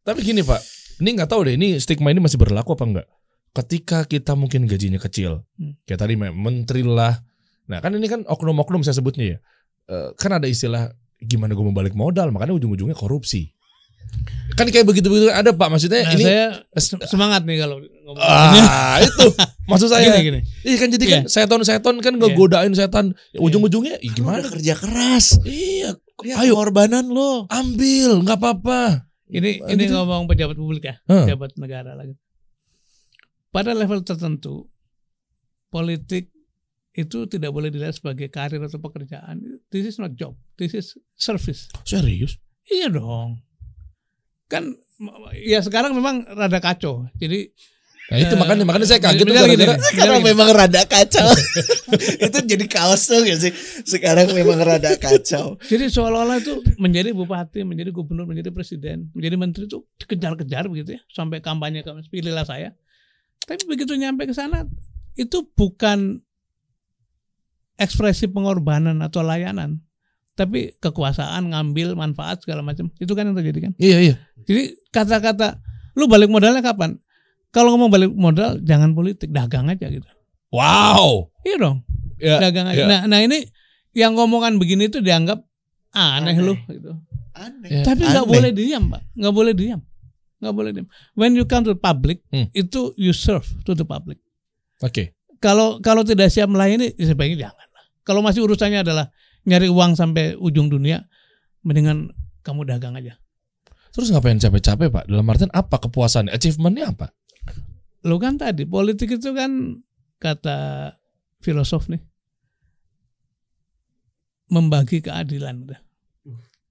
Tapi 0.00 0.24
gini 0.24 0.40
Pak, 0.40 0.60
ini 1.02 1.12
nggak 1.12 1.28
tahu 1.28 1.44
deh, 1.44 1.54
ini 1.56 1.76
stigma 1.76 2.08
ini 2.08 2.24
masih 2.24 2.40
berlaku 2.40 2.72
apa 2.72 2.84
enggak? 2.86 3.06
Ketika 3.52 4.08
kita 4.08 4.32
mungkin 4.32 4.64
gajinya 4.64 4.96
kecil, 4.96 5.44
Hmm. 5.58 5.76
kayak 5.84 6.00
tadi 6.00 6.14
me- 6.16 6.32
menteri 6.32 6.80
lah. 6.80 7.20
Nah 7.68 7.84
kan 7.84 7.92
ini 7.92 8.06
kan 8.06 8.24
oknum-oknum 8.24 8.80
saya 8.80 8.96
sebutnya 8.96 9.36
ya. 9.36 9.38
Eh, 9.90 10.08
kan 10.16 10.30
ada 10.32 10.48
istilah 10.48 10.88
gimana 11.22 11.52
gue 11.52 11.62
mau 11.62 11.72
balik 11.72 11.92
modal, 11.92 12.28
makanya 12.28 12.56
ujung-ujungnya 12.56 12.94
korupsi. 12.94 13.52
Kan 14.52 14.66
kayak 14.66 14.82
begitu-begitu 14.82 15.30
ada 15.30 15.52
Pak, 15.52 15.68
maksudnya 15.68 16.02
nah 16.02 16.12
ini 16.12 16.24
saya 16.24 16.44
se- 16.74 16.98
semangat 17.06 17.46
nih 17.46 17.62
kalau 17.62 17.78
ngomong 17.78 18.18
ah 18.18 18.98
itu 18.98 19.26
maksud 19.64 19.86
saya. 19.86 20.10
gini 20.10 20.20
gini 20.24 20.40
Iya 20.64 20.76
kan 20.76 20.88
jadi 20.90 21.04
kan 21.06 21.22
seton-seton 21.26 21.96
kan 21.98 22.12
Iya. 22.12 22.20
ngegodain 22.20 22.72
setan. 22.72 23.14
Ya, 23.30 23.38
ujung-ujungnya 23.38 24.00
ih, 24.00 24.10
gimana 24.10 24.42
kerja 24.42 24.74
keras 24.74 25.38
Iya, 25.40 25.94
Lihat 26.20 26.36
Ayo. 26.36 26.52
pengorbanan 26.52 27.06
lo 27.06 27.46
ambil, 27.46 28.20
nggak 28.20 28.34
apa-apa. 28.36 29.06
ini 29.28 29.62
Ah, 29.62 29.70
ini 29.70 29.86
gitu. 29.86 29.94
ngomong 29.94 30.26
pejabat 30.26 30.58
publik 30.58 30.82
ya 30.84 30.98
Hah. 31.06 31.24
pejabat 31.24 31.54
negara 31.54 31.94
lagi 31.94 32.18
pada 33.48 33.70
level 33.70 34.02
tertentu 34.02 34.66
politik 35.68 36.34
itu 36.92 37.18
tidak 37.24 37.50
boleh 37.50 37.70
dilihat 37.70 37.94
sebagai 37.94 38.26
karir 38.26 38.58
atau 38.60 38.82
pekerjaan 38.82 39.38
this 39.70 39.86
is 39.86 39.96
not 39.98 40.12
job 40.18 40.34
this 40.58 40.74
is 40.76 40.98
service 41.16 41.70
Serius? 41.86 42.36
Iya 42.70 42.86
dong. 42.92 43.42
Kan 44.46 44.78
ya 45.34 45.58
sekarang 45.58 45.94
memang 45.96 46.22
rada 46.28 46.62
kacau. 46.62 47.10
Jadi 47.18 47.50
Nah 48.10 48.18
itu 48.18 48.34
Eh, 48.34 48.38
makanya 48.42 48.66
makanya 48.66 48.90
saya 48.90 48.98
kaget 48.98 49.22
tuh 49.22 49.30
bener 49.30 49.46
karena 49.94 50.18
gini. 50.18 50.26
memang 50.34 50.50
rada 50.50 50.82
kacau 50.82 51.30
itu 52.26 52.38
jadi 52.42 52.66
kaos 52.66 53.06
tuh 53.06 53.22
gak 53.22 53.38
sih 53.38 53.54
sekarang 53.86 54.34
memang 54.34 54.58
rada 54.58 54.98
kacau 54.98 55.54
jadi 55.70 55.86
seolah-olah 55.86 56.42
itu 56.42 56.58
menjadi 56.74 57.14
bupati, 57.14 57.62
menjadi 57.62 57.94
gubernur, 57.94 58.26
menjadi 58.26 58.50
presiden, 58.50 59.14
menjadi 59.14 59.36
menteri 59.38 59.70
itu 59.70 59.86
dikejar-kejar 60.02 60.66
begitu 60.66 60.98
ya 60.98 61.00
sampai 61.06 61.38
kampanye 61.38 61.86
kamu 61.86 62.02
pilihlah 62.10 62.42
saya. 62.42 62.74
Tapi 63.46 63.62
begitu 63.70 63.94
nyampe 63.94 64.26
ke 64.26 64.34
sana 64.34 64.66
itu 65.14 65.46
bukan 65.54 66.18
ekspresi 67.80 68.28
pengorbanan 68.28 69.00
atau 69.00 69.24
layanan, 69.24 69.80
tapi 70.36 70.76
kekuasaan 70.78 71.56
ngambil 71.56 71.96
manfaat 71.96 72.44
segala 72.44 72.60
macam. 72.60 72.92
Itu 73.00 73.16
kan 73.16 73.24
yang 73.32 73.36
terjadi 73.40 73.58
kan. 73.66 73.72
Iya 73.80 73.98
iya. 74.04 74.14
Jadi 74.44 74.76
kata-kata 74.92 75.58
Lu 75.98 76.06
balik 76.06 76.30
modalnya 76.30 76.62
kapan? 76.62 76.98
Kalau 77.50 77.74
ngomong 77.74 77.90
balik 77.90 78.10
modal 78.14 78.62
jangan 78.62 78.94
politik, 78.94 79.34
dagang 79.34 79.66
aja 79.66 79.90
gitu. 79.90 80.06
Wow. 80.54 81.30
Iya 81.42 81.56
dong, 81.58 81.76
Ya, 82.20 82.38
dagang 82.38 82.70
aja. 82.70 82.78
ya. 82.78 82.86
Nah, 82.86 83.00
nah 83.10 83.18
ini 83.22 83.42
yang 83.90 84.14
ngomongan 84.14 84.58
begini 84.62 84.86
tuh 84.86 85.02
dianggap 85.02 85.42
aneh, 85.90 86.38
Aneh. 86.38 86.46
lu 86.46 86.54
gitu. 86.70 86.94
Aneh. 87.34 87.68
Ya. 87.68 87.82
Tapi 87.82 88.06
nggak 88.06 88.26
boleh 88.26 88.50
diam, 88.54 88.94
Pak. 88.94 89.02
Nggak 89.18 89.34
boleh 89.34 89.52
diam. 89.54 89.80
Nggak 90.38 90.54
boleh 90.54 90.70
diam. 90.70 90.86
When 91.18 91.34
you 91.34 91.42
come 91.42 91.66
to 91.66 91.74
the 91.74 91.80
public, 91.80 92.22
Hmm. 92.30 92.46
itu 92.54 92.94
you 92.94 93.10
serve 93.10 93.46
to 93.66 93.74
the 93.74 93.86
public. 93.86 94.22
Oke. 94.80 95.18
Kalau 95.42 95.82
kalau 95.82 96.06
tidak 96.06 96.30
siap 96.30 96.46
melayani, 96.46 96.94
ya 96.94 97.10
sebaiknya 97.10 97.50
jangan. 97.50 97.66
Kalau 98.02 98.20
masih 98.24 98.44
urusannya 98.44 98.80
adalah 98.82 99.12
nyari 99.44 99.68
uang 99.68 99.96
sampai 99.96 100.36
ujung 100.36 100.68
dunia, 100.68 101.04
mendingan 101.64 102.12
kamu 102.40 102.64
dagang 102.64 102.96
aja. 102.96 103.20
Terus 103.90 104.08
ngapain 104.14 104.38
capek-capek 104.38 104.88
pak? 104.88 105.04
Dalam 105.10 105.26
artian 105.26 105.50
apa 105.50 105.76
kepuasannya? 105.82 106.30
Achievementnya 106.30 106.94
apa? 106.94 107.10
Lo 108.06 108.16
kan 108.16 108.40
tadi 108.40 108.64
politik 108.64 109.18
itu 109.18 109.34
kan 109.36 109.82
kata 110.16 110.90
filosof 111.40 111.88
nih 111.90 112.00
membagi 114.50 115.00
keadilan. 115.04 115.68
udah. 115.68 115.80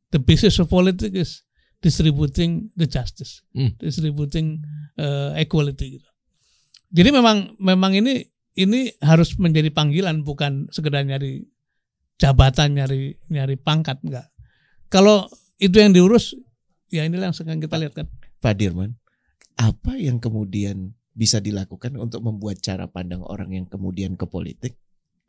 The 0.09 0.19
business 0.19 0.57
of 0.57 0.69
politics 0.73 1.13
is 1.15 1.31
distributing 1.79 2.73
the 2.75 2.89
justice, 2.89 3.45
Hmm. 3.55 3.77
distributing 3.77 4.65
uh, 4.97 5.31
equality 5.37 6.01
gitu. 6.01 6.09
Jadi 6.89 7.09
memang 7.13 7.53
memang 7.61 7.93
ini 7.93 8.25
ini 8.57 8.93
harus 9.03 9.35
menjadi 9.37 9.69
panggilan 9.69 10.25
bukan 10.25 10.67
sekedar 10.73 11.05
nyari 11.05 11.45
jabatan, 12.17 12.75
nyari 12.75 13.15
nyari 13.29 13.55
pangkat 13.55 14.01
enggak. 14.03 14.27
Kalau 14.89 15.29
itu 15.61 15.75
yang 15.77 15.93
diurus 15.93 16.33
ya 16.89 17.05
inilah 17.05 17.29
yang 17.29 17.37
sekarang 17.37 17.61
kita 17.61 17.77
lihat 17.77 17.93
kan. 17.93 18.07
Pak 18.39 18.55
Dirman, 18.55 18.95
apa 19.59 19.99
yang 19.99 20.17
kemudian 20.17 20.95
bisa 21.11 21.43
dilakukan 21.43 21.99
untuk 21.99 22.23
membuat 22.23 22.63
cara 22.63 22.87
pandang 22.87 23.21
orang 23.27 23.51
yang 23.51 23.65
kemudian 23.67 24.15
ke 24.15 24.23
politik 24.23 24.79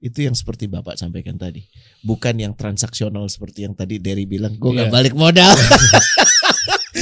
itu 0.00 0.24
yang 0.24 0.32
seperti 0.32 0.64
Bapak 0.64 0.96
sampaikan 0.96 1.36
tadi, 1.36 1.68
bukan 2.00 2.32
yang 2.40 2.56
transaksional 2.56 3.28
seperti 3.28 3.68
yang 3.68 3.76
tadi 3.76 4.00
Derry 4.00 4.24
bilang, 4.24 4.56
gue 4.56 4.70
nggak 4.72 4.88
Iya. 4.88 4.96
balik 4.96 5.12
modal, 5.12 5.52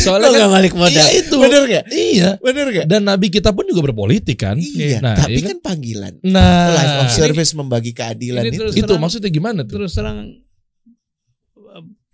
Soalnya 0.09 0.29
gue 0.29 0.39
kan 0.39 0.51
balik 0.51 0.75
modal, 0.75 1.05
Iya, 1.05 1.07
itu. 1.19 1.37
bener 1.37 1.63
gak? 1.65 1.85
iya. 1.91 2.31
Bener 2.39 2.67
gak? 2.71 2.87
Dan 2.87 3.01
nabi 3.05 3.27
kita 3.29 3.51
pun 3.51 3.65
juga 3.65 3.85
berpolitik 3.85 4.37
kan? 4.37 4.57
Iya, 4.57 4.99
Nah, 4.99 5.15
tapi 5.15 5.37
iya 5.37 5.47
kan 5.47 5.59
panggilan, 5.61 6.15
Nah, 6.23 6.73
life 6.73 6.97
of 6.99 7.07
ini- 7.07 7.17
service 7.19 7.53
membagi 7.53 7.93
keadilan 7.93 8.43
ini 8.43 8.51
itu. 8.51 8.61
terus 8.61 8.75
itu 8.75 8.85
terang- 8.85 9.01
maksudnya 9.01 9.29
gimana 9.29 9.61
tuh? 9.63 9.75
terus 9.77 9.93
terang 9.93 10.33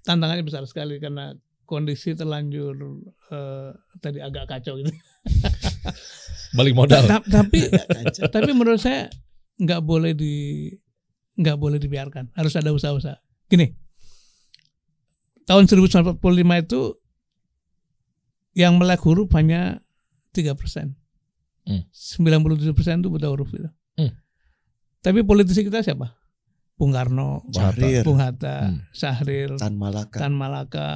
tantangannya 0.03 0.43
besar 0.43 0.65
sekali 0.65 0.99
karena 0.99 1.33
kondisi 1.65 2.13
terlanjur 2.13 2.77
eh, 3.31 3.71
tadi 3.99 4.21
agak 4.21 4.45
kacau 4.47 4.77
gitu. 4.77 4.93
Balik 6.57 6.75
modal. 6.75 7.03
Ta- 7.03 7.25
tapi 7.25 7.67
tapi 8.29 8.51
menurut 8.53 8.79
saya 8.79 9.09
nggak 9.57 9.81
boleh 9.81 10.13
di 10.13 10.69
nggak 11.35 11.57
boleh 11.57 11.79
dibiarkan. 11.79 12.31
Harus 12.33 12.55
ada 12.55 12.71
usaha-usaha. 12.71 13.17
Gini, 13.45 13.73
tahun 15.45 15.67
1945 15.67 16.21
itu 16.61 16.81
yang 18.55 18.79
melek 18.79 19.03
huruf 19.03 19.31
hanya 19.35 19.83
tiga 20.31 20.55
persen. 20.55 20.95
Hmm. 21.67 21.83
97 21.91 22.75
persen 22.75 23.03
itu 23.03 23.11
buta 23.11 23.29
huruf 23.29 23.51
gitu. 23.51 23.69
Hmm. 23.99 24.15
Tapi 25.03 25.27
politisi 25.27 25.67
kita 25.67 25.83
siapa? 25.83 26.15
Bung 26.75 26.91
Karno, 26.91 27.47
Syahrir, 27.55 28.03
Bung 28.03 28.19
Hatta, 28.19 28.71
Hmm. 28.71 28.79
Syahrir, 28.91 29.55
Tan 29.59 29.79
Malaka, 29.79 30.19
Tan 30.19 30.35
Malaka, 30.35 30.89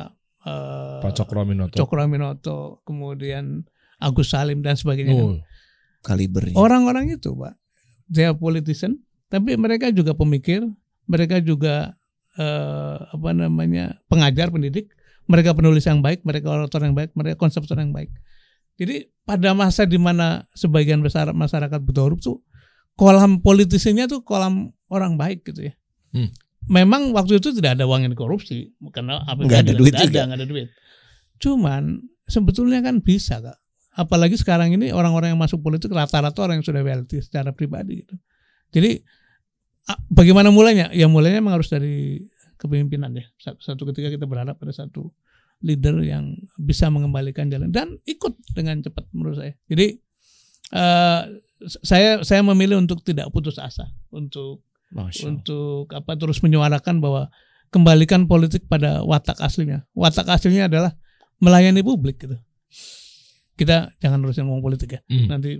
eh, 0.42 1.00
Pak 1.02 1.12
Cokro 1.14 1.46
Aminoto. 1.46 1.74
Cokro 1.78 2.02
Aminoto, 2.02 2.58
kemudian 2.82 3.62
Agus 4.02 4.34
Salim 4.34 4.62
dan 4.62 4.74
sebagainya. 4.74 5.14
Oh, 5.14 5.38
kalibernya. 6.02 6.58
Orang-orang 6.58 7.14
itu, 7.14 7.30
Pak, 7.34 7.54
they 8.10 8.26
are 8.26 8.34
politician, 8.34 8.98
tapi 9.30 9.54
mereka 9.54 9.90
juga 9.94 10.14
pemikir, 10.18 10.66
mereka 11.06 11.38
juga 11.38 11.94
eh, 12.38 12.98
apa 13.14 13.30
namanya 13.34 13.98
pengajar, 14.06 14.50
pendidik, 14.54 14.94
mereka 15.28 15.52
penulis 15.52 15.84
yang 15.84 16.00
baik, 16.00 16.24
mereka 16.24 16.48
orator 16.50 16.80
yang 16.82 16.96
baik, 16.96 17.12
mereka 17.12 17.36
konseptor 17.36 17.76
yang 17.76 17.92
baik. 17.92 18.08
Jadi 18.80 19.12
pada 19.28 19.52
masa 19.52 19.84
di 19.84 20.00
mana 20.00 20.48
sebagian 20.56 21.04
besar 21.04 21.28
masyarakat 21.34 21.80
buta 21.82 22.00
huruf 22.08 22.20
tuh 22.24 22.40
kolam 22.98 23.42
politisinya 23.44 24.08
tuh 24.08 24.24
kolam 24.24 24.72
orang 24.88 25.14
baik 25.20 25.44
gitu 25.46 25.68
ya. 25.68 25.74
Hmm. 26.16 26.32
Memang 26.68 27.12
waktu 27.12 27.40
itu 27.40 27.52
tidak 27.54 27.78
ada 27.78 27.84
uang 27.86 28.08
yang 28.08 28.12
dikorupsi 28.12 28.72
karena 28.92 29.22
apa 29.24 29.40
Nggak 29.44 29.60
ada 29.68 29.72
duit 29.76 29.94
ada, 29.94 30.04
juga. 30.04 30.20
nggak 30.26 30.38
ada 30.42 30.48
duit. 30.48 30.68
Cuman 31.38 31.82
sebetulnya 32.26 32.80
kan 32.80 33.04
bisa 33.04 33.38
kak. 33.38 33.58
Apalagi 33.98 34.38
sekarang 34.38 34.70
ini 34.70 34.94
orang-orang 34.94 35.34
yang 35.34 35.40
masuk 35.40 35.58
politik 35.58 35.90
rata-rata 35.90 36.38
orang 36.38 36.62
yang 36.62 36.66
sudah 36.66 36.82
wealthy 36.86 37.18
secara 37.18 37.50
pribadi 37.50 38.06
gitu. 38.06 38.14
Jadi 38.70 39.02
bagaimana 40.12 40.54
mulainya? 40.54 40.92
Ya 40.94 41.10
mulainya 41.10 41.42
memang 41.42 41.58
harus 41.58 41.72
dari 41.72 42.22
kepemimpinan 42.58 43.14
ya. 43.14 43.24
Satu, 43.38 43.88
ketika 43.88 44.10
kita 44.10 44.26
berharap 44.26 44.58
ada 44.60 44.74
satu 44.74 45.14
leader 45.62 45.98
yang 46.06 46.38
bisa 46.58 46.86
mengembalikan 46.90 47.50
jalan 47.50 47.70
dan 47.74 47.98
ikut 48.06 48.34
dengan 48.54 48.78
cepat 48.82 49.10
menurut 49.10 49.38
saya. 49.42 49.54
Jadi 49.66 49.98
eh, 50.74 51.22
saya 51.82 52.22
saya 52.22 52.40
memilih 52.46 52.78
untuk 52.78 53.02
tidak 53.02 53.30
putus 53.34 53.58
asa 53.58 53.90
untuk 54.14 54.62
Masya 54.94 55.28
untuk 55.28 55.90
apa 55.92 56.14
terus 56.14 56.40
menyuarakan 56.40 57.02
bahwa 57.02 57.28
kembalikan 57.68 58.24
politik 58.24 58.64
pada 58.70 59.04
watak 59.04 59.36
aslinya. 59.42 59.84
Watak 59.92 60.30
aslinya 60.30 60.70
adalah 60.70 60.92
melayani 61.42 61.84
publik 61.84 62.22
gitu. 62.22 62.38
Kita 63.58 63.90
jangan 63.98 64.22
terusin 64.22 64.46
ngomong 64.46 64.62
politik 64.62 64.96
ya. 64.96 65.00
Hmm. 65.10 65.26
Nanti 65.28 65.58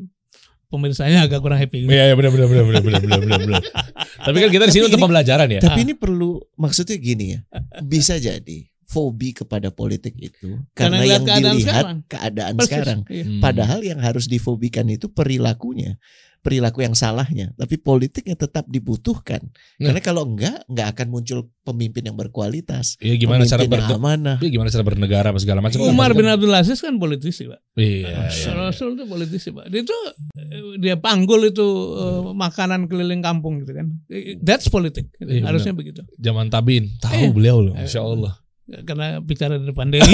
pemirsanya 0.69 1.25
agak 1.25 1.41
kurang 1.41 1.59
happy. 1.59 1.89
Iya, 1.89 2.13
iya 2.13 2.15
benar 2.15 2.31
benar 2.33 2.47
benar 2.49 2.65
benar 2.65 2.83
benar 2.85 3.01
benar 3.01 3.19
benar. 3.21 3.39
benar. 3.41 3.63
Tapi 4.29 4.37
kan 4.37 4.51
kita 4.53 4.65
di 4.69 4.73
sini 4.73 4.85
untuk 4.89 5.01
pembelajaran 5.03 5.49
ya. 5.49 5.61
Tapi 5.65 5.81
ini 5.85 5.95
perlu 5.97 6.39
maksudnya 6.61 6.97
gini 7.01 7.25
ya. 7.37 7.41
Bisa 7.93 8.21
jadi 8.21 8.69
fobi 8.89 9.37
kepada 9.37 9.69
politik 9.69 10.17
itu 10.17 10.65
Karena 10.73 10.97
karena, 10.97 11.05
lihat 11.05 11.21
yang 11.21 11.29
keadaan 11.29 11.55
dilihat 11.57 11.75
sekarang. 11.77 11.99
keadaan 12.09 12.55
Persis. 12.57 12.69
sekarang. 12.73 12.99
Iya. 13.09 13.25
Hmm. 13.29 13.41
Padahal 13.45 13.81
yang 13.85 14.01
harus 14.01 14.25
difobikan 14.25 14.87
itu 14.89 15.07
perilakunya, 15.13 16.01
perilaku 16.41 16.83
yang 16.87 16.95
salahnya. 16.95 17.53
Tapi 17.59 17.77
politiknya 17.79 18.39
tetap 18.39 18.65
dibutuhkan. 18.71 19.43
Nah. 19.79 19.91
Karena 19.91 20.01
kalau 20.01 20.23
enggak, 20.25 20.65
enggak 20.71 20.89
akan 20.97 21.07
muncul 21.11 21.39
pemimpin 21.67 22.09
yang 22.09 22.17
berkualitas. 22.17 22.97
Iya 23.03 23.21
gimana 23.21 23.45
cara 23.45 23.69
amanah. 23.93 24.37
Iya, 24.41 24.51
gimana 24.57 24.73
cara 24.73 24.85
bernegara 24.87 25.29
apa 25.35 25.41
segala 25.43 25.61
macam. 25.61 25.85
Umar 25.85 26.17
bin 26.17 26.25
Abdul 26.25 26.55
Aziz 26.55 26.81
kan 26.81 26.97
politisi, 26.97 27.45
Pak. 27.45 27.61
Iya, 27.77 28.31
iya. 28.33 28.51
Rasul 28.57 28.97
itu 28.97 29.05
politisi, 29.05 29.53
Pak. 29.53 29.69
Dia 29.69 29.85
itu 29.85 29.97
eh, 30.39 30.81
dia 30.81 30.97
panggul 30.97 31.51
itu 31.53 31.67
eh, 31.99 32.21
makanan 32.33 32.89
keliling 32.89 33.21
kampung 33.21 33.61
gitu 33.63 33.77
kan. 33.77 33.87
Eh, 34.09 34.41
That's 34.41 34.73
politik. 34.73 35.13
gitu. 35.21 35.29
Iya, 35.29 35.45
Harusnya 35.45 35.77
begitu. 35.77 36.01
Zaman 36.17 36.49
Tabin, 36.49 36.89
tahu 37.03 37.29
Iya. 37.29 37.35
beliau 37.35 37.59
loh, 37.61 37.75
Masya 37.77 38.01
Allah. 38.01 38.33
Karena 38.69 39.17
bicara 39.25 39.57
di 39.57 39.65
depan 39.65 39.89
Dewi. 39.89 40.05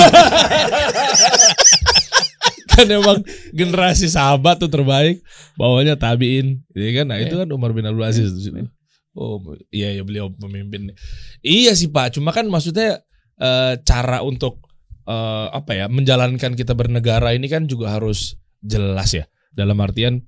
kan 2.74 2.86
emang 2.90 3.18
generasi 3.54 4.10
sahabat 4.10 4.58
tuh 4.58 4.70
terbaik. 4.70 5.22
Bawahnya 5.54 5.94
tabiin 5.94 6.62
ya 6.74 6.90
kan? 7.02 7.06
Nah 7.10 7.18
itu 7.22 7.34
kan 7.38 7.48
Umar 7.54 7.70
bin 7.70 7.86
Abdul 7.86 8.04
Aziz. 8.04 8.34
Di 8.34 8.50
situ. 8.50 8.66
oh 9.14 9.38
iya 9.70 9.94
ya 9.94 10.02
beliau 10.02 10.30
pemimpin. 10.34 10.90
Iya 11.38 11.78
sih 11.78 11.88
Pak. 11.94 12.18
Cuma 12.18 12.34
kan 12.34 12.50
maksudnya 12.50 12.98
eh, 13.38 13.78
cara 13.86 14.26
untuk 14.26 14.58
eh, 15.06 15.46
apa 15.54 15.72
ya 15.74 15.86
menjalankan 15.86 16.58
kita 16.58 16.74
bernegara 16.74 17.30
ini 17.30 17.46
kan 17.46 17.70
juga 17.70 17.94
harus 17.94 18.34
jelas 18.58 19.14
ya. 19.14 19.24
Dalam 19.54 19.78
artian 19.78 20.18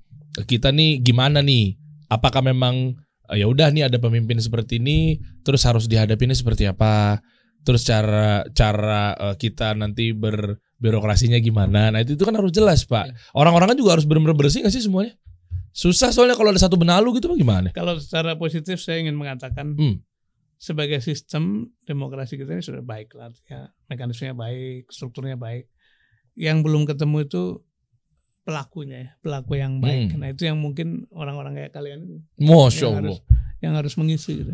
kita 0.47 0.71
nih 0.71 1.03
gimana 1.03 1.43
nih? 1.43 1.75
Apakah 2.07 2.39
memang 2.39 2.95
eh, 3.27 3.43
ya 3.43 3.51
udah 3.51 3.75
nih 3.75 3.91
ada 3.91 3.99
pemimpin 3.99 4.39
seperti 4.39 4.79
ini 4.79 5.19
terus 5.43 5.67
harus 5.67 5.91
dihadapinya 5.91 6.33
seperti 6.33 6.71
apa? 6.71 7.19
Terus 7.67 7.83
cara 7.83 8.47
cara 8.55 9.35
kita 9.35 9.75
nanti 9.75 10.15
ber 10.15 10.55
birokrasinya 10.77 11.37
gimana. 11.37 11.89
Nah 11.89 11.99
itu, 12.01 12.13
itu 12.13 12.23
kan 12.23 12.37
harus 12.37 12.53
jelas 12.53 12.85
pak. 12.85 13.09
Orang-orang 13.33 13.73
kan 13.73 13.77
juga 13.77 13.97
harus 13.97 14.05
benar-benar 14.05 14.37
bersih 14.37 14.61
nggak 14.61 14.73
sih 14.73 14.85
semuanya? 14.85 15.13
Susah 15.73 16.09
soalnya 16.09 16.33
kalau 16.33 16.49
ada 16.49 16.57
satu 16.57 16.73
benalu 16.73 17.21
gitu 17.21 17.29
bagaimana? 17.29 17.69
Kalau 17.73 17.97
secara 18.01 18.33
positif 18.33 18.81
saya 18.81 19.01
ingin 19.01 19.13
mengatakan 19.13 19.77
Hmm. 19.77 20.01
sebagai 20.57 20.97
sistem 21.05 21.69
demokrasi 21.85 22.33
kita 22.33 22.57
ini 22.57 22.65
sudah 22.65 22.81
baik 22.81 23.13
lah, 23.13 23.29
ya 23.45 23.69
mekanismenya 23.85 24.33
baik, 24.33 24.89
strukturnya 24.89 25.37
baik. 25.37 25.69
Yang 26.33 26.57
belum 26.65 26.83
ketemu 26.89 27.17
itu 27.25 27.43
pelakunya, 28.41 28.97
ya, 28.97 29.09
pelaku 29.21 29.59
yang 29.59 29.77
baik. 29.77 30.13
Hmm. 30.15 30.19
Nah 30.23 30.27
itu 30.31 30.47
yang 30.47 30.57
mungkin 30.57 31.05
orang-orang 31.11 31.53
kayak 31.57 31.71
kalian 31.75 31.99
ini 32.05 32.17
Masya 32.39 32.79
yang 32.79 32.89
Allah. 32.89 32.97
harus 33.01 33.17
yang 33.57 33.73
harus 33.75 33.93
mengisi 33.97 34.31
gitu. 34.39 34.53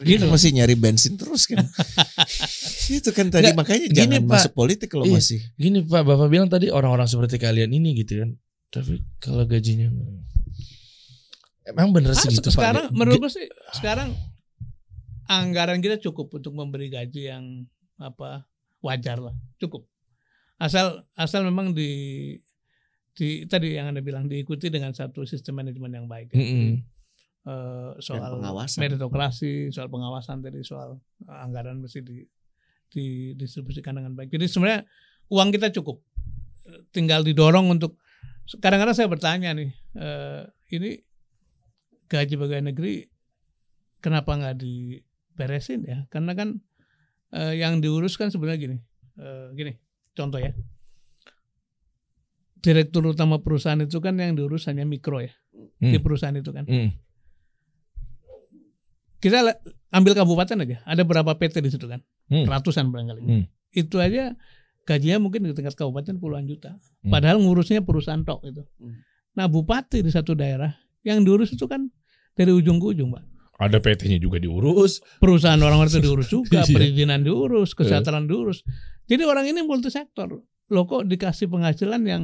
Gitu. 0.00 0.24
Masih 0.24 0.50
nyari 0.50 0.74
bensin 0.74 1.14
terus 1.14 1.44
kan. 1.44 1.60
itu 2.90 3.10
kan 3.12 3.28
tadi 3.28 3.52
Nggak, 3.52 3.56
makanya 3.56 3.86
gini, 3.86 3.94
jangan 3.94 4.20
Pak. 4.22 4.30
masuk 4.32 4.52
politik 4.54 4.88
kalau 4.88 5.04
Iya. 5.04 5.14
masih. 5.14 5.40
Gini 5.54 5.78
pak, 5.82 6.02
bapak 6.02 6.26
bilang 6.26 6.48
tadi 6.48 6.68
orang-orang 6.68 7.04
seperti 7.04 7.36
kalian 7.36 7.68
ini 7.70 7.92
gitu 7.94 8.18
kan. 8.18 8.30
Tapi 8.68 9.00
kalau 9.18 9.44
gajinya 9.44 9.92
emang 11.64 11.88
bener 11.90 12.12
Ah, 12.12 12.18
segitu 12.18 12.48
sekarang 12.48 12.88
pak? 12.88 12.96
menurut 12.96 13.20
gue 13.20 13.32
sih 13.34 13.46
sekarang 13.74 14.16
anggaran 15.26 15.78
kita 15.78 16.00
cukup 16.00 16.32
untuk 16.32 16.52
memberi 16.52 16.88
gaji 16.88 17.28
yang 17.28 17.44
apa 17.96 18.48
wajar 18.80 19.20
lah, 19.20 19.34
cukup. 19.56 19.84
asal 20.56 21.04
asal 21.14 21.44
memang 21.44 21.70
di 21.70 22.34
di 23.12 23.44
tadi 23.44 23.74
yang 23.74 23.88
anda 23.88 24.00
bilang 24.00 24.26
diikuti 24.26 24.68
dengan 24.68 24.90
satu 24.90 25.22
sistem 25.22 25.58
manajemen 25.58 25.92
yang 25.92 26.06
baik. 26.06 26.32
Mm-mm. 26.32 26.82
Eh, 27.48 27.90
soal 28.04 28.20
pengawasan. 28.36 28.80
meritokrasi, 28.84 29.72
soal 29.72 29.88
pengawasan 29.88 30.44
tadi, 30.44 30.60
soal 30.60 31.00
eh, 31.24 31.32
anggaran 31.40 31.80
mesti 31.80 32.04
di, 32.04 32.20
didistribusikan 32.92 33.96
dengan 33.96 34.12
baik. 34.12 34.28
Jadi 34.28 34.44
sebenarnya 34.44 34.84
uang 35.32 35.48
kita 35.56 35.72
cukup, 35.72 36.04
Eh, 36.68 36.84
tinggal 36.92 37.24
didorong 37.24 37.72
untuk. 37.72 37.96
Kadang-kadang 38.60 38.92
saya 38.92 39.08
bertanya 39.08 39.56
nih, 39.56 39.72
eh, 39.96 40.44
ini 40.76 41.00
gaji 42.04 42.34
pegawai 42.36 42.64
negeri 42.68 43.08
kenapa 44.00 44.36
nggak 44.36 44.56
diberesin 44.60 45.88
ya? 45.88 46.04
Karena 46.12 46.36
kan 46.36 46.60
eh, 47.32 47.56
yang 47.60 47.80
diurus 47.80 48.16
kan 48.16 48.28
sebenarnya 48.28 48.60
gini, 48.60 48.76
eh, 49.16 49.46
gini, 49.56 49.72
contoh 50.12 50.36
ya. 50.36 50.52
Direktur 52.58 53.06
utama 53.06 53.38
perusahaan 53.38 53.78
itu 53.78 54.00
kan 54.02 54.18
yang 54.18 54.34
diurus 54.34 54.66
hanya 54.68 54.82
mikro 54.84 55.22
ya 55.22 55.32
Hmm. 55.78 55.92
di 55.94 55.98
perusahaan 56.02 56.34
itu 56.34 56.50
kan 56.50 56.66
Mm. 56.66 56.90
Kita 59.18 59.58
ambil 59.90 60.12
kabupaten 60.14 60.56
aja 60.58 60.76
ada 60.82 61.02
berapa 61.02 61.34
PT 61.34 61.58
di 61.58 61.70
situ 61.70 61.84
kan 61.84 62.00
Hmm. 62.26 62.44
ratusan 62.44 62.88
barangkali 62.88 63.20
Hmm. 63.20 63.44
itu 63.70 63.96
aja 63.96 64.36
gajinya 64.84 65.18
mungkin 65.18 65.42
di 65.42 65.52
tingkat 65.52 65.74
kabupaten 65.74 66.16
puluhan 66.16 66.44
juta 66.44 66.76
Hmm. 67.00 67.10
padahal 67.10 67.38
ngurusnya 67.38 67.80
perusahaan 67.80 68.20
tok 68.20 68.44
itu 68.44 68.62
Hmm. 68.76 69.00
nah 69.34 69.46
bupati 69.46 70.00
di 70.00 70.08
satu 70.08 70.32
daerah 70.32 70.70
yang 71.02 71.22
diurus 71.22 71.50
itu 71.50 71.64
kan 71.64 71.88
dari 72.32 72.50
ujung 72.50 72.78
ke 72.78 72.92
ujung 72.92 73.10
pak 73.10 73.24
Ada 73.58 73.82
PT-nya 73.82 74.16
juga 74.16 74.38
diurus. 74.38 75.02
perusahaan 75.18 75.58
orang-orang 75.58 75.90
itu 75.90 75.98
diurus 76.00 76.28
juga 76.28 76.62
Iya. 76.62 76.70
perizinan 76.70 77.20
diurus 77.20 77.74
kesehatan 77.74 78.24
diurus 78.24 78.62
jadi 79.04 79.24
orang 79.24 79.46
ini 79.46 79.60
multisektor 79.60 80.30
lo 80.68 80.80
kok 80.84 81.02
dikasih 81.04 81.48
penghasilan 81.48 81.98
yang 82.04 82.22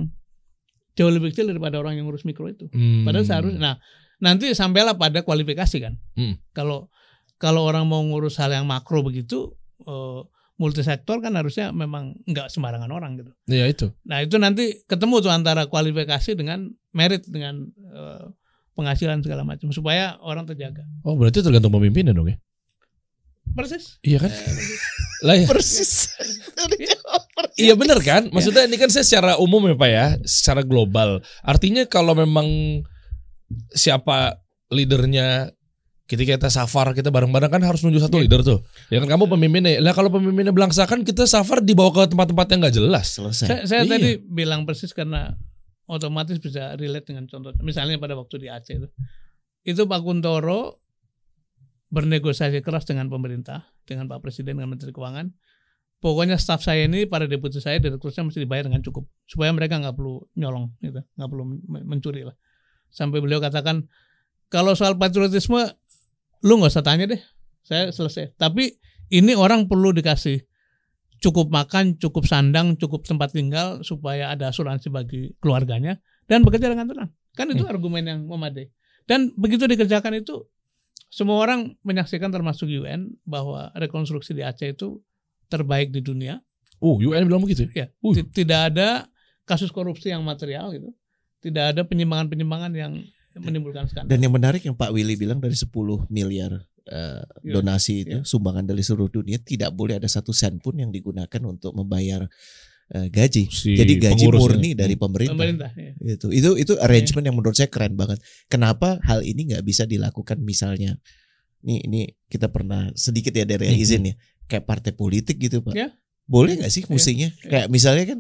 jauh 0.95 1.11
lebih 1.11 1.35
kecil 1.35 1.49
daripada 1.49 1.77
orang 1.77 1.97
yang 1.97 2.07
ngurus 2.07 2.23
mikro 2.23 2.47
itu 2.47 2.71
Hmm. 2.71 3.03
Padahal 3.03 3.25
seharusnya, 3.25 3.59
nah 3.59 3.75
nanti 4.23 4.53
sampailah 4.53 4.99
pada 4.99 5.23
kualifikasi 5.23 5.77
kan. 5.81 5.95
Hmm. 6.15 6.39
Kalau 6.55 6.91
kalau 7.39 7.67
orang 7.67 7.85
mau 7.89 8.01
ngurus 8.03 8.39
hal 8.39 8.55
yang 8.55 8.65
makro 8.65 9.03
begitu, 9.03 9.53
eh, 9.85 10.21
multisektor 10.55 11.19
kan 11.19 11.35
harusnya 11.35 11.75
memang 11.75 12.15
nggak 12.25 12.47
sembarangan 12.51 12.91
orang 12.95 13.19
gitu. 13.19 13.33
Ya 13.51 13.67
itu. 13.67 13.91
Nah 14.07 14.23
itu 14.23 14.39
nanti 14.39 14.87
ketemu 14.87 15.19
tuh 15.19 15.33
antara 15.35 15.67
kualifikasi 15.67 16.39
dengan 16.39 16.71
merit 16.95 17.27
dengan 17.27 17.67
eh, 17.75 18.25
penghasilan 18.79 19.23
segala 19.23 19.43
macam 19.43 19.71
supaya 19.75 20.19
orang 20.23 20.47
terjaga. 20.47 20.87
Oh 21.03 21.19
berarti 21.19 21.43
tergantung 21.43 21.75
pemimpinnya 21.75 22.15
dong 22.15 22.31
ya? 22.31 22.39
Persis. 23.55 24.03
Iya 24.03 24.19
kan? 24.27 24.33
lah 25.27 25.37
ya. 25.39 25.47
Persis. 25.47 26.11
Iya 27.55 27.79
bener 27.79 28.03
kan? 28.03 28.31
Maksudnya 28.35 28.67
ini 28.67 28.75
kan 28.81 28.91
saya 28.91 29.07
secara 29.07 29.39
umum 29.39 29.63
ya 29.71 29.77
Pak 29.79 29.91
ya, 29.91 30.07
secara 30.27 30.67
global. 30.67 31.23
Artinya 31.47 31.87
kalau 31.87 32.19
memang 32.19 32.47
siapa 33.73 34.41
leadernya 34.73 35.53
ketika 36.05 36.37
kita 36.37 36.51
safar 36.53 36.93
kita 36.93 37.09
bareng-bareng 37.09 37.49
kan 37.49 37.63
harus 37.65 37.81
nunjuk 37.81 38.05
satu 38.05 38.21
leader 38.21 38.45
tuh. 38.45 38.61
Ya 38.93 39.01
kan 39.01 39.09
kamu 39.09 39.25
pemimpinnya. 39.25 39.81
Lah 39.81 39.97
kalau 39.97 40.13
pemimpinnya 40.13 40.53
belangsakan 40.53 41.01
kita 41.01 41.25
safar 41.25 41.65
dibawa 41.65 41.91
ke 41.93 42.13
tempat-tempat 42.13 42.47
yang 42.53 42.61
nggak 42.61 42.77
jelas. 42.77 43.07
Selesai. 43.17 43.47
Saya, 43.49 43.61
saya 43.65 43.83
Iya. 43.89 43.91
tadi 43.97 44.11
bilang 44.21 44.69
persis 44.69 44.93
karena 44.93 45.33
otomatis 45.89 46.37
bisa 46.41 46.77
relate 46.77 47.09
dengan 47.09 47.25
contoh. 47.29 47.57
Misalnya 47.65 47.97
pada 47.97 48.17
waktu 48.17 48.37
di 48.37 48.49
Aceh 48.53 48.77
itu, 48.77 48.89
itu 49.65 49.83
Pak 49.89 50.01
Kuntoro 50.05 50.81
bernegosiasi 51.89 52.59
keras 52.61 52.85
dengan 52.85 53.07
pemerintah, 53.09 53.65
dengan 53.87 54.11
Pak 54.11 54.21
Presiden, 54.21 54.59
dengan 54.59 54.75
Menteri 54.75 54.91
Keuangan. 54.93 55.31
Pokoknya 56.03 56.37
staf 56.37 56.61
saya 56.61 56.85
ini, 56.85 57.09
para 57.09 57.25
deputi 57.25 57.65
saya, 57.65 57.81
direkturnya 57.81 58.29
mesti 58.29 58.45
dibayar 58.45 58.69
dengan 58.69 58.85
cukup 58.85 59.09
supaya 59.25 59.55
mereka 59.57 59.81
nggak 59.81 59.97
perlu 59.97 60.21
nyolong, 60.37 60.69
gitu, 60.85 61.01
nggak 61.01 61.29
perlu 61.33 61.45
men- 61.65 61.87
mencuri 61.89 62.29
lah. 62.29 62.37
Sampai 62.95 63.19
beliau 63.19 63.43
katakan 63.43 63.91
kalau 64.47 64.79
soal 64.79 64.95
patriotisme, 64.95 65.75
lu 66.41 66.63
nggak 66.63 66.71
usah 66.71 66.87
tanya 66.87 67.11
deh, 67.11 67.19
saya 67.61 67.91
selesai. 67.91 68.39
Tapi 68.39 68.79
ini 69.11 69.35
orang 69.35 69.67
perlu 69.67 69.91
dikasih 69.91 70.39
cukup 71.19 71.51
makan, 71.51 71.99
cukup 71.99 72.23
sandang, 72.25 72.79
cukup 72.79 73.03
tempat 73.03 73.35
tinggal 73.35 73.83
supaya 73.83 74.31
ada 74.31 74.49
asuransi 74.49 74.89
bagi 74.89 75.35
keluarganya 75.43 75.99
dan 76.25 76.47
bekerja 76.47 76.71
dengan 76.71 76.87
tenang. 76.87 77.11
Kan 77.35 77.51
itu 77.51 77.67
argumen 77.67 78.07
yang 78.07 78.21
memadai. 78.25 78.71
Dan 79.05 79.35
begitu 79.35 79.67
dikerjakan 79.67 80.23
itu 80.23 80.47
semua 81.11 81.43
orang 81.43 81.75
menyaksikan 81.83 82.31
termasuk 82.31 82.71
UN 82.71 83.19
bahwa 83.27 83.75
rekonstruksi 83.75 84.33
di 84.33 84.47
Aceh 84.47 84.71
itu 84.71 85.03
terbaik 85.51 85.91
di 85.91 85.99
dunia. 85.99 86.39
Uh, 86.79 86.99
UN 87.01 87.27
bilang 87.27 87.43
begitu. 87.43 87.67
Ya, 87.75 87.91
Uh. 88.03 88.15
ti- 88.15 88.45
tidak 88.45 88.75
ada 88.75 89.07
kasus 89.45 89.71
korupsi 89.71 90.13
yang 90.13 90.23
material 90.23 90.71
gitu. 90.73 90.93
Tidak 91.45 91.65
ada 91.77 91.85
penyimpangan-penyimpangan 91.85 92.73
yang 92.73 92.93
menimbulkan 93.37 93.85
skandal. 93.85 94.09
Dan 94.09 94.25
yang 94.25 94.33
menarik 94.33 94.65
yang 94.65 94.73
Pak 94.73 94.89
Willy 94.91 95.15
bilang 95.15 95.39
dari 95.39 95.53
10 95.53 95.69
miliar 96.09 96.65
Iya. 96.85 97.25
donasi 97.41 98.05
itu 98.05 98.17
Iya. 98.21 98.29
sumbangan 98.29 98.65
dari 98.65 98.85
seluruh 98.85 99.09
dunia 99.09 99.41
tidak 99.41 99.73
boleh 99.73 99.97
ada 99.97 100.05
satu 100.05 100.37
sen 100.37 100.61
pun 100.61 100.77
yang 100.77 100.93
digunakan 100.93 101.41
untuk 101.45 101.73
membayar 101.73 102.29
eh, 102.93 103.09
gaji. 103.09 103.49
Si 103.49 103.73
Jadi 103.73 103.97
gaji 103.97 104.29
murni 104.29 104.77
dari 104.77 104.93
pemerintah. 104.93 105.33
Pemerintah. 105.33 105.71
ya. 105.73 105.97
Itu 106.05 106.29
itu 106.29 106.53
itu 106.55 106.77
arrangement 106.77 107.25
yang 107.25 107.33
menurut 107.33 107.57
saya 107.57 107.73
keren 107.73 107.97
banget. 107.97 108.21
Kenapa 108.47 109.01
hal 109.03 109.25
ini 109.25 109.49
nggak 109.49 109.65
bisa 109.65 109.89
dilakukan 109.89 110.37
misalnya? 110.45 111.01
Nih 111.65 111.81
ini 111.81 112.01
kita 112.29 112.53
pernah 112.53 112.93
sedikit 112.93 113.33
ya 113.33 113.49
dari 113.49 113.73
Mhm. 113.73 113.81
izin 113.81 114.03
ya, 114.05 114.15
kayak 114.45 114.69
partai 114.69 114.93
politik 114.93 115.41
gitu 115.41 115.65
pak. 115.65 115.73
Ya. 115.73 115.97
Boleh 116.29 116.61
nggak 116.61 116.69
sih 116.69 116.85
musinya? 116.85 117.33
Ya. 117.41 117.49
Kayak 117.49 117.67
misalnya 117.73 118.05
kan 118.05 118.19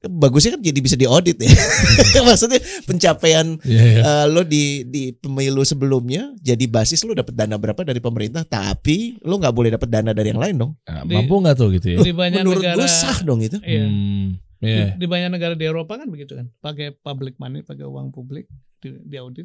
bagusnya 0.00 0.56
kan 0.56 0.62
jadi 0.62 0.78
bisa 0.80 0.96
diaudit 0.96 1.36
ya. 1.36 1.52
Maksudnya 2.28 2.56
pencapaian 2.84 3.60
Iya, 3.60 3.82
iya. 3.84 4.00
eh, 4.00 4.24
lo 4.26 4.40
di 4.40 4.84
di 4.84 5.12
pemilu 5.12 5.60
sebelumnya 5.60 6.32
jadi 6.38 6.64
basis 6.64 7.04
lo 7.04 7.12
dapat 7.12 7.36
dana 7.36 7.60
berapa 7.60 7.84
dari 7.84 8.00
pemerintah, 8.00 8.42
tapi 8.42 9.20
lo 9.20 9.36
nggak 9.36 9.52
boleh 9.52 9.70
dapat 9.74 9.88
dana 9.88 10.16
dari 10.16 10.32
yang 10.32 10.40
lain 10.40 10.56
dong. 10.56 10.72
Nah, 10.88 11.04
di- 11.04 11.12
mampu 11.12 11.34
nggak 11.36 11.54
tuh 11.54 11.68
gitu 11.74 11.86
ya? 11.92 11.98
Di 12.00 12.12
banyak 12.12 12.40
Menurut 12.40 12.64
negara 12.64 12.76
gue 12.76 12.88
sah 12.88 13.18
dong 13.20 13.44
itu. 13.44 13.60
Iya. 13.60 13.84
Hmm, 13.84 14.26
Di, 14.56 14.68
iya. 14.68 14.86
di 14.96 15.04
banyak 15.04 15.30
negara 15.30 15.52
di 15.52 15.64
Eropa 15.64 15.96
kan 15.96 16.08
begitu 16.08 16.32
kan, 16.32 16.48
pakai 16.58 16.92
public 16.94 17.36
money, 17.36 17.60
pakai 17.60 17.84
uang 17.84 18.08
publik 18.08 18.48
di, 18.80 18.96
di 19.04 19.16
audit. 19.16 19.44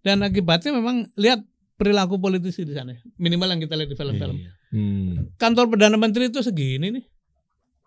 Dan 0.00 0.24
akibatnya 0.24 0.72
memang 0.72 1.12
lihat 1.16 1.44
perilaku 1.76 2.16
politisi 2.16 2.64
di 2.64 2.72
sana. 2.72 2.96
Minimal 3.16 3.52
yang 3.52 3.60
kita 3.60 3.76
lihat 3.76 3.88
di 3.88 3.96
film-film. 3.96 4.36
Iya. 4.36 4.50
Hmm. 4.70 5.12
Kantor 5.36 5.64
perdana 5.68 5.96
menteri 5.96 6.28
itu 6.28 6.40
segini 6.40 6.88
nih, 6.88 7.04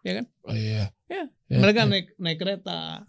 ya 0.02 0.12
kan? 0.22 0.26
Oh 0.46 0.54
iya. 0.54 0.90
Ya, 1.14 1.24
Ya, 1.48 1.58
Mereka 1.60 1.80
ya. 1.80 1.86
naik 1.86 2.08
naik 2.18 2.38
kereta, 2.38 3.06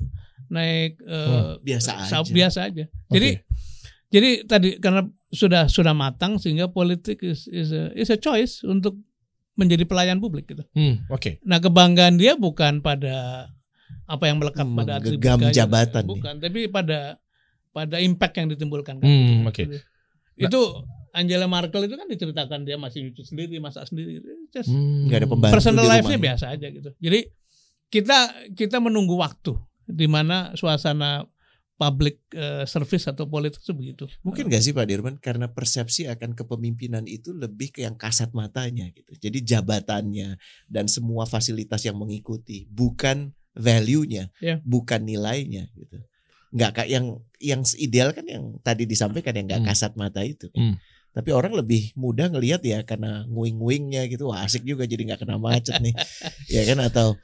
naik 0.46 1.00
eh, 1.00 1.26
Wah, 1.26 1.56
biasa 1.58 1.90
sa- 2.04 2.20
aja. 2.20 2.28
biasa 2.30 2.58
aja. 2.66 2.84
Jadi 3.08 3.28
jadi 4.10 4.30
tadi 4.44 4.68
karena 4.76 5.02
sudah 5.30 5.66
sudah 5.66 5.90
matang 5.92 6.36
sehingga 6.36 6.68
politik 6.68 7.18
is 7.20 7.48
is 7.48 7.70
a, 7.70 7.88
is 7.92 8.06
a 8.06 8.16
choice 8.16 8.60
untuk 8.62 8.94
menjadi 9.54 9.82
pelayan 9.82 10.18
publik 10.18 10.44
gitu. 10.46 10.62
Hmm, 10.70 11.02
oke. 11.08 11.40
Nah 11.42 11.58
kebanggaan 11.58 12.14
dia 12.14 12.34
bukan 12.34 12.78
pada 12.78 13.48
apa 14.04 14.24
yang 14.24 14.36
melekat 14.36 14.66
pada 14.68 14.92
atribut 14.98 15.18
Menggenggam 15.18 15.38
gaya, 15.42 15.54
jabatan 15.56 16.02
nih. 16.02 16.10
bukan, 16.10 16.34
tapi 16.38 16.60
pada 16.68 16.98
pada 17.70 17.96
impact 17.98 18.34
yang 18.36 18.48
ditimbulkan. 18.48 18.94
kan. 18.96 19.06
Hmm, 19.06 19.46
oke. 19.46 19.62
Itu 20.36 20.60
Angela 21.10 21.46
Merkel 21.46 21.86
itu 21.86 21.94
kan 21.94 22.04
diceritakan 22.04 22.62
dia 22.62 22.74
masih 22.74 23.06
nyuci 23.06 23.22
sendiri, 23.24 23.56
masak 23.56 23.86
sendiri. 23.86 24.18
Just 24.50 24.68
Hmm. 24.68 25.06
Nggak 25.06 25.16
ada 25.16 25.28
pembantu 25.28 25.54
personal 25.54 25.86
life-nya 25.86 26.18
biasa 26.20 26.44
aja 26.50 26.66
gitu. 26.68 26.90
Jadi 26.92 27.20
kita 27.94 28.18
kita 28.58 28.82
menunggu 28.82 29.14
waktu 29.14 29.54
di 29.86 30.10
mana 30.10 30.50
suasana 30.58 31.22
public 31.74 32.22
eh, 32.30 32.66
service 32.66 33.06
atau 33.06 33.26
politik 33.26 33.62
itu 33.62 33.74
begitu. 33.74 34.04
Mungkin 34.22 34.46
gak 34.46 34.62
sih 34.62 34.70
Pak 34.70 34.86
Dirman 34.86 35.16
karena 35.18 35.50
persepsi 35.50 36.06
akan 36.06 36.34
kepemimpinan 36.34 37.06
itu 37.06 37.34
lebih 37.34 37.70
ke 37.70 37.82
yang 37.82 37.94
kasat 37.94 38.30
matanya 38.30 38.90
gitu. 38.90 39.14
Jadi 39.14 39.42
jabatannya 39.42 40.38
dan 40.66 40.86
semua 40.86 41.26
fasilitas 41.26 41.82
yang 41.82 41.98
mengikuti 41.98 42.66
bukan 42.70 43.34
value-nya, 43.54 44.30
Ya. 44.38 44.58
bukan 44.66 45.02
nilainya 45.02 45.70
gitu. 45.74 45.98
Nggak 46.54 46.70
kayak 46.78 46.90
yang 46.90 47.06
yang 47.42 47.60
ideal 47.78 48.10
kan 48.14 48.26
yang 48.26 48.44
tadi 48.62 48.86
disampaikan 48.86 49.34
yang 49.34 49.46
nggak 49.50 49.62
Hmm. 49.66 49.70
kasat 49.74 49.92
mata 49.94 50.22
itu. 50.22 50.50
Hmm. 50.54 50.78
Tapi 51.14 51.30
orang 51.30 51.54
lebih 51.54 51.94
mudah 51.94 52.26
ngelihat 52.26 52.58
ya 52.60 52.82
karena 52.82 53.22
nguing-nguingnya 53.30 54.10
gitu. 54.10 54.28
Wah, 54.28 54.42
asik 54.42 54.66
juga 54.66 54.82
jadi 54.82 55.06
nggak 55.06 55.22
kena 55.22 55.38
macet 55.38 55.78
nih. 55.78 55.94
ya 56.58 56.62
kan 56.66 56.82
atau 56.82 57.14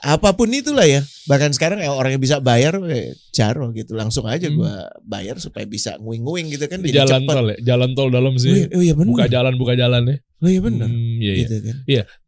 apa 0.00 0.30
pun 0.32 0.46
itulah 0.48 0.86
ya. 0.86 1.02
Bahkan 1.26 1.50
sekarang 1.52 1.82
ya 1.82 1.90
orang 1.90 2.14
yang 2.14 2.22
bisa 2.22 2.38
bayar 2.38 2.78
eh, 2.86 3.10
jaro 3.34 3.74
gitu. 3.74 3.98
Langsung 3.98 4.30
aja 4.30 4.46
Hmm. 4.46 4.54
gua 4.56 4.86
bayar 5.02 5.42
supaya 5.42 5.66
bisa 5.66 5.98
nguing-nguing 5.98 6.54
gitu 6.54 6.70
kan 6.70 6.78
Di 6.78 6.94
jadi 6.94 7.02
jalan 7.04 7.26
cepet. 7.26 7.34
tol 7.34 7.46
ya, 7.50 7.56
jalan 7.66 7.90
tol 7.92 8.08
dalam 8.08 8.32
Oh 8.32 8.38
iya, 8.38 8.44
sih. 8.46 8.70
oh 8.70 8.82
iya 8.86 8.94
benar. 8.94 9.10
Buka 9.10 9.26
jalan, 9.26 9.52
buka 9.58 9.74
jalan 9.74 10.02
ya. 10.06 10.16
Oh 10.40 10.48
iya 10.48 10.60
benar. 10.62 10.86
Hmm, 10.88 11.18
iya, 11.18 11.32
iya. 11.34 11.46
Gitu 11.50 11.54
kan. 11.66 11.76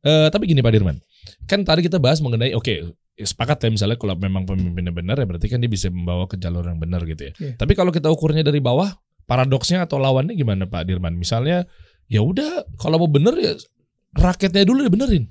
Eh, 0.03 0.27
tapi 0.29 0.45
gini 0.45 0.59
Pak 0.59 0.73
Dirman, 0.75 0.99
kan 1.47 1.63
tadi 1.63 1.87
kita 1.87 2.03
bahas 2.03 2.19
mengenai 2.19 2.53
oke 2.53 2.75
ya 3.13 3.27
sepakat 3.29 3.61
ya 3.63 3.71
misalnya 3.71 4.01
kalau 4.01 4.17
memang 4.17 4.43
pemimpinnya 4.43 4.91
benar 4.91 5.21
ya 5.21 5.29
berarti 5.29 5.47
kan 5.47 5.61
dia 5.61 5.69
bisa 5.69 5.93
membawa 5.93 6.25
ke 6.27 6.35
jalur 6.37 6.67
yang 6.67 6.83
benar 6.83 7.07
gitu 7.07 7.31
ya. 7.31 7.33
Iya. 7.39 7.53
Tapi 7.57 7.73
kalau 7.73 7.95
kita 7.95 8.09
ukurnya 8.09 8.43
dari 8.43 8.59
bawah, 8.59 8.89
paradoksnya 9.25 9.85
atau 9.85 9.99
lawannya 9.99 10.35
gimana 10.35 10.67
Pak 10.67 10.85
Dirman? 10.85 11.15
Misalnya 11.15 11.65
ya 12.07 12.21
udah 12.21 12.67
kalau 12.77 13.01
mau 13.01 13.11
bener 13.11 13.35
ya 13.37 13.53
rakyatnya 14.13 14.67
dulu 14.67 14.85
dibenerin 14.85 15.29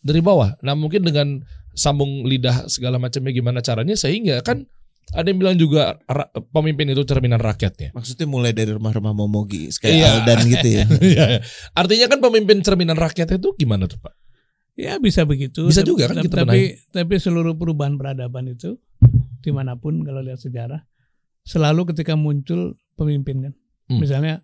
dari 0.00 0.20
bawah. 0.20 0.56
Nah 0.60 0.76
mungkin 0.76 1.02
dengan 1.02 1.40
sambung 1.72 2.26
lidah 2.26 2.66
segala 2.66 2.98
macamnya 2.98 3.30
gimana 3.30 3.62
caranya 3.62 3.94
sehingga 3.94 4.42
kan 4.42 4.66
ada 5.08 5.24
yang 5.24 5.40
bilang 5.40 5.56
juga 5.56 5.96
pemimpin 6.52 6.92
itu 6.92 7.00
cerminan 7.08 7.40
rakyatnya. 7.40 7.96
Maksudnya 7.96 8.28
mulai 8.28 8.52
dari 8.52 8.76
rumah-rumah 8.76 9.16
momogi 9.16 9.72
kayak 9.80 9.94
Iya. 9.96 10.08
Aldan 10.20 10.38
gitu 10.44 10.68
ya. 10.68 10.84
Iya. 11.14 11.24
Artinya 11.72 12.06
kan 12.12 12.18
pemimpin 12.20 12.60
cerminan 12.60 12.98
rakyat 13.00 13.40
itu 13.40 13.56
gimana 13.56 13.88
tuh 13.88 13.96
Pak? 13.98 14.12
Ya 14.76 15.00
bisa 15.00 15.24
begitu. 15.24 15.64
Bisa 15.64 15.80
Tapi- 15.80 15.90
juga 15.90 16.04
kan 16.12 16.20
kita 16.20 16.44
tapi 16.44 16.76
tapi 16.92 17.14
seluruh 17.16 17.56
perubahan 17.56 17.96
peradaban 17.96 18.52
itu 18.52 18.76
di 19.40 19.48
mana 19.48 19.80
pun 19.80 20.04
kalau 20.04 20.20
lihat 20.20 20.38
sejarah 20.38 20.84
selalu 21.40 21.88
ketika 21.94 22.12
muncul 22.12 22.76
pemimpin 22.98 23.46
kan. 23.46 23.54
Hmm. 23.86 24.02
Misalnya 24.02 24.42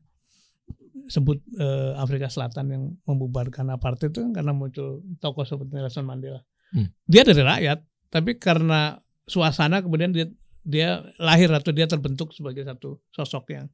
sebut 1.11 1.43
eh, 1.59 1.93
Afrika 1.99 2.31
Selatan 2.31 2.67
yang 2.71 2.83
membubarkan 3.05 3.69
apartheid 3.75 4.15
itu 4.15 4.25
kan 4.25 4.33
karena 4.33 4.53
muncul 4.55 5.03
tokoh 5.19 5.45
seperti 5.45 5.75
Nelson 5.75 6.07
Mandela. 6.07 6.41
Hmm. 6.73 6.89
Dia 7.05 7.27
dari 7.27 7.43
rakyat, 7.43 7.79
tapi 8.09 8.39
karena 8.39 8.97
suasana 9.27 9.83
kemudian 9.83 10.15
dia 10.15 10.31
dia 10.65 11.05
lahir 11.21 11.53
atau 11.53 11.77
dia 11.77 11.85
terbentuk 11.85 12.33
sebagai 12.33 12.65
satu 12.65 12.97
sosok 13.13 13.53
yang 13.53 13.69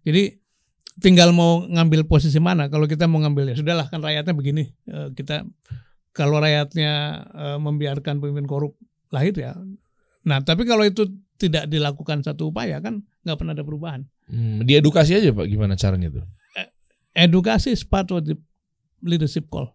jadi 0.00 0.40
tinggal 1.00 1.36
mau 1.36 1.68
ngambil 1.68 2.08
posisi 2.08 2.40
mana. 2.40 2.72
Kalau 2.72 2.88
kita 2.88 3.04
mau 3.04 3.20
ngambil 3.20 3.52
ya 3.52 3.56
sudahlah 3.60 3.86
kan 3.92 4.00
rakyatnya 4.00 4.32
begini. 4.32 4.64
Eh, 4.88 5.08
kita 5.12 5.44
kalau 6.16 6.40
rakyatnya 6.40 6.92
eh, 7.28 7.58
membiarkan 7.60 8.18
pemimpin 8.18 8.48
korup 8.48 8.74
lahir 9.12 9.36
ya. 9.36 9.52
Nah, 10.24 10.40
tapi 10.44 10.64
kalau 10.68 10.84
itu 10.84 11.08
tidak 11.40 11.68
dilakukan 11.68 12.20
satu 12.20 12.52
upaya 12.52 12.80
kan 12.84 13.00
nggak 13.22 13.36
pernah 13.36 13.52
ada 13.52 13.62
perubahan. 13.62 14.00
Hmm, 14.26 14.62
diedukasi 14.62 15.16
aja 15.16 15.30
Pak 15.30 15.46
gimana 15.46 15.74
caranya 15.74 16.08
tuh? 16.10 16.24
Edukasi 17.10 17.74
is 17.74 17.82
part 17.82 18.06
of 18.10 18.22
the 18.22 18.38
leadership 19.02 19.50
call. 19.50 19.74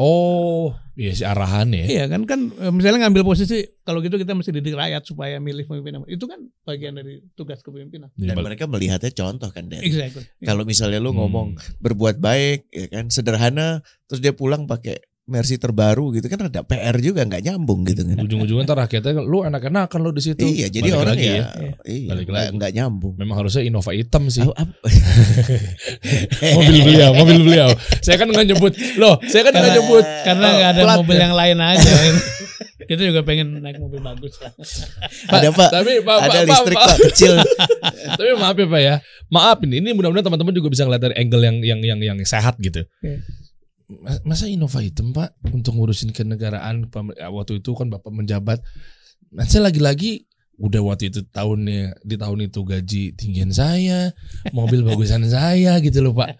Oh, 0.00 0.72
iya 0.96 1.12
si 1.12 1.28
arahan 1.28 1.68
ya. 1.76 1.84
Iya 1.84 2.04
kan 2.08 2.24
kan 2.24 2.48
eh, 2.56 2.72
misalnya 2.72 3.04
ngambil 3.04 3.20
posisi 3.20 3.60
kalau 3.84 4.00
gitu 4.00 4.16
kita 4.16 4.32
mesti 4.32 4.48
didik 4.48 4.72
rakyat 4.72 5.04
supaya 5.04 5.36
milih 5.36 5.68
pemimpin. 5.68 6.00
Itu 6.08 6.24
kan 6.24 6.40
bagian 6.64 6.96
dari 6.96 7.20
tugas 7.36 7.60
kepemimpinan. 7.60 8.08
Dan 8.16 8.40
mereka 8.40 8.64
melihatnya 8.64 9.12
contoh 9.12 9.52
kan 9.52 9.68
dari. 9.68 9.84
Exactly. 9.84 10.24
Kalau 10.40 10.64
misalnya 10.64 11.04
lu 11.04 11.12
Hmm. 11.12 11.20
ngomong 11.20 11.48
berbuat 11.84 12.16
baik 12.16 12.72
ya 12.72 12.86
kan 12.88 13.12
sederhana 13.12 13.84
terus 14.08 14.24
dia 14.24 14.32
pulang 14.32 14.64
pakai 14.64 15.04
Mercy 15.30 15.56
terbaru 15.56 16.10
gitu 16.10 16.26
kan 16.26 16.44
ada 16.44 16.60
PR 16.60 16.98
juga 16.98 17.22
nggak 17.22 17.40
nyambung 17.40 17.86
gitu 17.86 18.02
kan. 18.02 18.18
Ujung-ujungnya 18.18 18.66
ntar 18.66 18.78
rakyatnya 18.82 19.22
lu 19.22 19.40
anak-anak 19.40 19.86
kan 19.86 20.02
lu 20.02 20.10
di 20.10 20.20
situ. 20.20 20.42
Iya, 20.42 20.66
jadi 20.66 20.90
Balik 20.90 20.98
orang 20.98 21.14
lagi 21.14 21.24
ya, 21.24 21.34
ya. 21.38 21.72
iya 21.86 22.08
Balik 22.10 22.26
nggak 22.26 22.42
lagi. 22.42 22.56
nggak 22.58 22.72
nyambung. 22.74 23.14
Memang 23.14 23.36
harusnya 23.38 23.62
Innova 23.62 23.94
hitam 23.94 24.26
sih. 24.26 24.42
Apa- 24.42 24.58
apa- 24.58 24.78
mobil 26.56 26.76
beliau, 26.82 27.10
mobil 27.14 27.38
beliau. 27.40 27.70
Saya 28.00 28.16
kan 28.16 28.26
nggak 28.26 28.46
nyebut. 28.46 28.72
Loh, 28.98 29.16
saya 29.24 29.46
kan 29.46 29.52
nggak 29.52 29.72
nyebut. 29.78 30.04
Karena 30.26 30.46
Oh, 30.46 30.52
nggak 30.52 30.70
ada 30.72 30.82
plat 30.82 30.98
mobil 30.98 31.14
ya. 31.14 31.22
yang 31.22 31.34
lain 31.34 31.56
aja. 31.56 31.90
kita 32.90 33.06
juga 33.06 33.22
pengen 33.22 33.62
naik 33.62 33.78
mobil 33.78 34.02
bagus 34.02 34.34
lah. 34.42 34.50
ada 35.30 35.48
pak, 35.54 35.68
Tapi 35.70 36.02
Pak, 36.02 36.16
ada 36.18 36.38
Pak, 36.42 36.48
listrik 36.48 36.74
Pak, 36.74 36.86
pak 36.88 36.98
kecil. 37.06 37.32
Tapi 38.18 38.28
maaf 38.34 38.56
ya 38.56 38.66
Pak 38.66 38.80
ya. 38.82 38.94
Maaf 39.30 39.58
ini, 39.62 39.78
ini 39.78 39.94
mudah-mudahan 39.94 40.26
teman-teman 40.26 40.50
juga 40.50 40.68
bisa 40.68 40.82
ngeliat 40.82 40.98
dari 41.00 41.14
angle 41.14 41.38
yang 41.40 41.56
yang 41.62 41.80
yang 41.80 41.98
yang 42.02 42.18
sehat 42.24 42.58
gitu. 42.58 42.82
Iya. 43.00 43.22
Mas- 43.98 44.22
Masa 44.22 44.46
Innova 44.46 44.78
hitam 44.78 45.10
Pak 45.10 45.34
untuk 45.50 45.74
ngurusin 45.74 46.10
kenegaraan 46.10 46.86
ya, 47.14 47.26
waktu 47.28 47.58
itu 47.58 47.74
kan 47.74 47.90
Bapak 47.90 48.08
menjabat. 48.08 48.62
Masa 49.30 49.58
lagi-lagi 49.58 50.26
udah 50.60 50.84
waktu 50.84 51.08
itu 51.08 51.24
tahunnya 51.24 52.04
di 52.04 52.14
tahun 52.14 52.46
itu 52.46 52.60
gaji 52.60 53.16
tinggian 53.16 53.48
saya, 53.48 54.12
mobil 54.52 54.84
bagusan 54.84 55.24
saya 55.32 55.80
gitu 55.80 55.98
loh 56.00 56.12
Pak. 56.12 56.36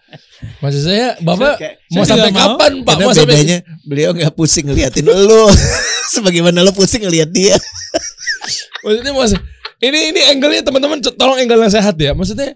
Maksud 0.61 0.81
saya 0.81 1.17
Bapak 1.19 1.57
Kayak- 1.57 1.75
mau 1.89 2.03
Saya 2.03 2.09
sampai 2.09 2.29
juga 2.29 2.31
mau. 2.31 2.41
kapan 2.55 2.71
Pak? 2.79 2.93
Karena 2.93 3.03
Mau 3.03 3.13
sampai 3.13 3.35
bedanya 3.35 3.57
beliau 3.83 4.09
nggak 4.13 4.33
pusing 4.33 4.65
ngeliatin 4.65 5.03
lu, 5.03 5.41
sebagaimana 6.13 6.61
lu 6.61 6.71
pusing 6.71 7.01
ngeliat 7.01 7.29
dia. 7.29 7.57
Maksudnya 8.85 9.11
mas, 9.11 9.33
ini 9.77 9.99
ini 10.09 10.21
angle-nya 10.25 10.63
teman-teman 10.63 10.97
tolong 11.03 11.37
angle 11.37 11.61
yang 11.61 11.73
sehat 11.73 11.93
ya. 11.97 12.13
Maksudnya 12.13 12.55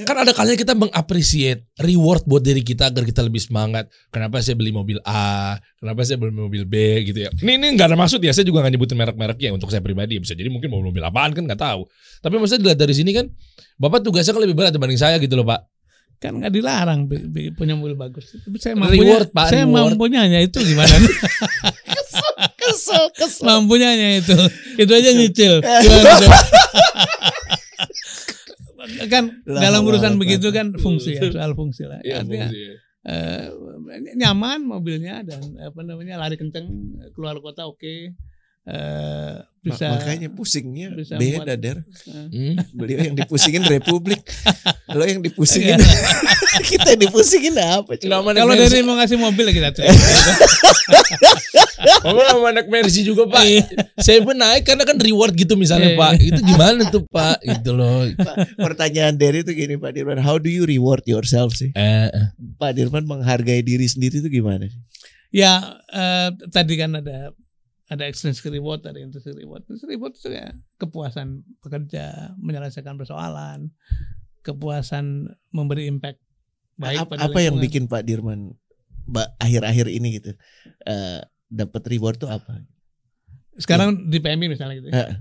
eh 0.00 0.06
kan 0.08 0.16
ada 0.16 0.32
kalanya 0.32 0.56
kita 0.56 0.72
mengapresiate 0.72 1.68
reward 1.76 2.24
buat 2.24 2.40
diri 2.40 2.64
kita 2.64 2.88
agar 2.88 3.04
kita 3.04 3.20
lebih 3.20 3.36
semangat. 3.44 3.92
Kenapa 4.08 4.40
saya 4.40 4.56
beli 4.56 4.72
mobil 4.72 4.96
A? 5.04 5.60
Kenapa 5.76 6.00
saya 6.08 6.16
beli 6.16 6.32
mobil 6.32 6.64
B 6.64 7.04
gitu 7.04 7.28
ya? 7.28 7.30
Ini 7.36 7.60
ini 7.60 7.76
nggak 7.76 7.92
ada 7.92 7.98
maksud 8.00 8.16
ya. 8.24 8.32
Saya 8.32 8.48
juga 8.48 8.64
nggak 8.64 8.72
nyebutin 8.80 8.96
merek-mereknya 8.96 9.52
untuk 9.52 9.68
saya 9.68 9.84
pribadi. 9.84 10.16
Bisa 10.16 10.32
jadi 10.32 10.48
mungkin 10.48 10.72
mobil 10.72 10.88
mobil 10.88 11.04
apaan 11.04 11.36
kan 11.36 11.44
nggak 11.44 11.60
tahu. 11.60 11.84
Tapi 12.24 12.34
maksudnya 12.40 12.60
dilihat 12.64 12.80
dari 12.80 12.94
sini 12.96 13.12
kan, 13.12 13.28
bapak 13.76 14.00
tugasnya 14.00 14.32
kan 14.32 14.40
lebih 14.40 14.56
berat 14.56 14.72
dibanding 14.72 14.96
saya 14.96 15.20
gitu 15.20 15.36
loh 15.36 15.44
pak. 15.44 15.68
Kan 16.16 16.40
nggak 16.40 16.52
dilarang 16.52 17.04
punya 17.52 17.76
mobil 17.76 17.92
bagus. 17.92 18.32
Tapi 18.40 18.56
saya 18.56 18.72
Reward, 18.80 18.96
mampunya, 18.96 19.36
Pak, 19.36 19.46
saya 19.52 19.64
reward. 19.68 19.76
mampunya 19.92 20.18
hanya 20.24 20.40
itu 20.40 20.58
gimana? 20.64 20.88
Kesel, 22.60 23.04
kesel. 23.16 23.44
mampunya 23.44 23.88
hanya 23.92 24.20
itu. 24.20 24.36
Itu 24.80 24.92
aja 24.96 25.10
nyicil. 25.12 25.60
Kan 29.08 29.42
Lah, 29.46 29.60
dalam 29.62 29.82
urusan 29.86 30.16
lah, 30.16 30.20
begitu 30.20 30.48
kan 30.50 30.72
fungsi 30.76 31.16
ya, 31.16 31.22
soal 31.30 31.52
fungsi 31.54 31.84
lah. 31.86 32.00
Iya, 32.02 32.22
Artinya, 32.22 32.48
fungsi 32.48 32.60
ya. 32.60 32.74
eh, 33.10 33.44
nyaman 34.16 34.60
mobilnya 34.64 35.24
dan 35.24 35.40
apa 35.56 35.80
namanya 35.80 36.20
lari 36.20 36.36
kenceng 36.36 36.68
keluar 37.16 37.38
kota 37.40 37.64
oke 37.64 38.12
Eh, 38.60 39.34
bisa 39.60 39.88
Ma- 39.88 39.96
makanya 39.96 40.28
pusingnya 40.28 40.92
bisa 40.92 41.16
beda 41.16 41.44
muat. 41.44 41.58
der. 41.58 41.78
Hmm? 42.28 42.54
Beliau 42.78 43.00
yang 43.02 43.16
dipusingin 43.16 43.64
Republik, 43.64 44.20
lo 44.96 45.04
yang 45.04 45.20
dipusingin. 45.20 45.80
Iya. 45.80 46.00
kita 46.70 46.88
yang 46.92 47.02
dipusingin 47.08 47.54
apa? 47.56 47.96
coba? 47.96 48.32
Kalau 48.32 48.52
dari 48.52 48.80
mau 48.80 48.96
ngasih 48.96 49.16
mobil 49.16 49.48
ya 49.48 49.52
kita 49.52 49.68
terima. 49.72 49.96
Nggak 52.00 52.36
mau 52.36 52.48
naik 52.52 52.68
Mercy 52.68 53.00
juga 53.02 53.24
pak. 53.26 53.44
saya 53.96 54.20
pun 54.20 54.36
naik 54.36 54.64
karena 54.64 54.84
kan 54.84 54.96
reward 54.96 55.32
gitu 55.32 55.56
misalnya 55.56 55.92
Iya. 55.92 55.98
pak. 55.98 56.12
Itu 56.20 56.40
gimana 56.42 56.80
tuh 56.88 57.02
pak? 57.06 57.40
Gitu 57.40 57.70
loh. 57.72 58.04
Pak, 58.12 58.36
pertanyaan 58.56 59.16
dari 59.16 59.40
itu 59.40 59.52
gini 59.52 59.76
Pak 59.76 59.92
Dirman, 59.92 60.20
how 60.20 60.36
do 60.36 60.48
you 60.48 60.64
reward 60.64 61.00
yourself 61.04 61.52
sih? 61.52 61.72
Eh, 61.72 62.08
eh. 62.08 62.26
Pak 62.56 62.76
Dirman 62.76 63.04
menghargai 63.04 63.60
diri 63.60 63.84
sendiri 63.84 64.20
itu 64.20 64.28
gimana 64.30 64.68
sih? 64.68 64.80
ya 65.30 65.62
eh, 65.86 66.28
tadi 66.50 66.74
kan 66.74 66.90
ada 66.90 67.30
ada 67.90 68.06
extrinsic 68.06 68.46
reward, 68.46 68.86
ada 68.86 69.02
intrinsic 69.02 69.34
reward. 69.34 69.66
Intrinsic 69.66 69.90
reward 69.90 70.14
itu 70.14 70.30
ya 70.30 70.54
kepuasan 70.78 71.42
bekerja, 71.58 72.38
menyelesaikan 72.38 72.94
persoalan, 72.94 73.74
kepuasan 74.46 75.26
memberi 75.50 75.90
impact 75.90 76.22
baik 76.80 77.04
apa, 77.04 77.10
pada 77.18 77.22
apa 77.28 77.38
yang 77.42 77.60
bikin 77.60 77.90
Pak 77.90 78.06
Dirman 78.06 78.56
akhir-akhir 79.42 79.90
ini 79.90 80.22
gitu 80.22 80.32
eh, 80.86 81.20
dapat 81.50 81.82
reward 81.90 82.16
tuh 82.22 82.30
apa? 82.30 82.62
sekarang 83.60 84.08
di 84.08 84.18
PMI 84.22 84.46
misalnya 84.48 84.74
gitu. 84.80 84.88
ya. 84.88 84.94
Heeh. 84.96 85.16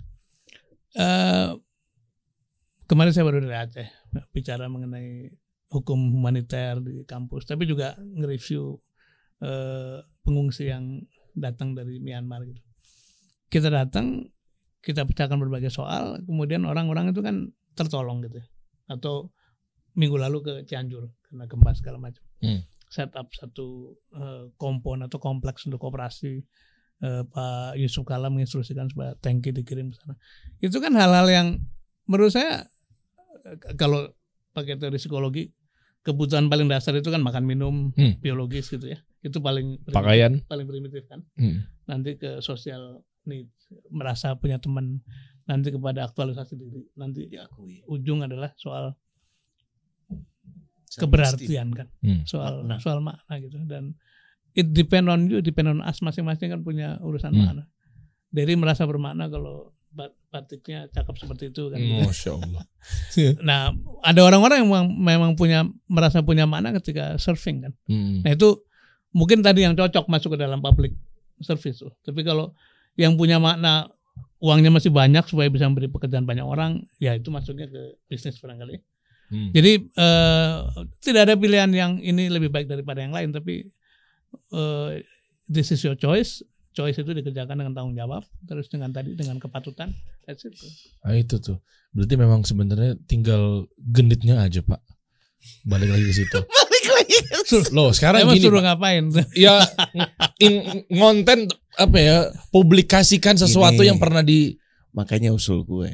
Eh, 0.95 1.49
kemarin 2.87 3.11
saya 3.11 3.27
baru 3.27 3.43
dari 3.43 3.57
Aceh 3.59 3.87
bicara 4.31 4.71
mengenai 4.71 5.27
hukum 5.69 5.99
humaniter 6.15 6.79
di 6.81 7.03
kampus, 7.03 7.45
tapi 7.45 7.67
juga 7.67 7.99
nge-review 7.99 8.79
eh, 9.43 9.99
pengungsi 10.23 10.71
yang 10.71 11.03
datang 11.39 11.73
dari 11.73 11.97
Myanmar 12.03 12.43
gitu. 12.45 12.61
Kita 13.49 13.73
datang, 13.73 14.29
kita 14.83 15.03
pecahkan 15.09 15.39
berbagai 15.41 15.73
soal, 15.73 16.21
kemudian 16.23 16.63
orang-orang 16.69 17.09
itu 17.09 17.23
kan 17.25 17.49
tertolong 17.73 18.21
gitu, 18.21 18.43
ya. 18.43 18.45
atau 18.89 19.31
minggu 19.97 20.15
lalu 20.19 20.39
ke 20.45 20.53
Cianjur 20.69 21.09
karena 21.27 21.43
gempa 21.49 21.71
segala 21.73 21.97
macam. 21.97 22.21
Hmm. 22.43 22.61
Set 22.89 23.13
up 23.17 23.29
satu 23.33 23.95
eh, 24.13 24.43
kompon 24.57 25.01
atau 25.05 25.17
kompleks 25.21 25.65
untuk 25.65 25.81
operasi 25.83 26.41
eh, 27.01 27.23
Pak 27.25 27.77
Yusuf 27.77 28.05
Kala 28.05 28.29
menginstruksikan 28.29 28.89
supaya 28.89 29.13
tanki 29.17 29.53
dikirim 29.53 29.89
ke 29.89 29.97
sana. 29.97 30.15
Itu 30.61 30.77
kan 30.81 30.93
hal-hal 30.97 31.27
yang 31.29 31.47
menurut 32.05 32.33
saya 32.33 32.65
eh, 33.45 33.57
kalau 33.77 34.09
pakai 34.53 34.77
teori 34.77 34.97
psikologi 34.97 35.53
kebutuhan 36.01 36.49
paling 36.49 36.65
dasar 36.71 36.95
itu 36.97 37.11
kan 37.11 37.21
makan 37.21 37.45
minum 37.45 37.93
Hmm. 37.93 38.17
biologis 38.23 38.69
gitu 38.71 38.89
ya. 38.89 38.99
Itu 39.19 39.39
paling 39.39 39.81
primitif- 39.81 39.95
Pakaian. 39.95 40.33
paling 40.45 40.65
primitif 40.65 41.03
kan. 41.05 41.21
Hmm. 41.35 41.67
Nanti 41.85 42.15
ke 42.15 42.39
sosial 42.39 42.99
need, 43.23 43.51
merasa 43.87 44.33
punya 44.33 44.57
teman, 44.57 45.03
nanti 45.43 45.69
kepada 45.69 46.03
aktualisasi 46.03 46.55
diri, 46.55 46.81
nanti 46.93 47.25
Diakui. 47.25 47.83
ujung 47.85 48.21
adalah 48.21 48.55
soal 48.55 48.95
keberartian 50.89 51.69
kan 51.69 51.87
Hmm. 51.99 52.25
soal 52.25 52.65
Makna. 52.65 52.75
soal 52.81 52.99
makna 52.99 53.33
gitu 53.37 53.61
dan 53.63 53.93
it 54.51 54.73
depend 54.73 55.05
on 55.05 55.29
you 55.29 55.37
depend 55.39 55.69
on 55.69 55.79
us 55.79 56.01
masing-masing 56.01 56.49
kan 56.49 56.61
punya 56.61 56.97
urusan 56.99 57.29
Hmm. 57.29 57.45
makna 57.45 57.63
dari 58.27 58.53
merasa 58.55 58.83
bermakna 58.83 59.29
kalau 59.29 59.69
bat- 59.89 60.17
batiknya 60.29 60.85
cakep 60.87 61.15
seperti 61.15 61.43
itu 61.49 61.65
kan 61.67 61.77
gitu. 61.77 62.01
Masya 62.03 62.31
Allah. 62.35 62.63
nah 63.43 63.61
ada 64.01 64.21
orang-orang 64.23 64.57
yang 64.59 64.69
memang, 64.69 64.87
memang 64.95 65.31
punya 65.35 65.59
merasa 65.85 66.21
punya 66.21 66.45
makna 66.45 66.73
ketika 66.73 67.13
surfing 67.15 67.61
kan 67.61 67.73
Hmm. 67.85 68.25
nah 68.25 68.33
itu 68.33 68.57
mungkin 69.15 69.41
tadi 69.41 69.65
yang 69.65 69.73
cocok 69.73 70.05
masuk 70.07 70.35
ke 70.35 70.39
dalam 70.39 70.61
public 70.61 70.93
service 71.41 71.81
tuh 71.81 71.93
tapi 72.05 72.21
kalau 72.21 72.53
yang 72.99 73.15
punya 73.15 73.39
makna 73.39 73.87
uangnya 74.39 74.71
masih 74.71 74.91
banyak 74.91 75.23
supaya 75.27 75.47
bisa 75.47 75.67
memberi 75.67 75.87
pekerjaan 75.87 76.27
banyak 76.27 76.43
orang 76.43 76.83
ya 76.99 77.15
itu 77.15 77.31
masuknya 77.31 77.67
ke 77.71 77.81
bisnis 78.07 78.39
barangkali 78.39 78.79
Hmm. 79.29 79.53
jadi 79.53 79.77
eh, 79.77 80.53
tidak 81.05 81.21
ada 81.29 81.35
pilihan 81.37 81.69
yang 81.69 82.01
ini 82.01 82.33
lebih 82.33 82.49
baik 82.49 82.65
daripada 82.65 83.05
yang 83.05 83.13
lain, 83.13 83.29
tapi 83.29 83.69
eh, 84.53 84.89
this 85.45 85.69
is 85.69 85.81
your 85.85 85.93
choice. 85.93 86.41
choice 86.69 87.01
itu 87.01 87.11
dikerjakan 87.11 87.59
dengan 87.59 87.73
tanggung 87.75 87.97
jawab, 87.97 88.23
terus 88.45 88.69
dengan 88.71 88.93
tadi 88.93 89.11
dengan 89.17 89.35
kepatutan. 89.41 89.91
That's 90.23 90.47
it. 90.47 90.53
Nah, 91.03 91.17
itu 91.17 91.35
tuh. 91.41 91.59
Berarti 91.91 92.15
memang 92.15 92.45
sebenarnya 92.45 92.95
tinggal 93.09 93.67
genitnya 93.75 94.39
aja, 94.39 94.63
Pak. 94.63 94.79
Balik 95.65 95.89
lagi 95.91 96.05
ke 96.07 96.13
situ. 96.23 96.39
Balik 96.79 96.95
lagi. 96.95 97.15
Loh, 97.75 97.91
sekarang 97.91 98.23
Emang 98.23 98.35
gini, 98.39 98.45
suruh 98.47 98.61
ngapain? 98.63 99.03
ya 99.35 99.59
in, 100.39 100.85
ngonten 100.87 101.51
apa 101.75 101.97
ya 101.99 102.17
publikasikan 102.55 103.35
sesuatu 103.35 103.83
Gini. 103.83 103.91
yang 103.91 103.99
pernah 103.99 104.23
di 104.23 104.55
Makanya 104.89 105.35
usul 105.35 105.63
gue 105.67 105.91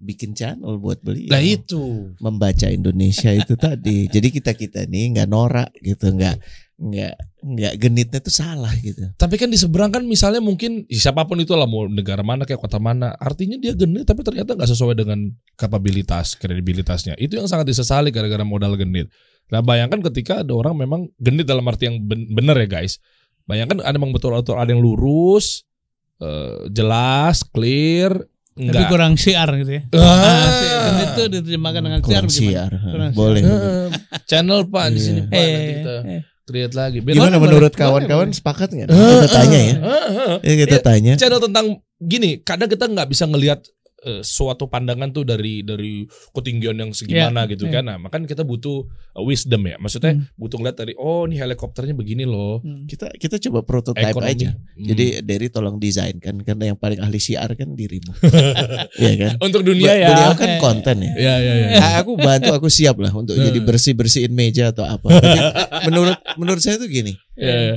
bikin 0.00 0.32
channel 0.36 0.76
buat 0.80 1.00
beli. 1.00 1.28
lah 1.32 1.40
itu 1.40 2.12
membaca 2.20 2.68
Indonesia 2.68 3.32
itu 3.32 3.56
tadi. 3.56 4.08
Jadi 4.08 4.28
kita 4.32 4.52
kita 4.56 4.84
nih 4.88 5.16
nggak 5.16 5.28
norak 5.28 5.70
gitu, 5.80 6.12
nggak 6.12 6.40
nggak 6.74 7.14
nggak 7.44 7.74
genitnya 7.78 8.18
tuh 8.18 8.34
salah 8.34 8.74
gitu. 8.82 9.06
tapi 9.14 9.38
kan 9.38 9.46
di 9.46 9.54
seberang 9.54 9.94
kan 9.94 10.02
misalnya 10.02 10.42
mungkin 10.42 10.82
ya 10.90 11.06
siapa 11.06 11.22
pun 11.22 11.38
itu 11.38 11.54
lah 11.54 11.70
mau 11.70 11.86
negara 11.86 12.26
mana 12.26 12.42
kayak 12.42 12.58
kota 12.58 12.82
mana 12.82 13.14
artinya 13.14 13.54
dia 13.62 13.78
genit 13.78 14.02
tapi 14.02 14.26
ternyata 14.26 14.58
nggak 14.58 14.66
sesuai 14.74 14.98
dengan 14.98 15.30
kapabilitas 15.54 16.34
kredibilitasnya 16.34 17.14
itu 17.22 17.38
yang 17.38 17.46
sangat 17.46 17.70
disesali 17.70 18.10
gara-gara 18.10 18.42
modal 18.42 18.74
genit 18.74 19.06
nah 19.46 19.60
bayangkan 19.60 20.00
ketika 20.02 20.40
ada 20.40 20.52
orang 20.52 20.74
memang 20.74 21.00
genit 21.16 21.44
dalam 21.44 21.64
arti 21.64 21.86
yang 21.86 22.00
ben- 22.00 22.28
bener 22.28 22.56
ya 22.56 22.68
guys 22.70 22.96
bayangkan 23.44 23.80
ada 23.80 23.94
memang 23.94 24.10
betul-betul 24.10 24.54
ada 24.54 24.68
yang 24.68 24.80
lurus 24.80 25.62
eh, 26.16 26.68
jelas 26.68 27.44
clear 27.44 28.24
Tapi 28.54 28.70
enggak 28.70 28.86
kurang 28.86 29.18
siar 29.18 29.50
gitu 29.58 29.66
ya. 29.66 29.82
Ah. 29.90 29.98
Nah, 29.98 30.46
si- 30.54 30.70
itu 31.04 31.22
diterjemahkan 31.28 31.82
dengan 31.82 32.00
siar 32.00 32.22
Kurang 32.22 32.26
gimana? 32.30 32.38
siar. 32.54 32.70
Kurang 32.70 33.08
siar. 33.10 33.18
Boleh. 33.18 33.42
Eh, 33.42 33.86
channel 34.24 34.60
pak 34.64 34.84
di 34.88 35.00
sini 35.02 35.20
Iya. 35.20 35.26
pak 35.26 35.34
nanti 35.34 35.42
Eh, 35.58 35.74
kita 35.74 35.92
eh. 36.06 36.22
create 36.44 36.72
lagi 36.72 36.98
Gimana 37.00 37.18
Boleh, 37.34 37.38
menurut 37.42 37.72
kawan-kawan 37.74 38.30
sepakat 38.30 38.68
nggak? 38.70 38.88
Kita 38.88 39.28
tanya 39.28 39.58
ya. 39.58 39.74
Eh, 39.74 40.06
eh. 40.06 40.34
Ya 40.40 40.54
kita 40.56 40.76
Iya. 40.78 40.86
tanya. 40.86 41.12
channel 41.16 41.40
tentang 41.42 41.66
gini 41.98 42.30
kadang 42.38 42.68
kita 42.68 42.84
nggak 42.86 43.08
bisa 43.10 43.24
ngelihat 43.26 43.58
eh, 44.04 44.20
suatu 44.20 44.66
pandangan 44.66 45.10
tuh 45.10 45.24
dari 45.24 45.60
dari 45.60 46.04
ketinggian 46.30 46.76
yang 46.76 46.90
segimana 46.90 47.44
Iya, 47.44 47.50
gitu 47.52 47.64
iya. 47.66 47.72
kan 47.74 47.84
nah 47.84 47.96
makanya 47.98 48.26
kita 48.28 48.42
butuh 48.42 48.84
eh, 48.86 49.24
wisdom 49.24 49.64
ya 49.64 49.76
maksudnya 49.76 50.12
Hmm. 50.14 50.28
butuh 50.36 50.56
ngeliat 50.56 50.76
dari 50.76 50.92
oh 50.94 51.24
ini 51.24 51.36
helikopternya 51.36 51.92
begini 51.92 52.24
loh 52.24 52.60
Hmm. 52.60 52.84
Kita 52.84 53.08
kita 53.14 53.36
coba 53.40 53.64
prototype 53.64 54.04
ekonomi 54.06 54.30
aja. 54.30 54.50
Hmm. 54.52 54.84
Jadi 54.84 55.04
dari 55.20 55.46
tolong 55.48 55.76
desain 55.76 56.16
kan 56.18 56.36
karena 56.38 56.70
yang 56.70 56.78
paling 56.78 57.00
ahli 57.00 57.18
siar 57.18 57.48
kan 57.54 57.72
dirimu. 57.72 58.12
Iya 58.94 59.12
kan? 59.16 59.32
untuk 59.40 59.62
dunia 59.62 59.92
ya 59.92 60.08
Beliau 60.10 60.34
kan 60.34 60.50
konten 60.58 60.96
ya. 61.02 61.12
ya 61.16 61.34
ya 61.38 61.54
ya 61.56 61.68
Ah, 61.76 61.94
aku 62.00 62.14
bantu 62.14 62.52
aku 62.52 62.68
siap 62.68 62.96
lah 62.96 63.10
untuk 63.10 63.34
Hmm. 63.34 63.44
jadi 63.44 63.58
bersih 63.58 63.92
bersihin 63.92 64.30
meja 64.30 64.70
atau 64.70 64.84
apa. 64.84 65.08
Tapi 65.08 65.40
menurut 65.86 66.16
menurut 66.36 66.60
saya 66.60 66.76
tuh 66.76 66.86
gini. 66.86 67.16
ya 67.34 67.56
ya. 67.72 67.76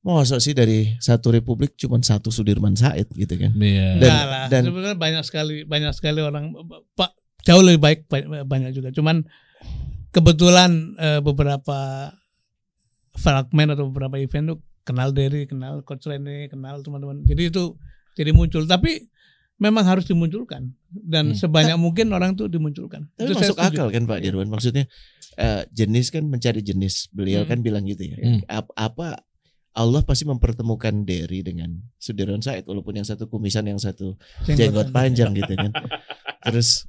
Masa 0.00 0.38
sih 0.38 0.52
dari 0.52 0.94
satu 0.96 1.28
republik 1.28 1.74
cuma 1.74 1.98
satu 1.98 2.30
Sudirman 2.30 2.72
Said 2.72 3.10
gitu 3.10 3.34
kan. 3.34 3.50
Iya. 3.52 3.86
Dan- 3.92 4.00
Enggak 4.00 4.24
lah. 4.24 4.44
dan- 4.48 4.64
sebenarnya 4.64 4.96
banyak 4.96 5.22
sekali 5.22 5.54
banyak 5.62 5.92
sekali 5.92 6.20
orang 6.20 6.54
pak 6.94 7.12
jauh 7.42 7.60
lebih 7.60 7.78
baik 7.78 7.98
ba- 8.06 8.42
banyak 8.42 8.72
juga. 8.72 8.88
Cuman 8.88 9.26
kebetulan 10.10 10.70
eh, 10.96 11.20
beberapa 11.20 12.10
fragmen 13.12 13.68
atau 13.68 13.88
beberapa 13.88 14.16
event 14.16 14.44
tuh 14.48 14.58
kenal 14.82 15.10
Derry, 15.10 15.44
kenal 15.44 15.82
Coach 15.82 16.06
Rene, 16.06 16.46
kenal 16.46 16.80
teman-teman. 16.80 17.20
Jadi 17.22 17.50
itu 17.50 17.74
jadi 18.14 18.30
muncul. 18.30 18.64
Tapi 18.64 19.04
memang 19.58 19.82
harus 19.84 20.06
dimunculkan 20.06 20.70
dan 20.88 21.34
Hmm. 21.34 21.36
sebanyak 21.36 21.74
mungkin 21.76 22.08
orang 22.08 22.32
tuh 22.32 22.46
dimunculkan. 22.46 23.10
Tapi 23.12 23.26
itu 23.26 23.34
saya 23.36 23.50
masuk 23.50 23.58
akal 23.60 23.88
kan 23.90 24.06
Pak 24.06 24.18
Dirwan. 24.22 24.48
Maksudnya 24.48 24.86
eh, 25.34 25.62
jenis 25.68 26.08
kan 26.08 26.24
mencari 26.24 26.58
jenis. 26.60 27.10
Beliau 27.10 27.42
Hmm. 27.42 27.50
kan 27.50 27.58
bilang 27.60 27.84
gitu 27.84 28.02
ya. 28.02 28.16
Hmm. 28.16 28.40
Ap- 28.48 28.74
Apa 28.74 29.22
Allah 29.72 30.02
pasti 30.02 30.24
mempertemukan 30.24 31.04
Derry 31.04 31.44
dengan 31.44 31.78
Sudirman 31.96 32.42
Said 32.42 32.66
walaupun 32.66 32.98
yang 32.98 33.06
satu 33.06 33.28
kumisan 33.28 33.68
yang 33.68 33.78
satu 33.78 34.16
jenggot 34.44 34.90
panjang 34.90 35.34
gitu 35.36 35.52
kan. 35.54 35.70
Terus 36.42 36.88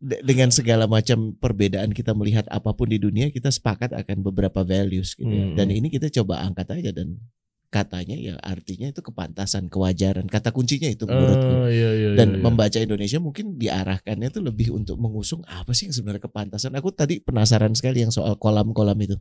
de- 0.00 0.22
dengan 0.24 0.48
segala 0.48 0.84
macam 0.88 1.34
perbedaan 1.36 1.92
kita 1.92 2.16
melihat 2.16 2.46
apa 2.48 2.72
pun 2.72 2.88
di 2.88 2.96
dunia 2.96 3.28
kita 3.28 3.52
sepakat 3.52 3.92
akan 3.92 4.24
beberapa 4.24 4.62
values 4.62 5.12
gitu. 5.16 5.28
ya. 5.28 5.52
Hmm. 5.52 5.56
Dan 5.56 5.68
ini 5.72 5.88
kita 5.92 6.08
coba 6.12 6.44
angkat 6.44 6.80
aja 6.80 6.90
dan 6.96 7.20
katanya 7.66 8.16
ya 8.16 8.40
artinya 8.40 8.88
itu 8.88 9.04
kepantasan, 9.04 9.68
kewajaran. 9.68 10.30
Kata 10.30 10.54
kuncinya 10.54 10.88
itu 10.88 11.04
menurutku. 11.04 11.52
Oh, 11.60 11.68
iya, 11.68 11.90
iya, 11.92 12.08
Dan 12.16 12.28
iya, 12.32 12.36
iya. 12.40 12.44
membaca 12.46 12.78
Indonesia 12.80 13.18
mungkin 13.20 13.58
diarahkannya 13.60 14.28
tuh 14.32 14.40
lebih 14.40 14.72
untuk 14.72 14.96
mengusung 14.96 15.44
apa 15.44 15.76
sih 15.76 15.90
yang 15.90 15.94
sebenarnya 15.96 16.24
kepantasan. 16.24 16.72
Aku 16.78 16.94
tadi 16.94 17.20
penasaran 17.20 17.74
sekali 17.76 18.00
yang 18.00 18.14
soal 18.14 18.38
kolam-kolam 18.40 18.96
itu. 19.02 19.18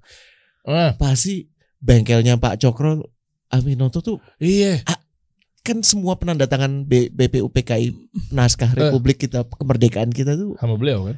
Ah, 0.64 0.96
Pasti 0.96 1.52
bengkelnya 1.86 2.36
Pak 2.36 2.58
Cokro 2.58 3.06
Aminoto 3.48 4.02
tuh 4.02 4.18
iya 4.38 4.82
kan 5.62 5.82
semua 5.82 6.14
penandatangan 6.16 6.84
B- 6.84 7.10
BPUPKI 7.10 7.94
naskah 8.32 8.70
Republik 8.72 9.18
kita 9.20 9.46
kemerdekaan 9.48 10.10
kita 10.10 10.34
tuh 10.34 10.58
sama 10.58 10.76
beliau 10.76 11.06
kan 11.06 11.18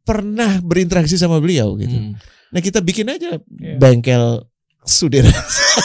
pernah 0.00 0.56
berinteraksi 0.58 1.16
sama 1.16 1.36
beliau 1.36 1.76
gitu. 1.76 1.92
Hmm. 1.92 2.16
Nah 2.48 2.60
kita 2.60 2.80
bikin 2.80 3.08
aja 3.08 3.36
Iya. 3.36 3.76
bengkel 3.76 4.48
Sudirman. 4.80 5.28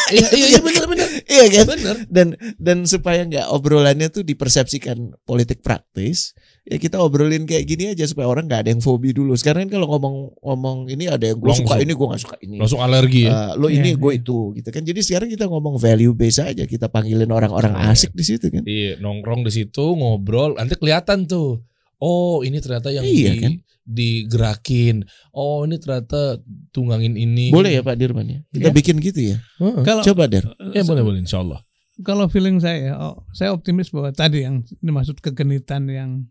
iya 0.10 0.28
iya 0.32 0.48
iya 0.48 0.60
benar 0.64 0.86
benar 0.88 1.08
iya 1.36 1.46
kan? 1.52 1.66
benar 1.68 1.96
Dan 2.08 2.28
dan 2.56 2.88
supaya 2.88 3.28
nggak 3.28 3.52
obrolannya 3.52 4.08
tuh 4.08 4.24
dipersepsikan 4.24 4.96
politik 5.24 5.60
praktis, 5.60 6.32
ya 6.64 6.78
kita 6.78 6.96
obrolin 6.98 7.44
kayak 7.44 7.64
gini 7.64 7.92
aja 7.92 8.08
supaya 8.08 8.26
orang 8.26 8.48
nggak 8.48 8.64
ada 8.64 8.70
yang 8.72 8.80
fobi 8.80 9.12
dulu. 9.12 9.36
Sekarang 9.36 9.68
kan 9.68 9.76
kalau 9.76 9.88
ngomong 9.90 10.16
ngomong 10.40 10.78
ini 10.88 11.06
ada 11.06 11.28
yang 11.28 11.38
gue 11.38 11.52
suka 11.52 11.76
ini 11.78 11.92
gue 11.92 12.08
nggak 12.08 12.24
suka 12.24 12.36
ini. 12.40 12.56
langsung 12.56 12.80
alergi 12.80 13.28
ya 13.28 13.32
Uh, 13.52 13.52
lo 13.58 13.68
ini 13.68 13.92
Iya, 13.92 14.00
gue 14.00 14.12
iya. 14.16 14.20
itu 14.20 14.38
gitu 14.56 14.70
kan. 14.72 14.82
Jadi 14.82 15.00
sekarang 15.02 15.28
kita 15.28 15.46
ngomong 15.46 15.76
value 15.76 16.14
base 16.14 16.40
aja. 16.40 16.64
Kita 16.64 16.88
panggilin 16.88 17.28
orang-orang 17.28 17.76
Iya. 17.76 17.92
asik 17.92 18.12
di 18.12 18.24
situ 18.24 18.48
kan. 18.48 18.64
Iya, 18.64 18.96
nongkrong 18.98 19.44
di 19.44 19.52
situ 19.52 19.84
ngobrol, 19.94 20.56
nanti 20.56 20.74
kelihatan 20.74 21.28
tuh. 21.28 21.60
Oh, 22.00 22.42
ini 22.42 22.60
ternyata 22.60 22.90
yang 22.90 23.04
Iya, 23.04 23.32
di- 23.32 23.40
kan? 23.40 23.54
digerakin. 23.84 24.96
Oh, 25.32 25.64
ini 25.64 25.76
ternyata 25.76 26.40
tunggangin 26.72 27.16
ini. 27.16 27.52
Boleh 27.52 27.74
ya 27.74 27.82
Pak 27.82 27.96
Dirman 27.96 28.26
ya. 28.26 28.40
Kita 28.50 28.70
Iya. 28.70 28.76
bikin 28.76 28.96
gitu 29.00 29.20
ya. 29.24 29.38
Heeh. 29.60 29.84
Kalau 29.84 30.02
Coba 30.04 30.28
Der. 30.28 30.46
Ya 30.72 30.84
boleh 30.84 31.04
boleh 31.04 31.20
insya 31.20 31.40
Allah. 31.40 31.60
kalau 32.02 32.26
feeling 32.26 32.58
saya, 32.58 32.98
oh, 32.98 33.22
saya 33.32 33.54
optimis 33.54 33.94
bahwa 33.94 34.10
tadi 34.10 34.42
yang 34.42 34.66
dimaksud 34.82 35.22
kegenitan 35.22 35.86
yang 35.86 36.26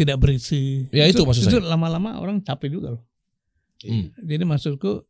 tidak 0.00 0.16
berisi. 0.16 0.88
Ya, 0.88 1.04
itu 1.04 1.28
maksud 1.28 1.44
itu 1.44 1.60
saya. 1.60 1.68
lama-lama 1.76 2.16
orang 2.16 2.40
capek 2.40 2.72
juga 2.72 2.96
loh. 2.96 3.04
Hmm. 3.84 4.08
Jadi 4.16 4.44
maksudku 4.48 5.04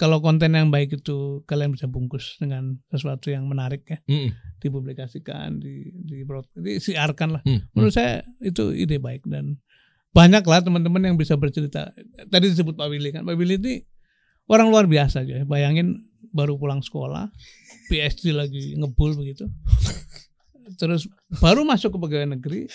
kalau 0.00 0.24
konten 0.24 0.56
yang 0.56 0.72
baik 0.72 1.04
itu 1.04 1.44
kalian 1.44 1.76
bisa 1.76 1.84
bungkus 1.84 2.40
dengan 2.40 2.80
sesuatu 2.88 3.28
yang 3.28 3.44
menarik 3.44 3.84
ya, 3.84 4.00
Mm-mm. 4.08 4.32
dipublikasikan, 4.64 5.60
di 5.60 5.92
di 5.92 6.24
disiarkan 6.56 7.28
lah. 7.36 7.42
Hmm. 7.44 7.68
Menurut 7.76 7.92
saya 7.92 8.24
itu 8.40 8.72
ide 8.72 8.96
baik 8.96 9.28
dan 9.28 9.60
banyak 10.16 10.40
lah 10.40 10.64
teman-teman 10.64 11.04
yang 11.04 11.16
bisa 11.20 11.36
bercerita. 11.36 11.92
Tadi 12.32 12.48
disebut 12.48 12.80
Pak 12.80 12.88
Willy 12.88 13.12
kan, 13.12 13.28
Pak 13.28 13.36
Willy 13.36 13.60
ini 13.60 13.84
orang 14.48 14.72
luar 14.72 14.88
biasa 14.88 15.20
aja. 15.28 15.44
Bayangin 15.44 16.08
baru 16.32 16.56
pulang 16.56 16.80
sekolah, 16.80 17.28
PhD 17.92 18.32
lagi 18.32 18.80
ngebul 18.80 19.20
begitu. 19.20 19.52
Terus 20.80 21.04
baru 21.44 21.60
masuk 21.68 21.92
ke 21.92 21.98
pegawai 22.00 22.40
negeri. 22.40 22.72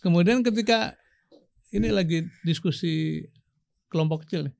Kemudian 0.00 0.40
ketika 0.40 0.94
ini 1.70 1.90
lagi 1.90 2.24
diskusi 2.42 3.22
kelompok 3.88 4.24
kecil 4.24 4.48
nih. 4.48 4.54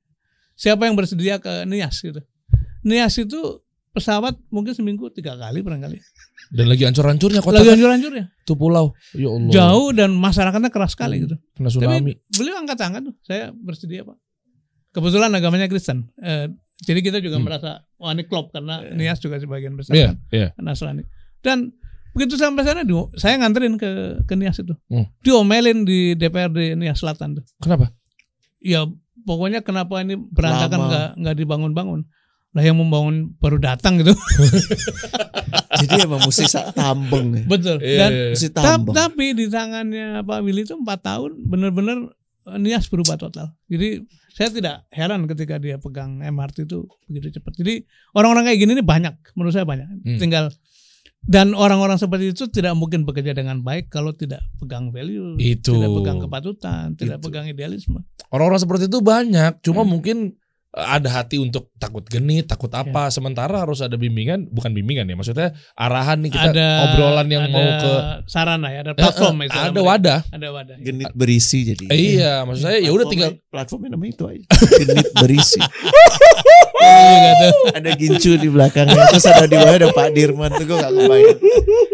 Siapa 0.53 0.85
yang 0.85 0.97
bersedia 0.97 1.37
ke 1.37 1.63
Nias 1.63 2.01
gitu. 2.01 2.19
Nias 2.81 3.13
itu 3.15 3.61
pesawat 3.93 4.37
mungkin 4.49 4.73
seminggu 4.73 5.09
tiga 5.09 5.33
kali 5.33 5.61
barangkali. 5.61 5.97
Dan 6.47 6.65
lagi 6.71 6.87
ancur-ancurnya 6.87 7.41
kota 7.43 7.59
Lagi 7.59 7.67
kan? 7.67 7.73
hancur-hancurnya. 7.75 8.25
Itu 8.41 8.53
pulau. 8.55 8.95
Ya 9.11 9.27
Allah. 9.27 9.51
Jauh 9.51 9.89
dan 9.91 10.15
masyarakatnya 10.15 10.71
keras 10.71 10.95
sekali 10.95 11.25
gitu. 11.25 11.35
Kena 11.53 11.67
tsunami. 11.67 12.13
Tapi 12.15 12.37
beliau 12.39 12.55
angkat 12.57 12.77
tangan 12.77 13.01
tuh, 13.03 13.15
saya 13.21 13.51
bersedia 13.51 14.07
pak. 14.07 14.17
Kebetulan 14.95 15.29
agamanya 15.29 15.67
Kristen, 15.67 16.09
Eh, 16.17 16.47
jadi 16.81 16.99
kita 17.01 17.17
juga 17.19 17.37
Hmm. 17.37 17.45
merasa 17.45 17.83
wah 17.97 18.13
ini 18.13 18.23
klop 18.23 18.49
karena 18.49 18.81
Nias 18.93 19.19
juga 19.19 19.37
sebagian 19.37 19.75
besar 19.75 19.93
Iya, 19.93 20.07
kan 20.07 20.15
iya. 20.31 20.47
Nasrani. 20.57 21.03
Dan 21.43 21.73
begitu 22.17 22.33
sampai 22.33 22.65
sana, 22.65 22.81
di, 22.81 22.93
saya 23.13 23.37
nganterin 23.37 23.77
ke 23.77 23.89
ke 24.25 24.33
Nias 24.33 24.57
itu, 24.57 24.73
Hmm. 24.89 25.05
diomelin 25.21 25.85
di 25.85 26.17
DPRD 26.17 26.73
Nias 26.73 26.97
Selatan 26.97 27.37
tuh. 27.37 27.45
Kenapa? 27.61 27.93
Ya 28.57 28.89
pokoknya 29.21 29.61
kenapa 29.61 30.01
ini 30.01 30.17
berantakan 30.17 30.79
nggak 30.89 31.07
nggak 31.21 31.35
dibangun-bangun. 31.37 32.01
Lah 32.51 32.63
yang 32.65 32.81
membangun 32.81 33.37
baru 33.37 33.61
datang 33.61 34.01
gitu. 34.01 34.17
Jadi 35.79 35.93
emang 36.01 36.25
mesti 36.25 36.45
tambeng. 36.73 37.27
ya. 37.35 37.43
Betul. 37.45 37.77
Iya, 37.79 37.97
Dan 37.99 38.09
iya, 38.11 38.25
iya. 38.33 38.49
Tambeng. 38.49 38.95
tapi 38.95 39.25
di 39.33 39.45
tangannya 39.45 40.25
Pak 40.25 40.39
Willy 40.41 40.65
itu 40.65 40.73
empat 40.73 41.05
tahun 41.05 41.37
benar-benar 41.45 41.97
eh, 42.47 42.57
Nias 42.57 42.89
berubah 42.89 43.13
total. 43.15 43.53
Jadi 43.69 44.01
saya 44.33 44.49
tidak 44.49 44.75
heran 44.89 45.25
ketika 45.25 45.57
dia 45.57 45.77
pegang 45.77 46.17
MRT 46.17 46.65
itu 46.65 46.85
begitu 47.05 47.37
cepat. 47.37 47.57
Jadi 47.57 47.85
orang-orang 48.13 48.49
kayak 48.49 48.59
gini 48.59 48.71
ini 48.73 48.83
banyak, 48.85 49.13
menurut 49.33 49.53
saya 49.53 49.65
banyak. 49.65 49.85
Hmm. 50.01 50.17
Tinggal 50.17 50.45
dan 51.27 51.51
orang-orang 51.51 51.95
seperti 51.95 52.31
itu 52.31 52.47
tidak 52.47 52.73
mungkin 52.73 53.03
bekerja 53.03 53.31
dengan 53.31 53.59
baik 53.59 53.87
kalau 53.87 54.11
tidak 54.11 54.41
pegang 54.57 54.89
value, 54.89 55.35
Itu. 55.37 55.75
tidak 55.75 55.91
pegang 55.93 56.19
kepatutan, 56.19 56.85
tidak 56.95 57.19
Itu. 57.19 57.25
pegang 57.27 57.45
idealisme. 57.45 57.99
Orang-orang 58.27 58.59
seperti 58.59 58.87
itu 58.87 58.99
banyak. 58.99 59.59
Cuma 59.61 59.83
Hmm. 59.83 59.91
mungkin 59.91 60.17
ada 60.69 61.09
hati 61.09 61.35
untuk 61.35 61.73
takut 61.75 62.05
genit, 62.05 62.45
takut 62.45 62.69
apa. 62.69 63.09
Sementara 63.09 63.59
harus 63.59 63.81
ada 63.81 63.97
bimbingan, 63.97 64.45
bukan 64.47 64.69
bimbingan 64.71 65.03
ya, 65.03 65.15
maksudnya 65.15 65.47
arahan 65.73 66.21
nih 66.21 66.29
kita 66.29 66.53
ada 66.53 66.67
obrolan 66.85 67.27
yang 67.27 67.43
ada 67.43 67.51
mau 67.51 67.65
ke 67.81 67.91
sarana 68.29 68.69
ya, 68.69 68.85
ada 68.85 68.93
Eh, 68.93 68.99
platform 68.99 69.35
eh, 69.35 69.39
misalnya. 69.49 69.71
ada 69.73 69.81
wadah. 69.81 70.19
Ada 70.29 70.47
wadah. 70.53 70.75
Genit 70.77 71.09
berisi 71.11 71.65
jadi. 71.65 71.85
Eh, 71.89 71.97
iya, 72.15 72.45
maksud 72.45 72.61
saya 72.61 72.77
ya 72.77 72.93
udah 72.93 73.09
tinggal 73.09 73.31
Platformnya- 73.33 73.49
platformnya 73.49 73.89
namanya 73.91 74.11
itu 74.13 74.25
aja. 74.29 74.45
Genit 74.85 75.07
berisi. 75.17 75.59
Iya, 76.77 77.17
gitu. 77.17 77.47
ada 77.73 77.89
gincu 77.97 78.31
di 78.37 78.47
belakangnya 78.49 79.01
terus 79.09 79.25
ada 79.25 79.45
di 79.49 79.57
bawah 79.57 79.75
ada 79.75 79.89
Pak 79.89 80.07
Dirman 80.13 80.49
tuh 80.53 80.65
gue 80.69 80.77
gak 80.77 80.93
kebayang. 80.93 81.39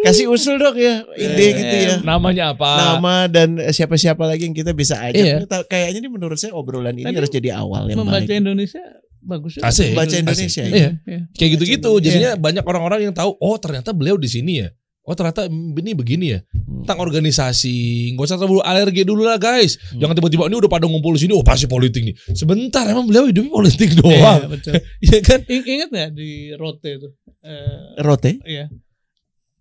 Kasih 0.04 0.26
usul 0.28 0.60
dong 0.60 0.76
ya 0.76 1.08
ide 1.16 1.48
gitu 1.56 1.76
ya. 1.76 1.96
namanya 2.04 2.52
apa? 2.52 2.72
Nama 2.76 3.16
dan 3.32 3.50
siapa-siapa 3.72 4.24
lagi 4.28 4.52
yang 4.52 4.56
kita 4.56 4.76
bisa 4.76 5.00
ajak. 5.00 5.48
Iya. 5.48 5.48
Kayaknya 5.48 6.00
ini 6.04 6.10
menurut 6.12 6.36
saya 6.36 6.52
obrolan 6.52 6.96
ini 6.96 7.08
Tapi 7.08 7.16
harus 7.16 7.32
jadi 7.32 7.50
awal 7.56 7.88
yang 7.88 8.04
Membaca 8.04 8.28
baik. 8.28 8.44
Indonesia 8.44 8.84
bagus. 9.24 9.56
Asik. 9.64 9.96
Baca 9.96 10.16
Indonesia. 10.20 10.64
Iya. 10.68 10.90
Iya. 11.08 11.20
Kayak 11.32 11.50
gitu-gitu. 11.60 11.92
Jadinya 12.04 12.36
banyak 12.36 12.64
orang-orang 12.68 13.08
yang 13.08 13.14
tahu, 13.16 13.40
oh 13.40 13.56
ternyata 13.56 13.96
beliau 13.96 14.20
di 14.20 14.28
sini 14.28 14.68
ya. 14.68 14.70
Oh 15.04 15.12
ternyata 15.12 15.52
ini 15.52 15.92
begini 15.92 16.32
ya. 16.32 16.40
Tentang 16.56 17.04
organisasi, 17.04 17.76
nggak 18.16 18.24
usah 18.24 18.40
terlalu 18.40 18.64
alergi 18.64 19.04
dulu 19.04 19.28
lah 19.28 19.36
guys. 19.36 19.76
Jangan 19.92 20.16
tiba-tiba 20.16 20.48
ini 20.48 20.56
udah 20.56 20.72
pada 20.72 20.88
ngumpul 20.88 21.20
di 21.20 21.28
sini, 21.28 21.36
oh 21.36 21.44
pasti 21.44 21.68
politik 21.68 22.08
nih. 22.08 22.16
Sebentar, 22.32 22.88
emang 22.88 23.04
beliau 23.04 23.28
hidupnya 23.28 23.52
politik 23.52 23.92
Iya, 23.92 24.00
doang. 24.00 24.42
Iya 25.06 25.20
kan? 25.20 25.40
In- 25.52 25.68
Ingat 25.68 25.90
nggak 25.92 26.10
di 26.16 26.30
Rote 26.56 26.90
itu? 26.96 27.08
Eh, 27.44 28.00
Rote? 28.00 28.40
iya. 28.48 28.72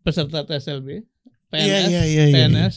Peserta 0.02 0.42
TSLB, 0.42 0.88
PNS, 1.50 1.66
Iya 1.66 1.78
iya 1.90 2.02
iya. 2.06 2.24
iya. 2.26 2.36
PNS. 2.46 2.74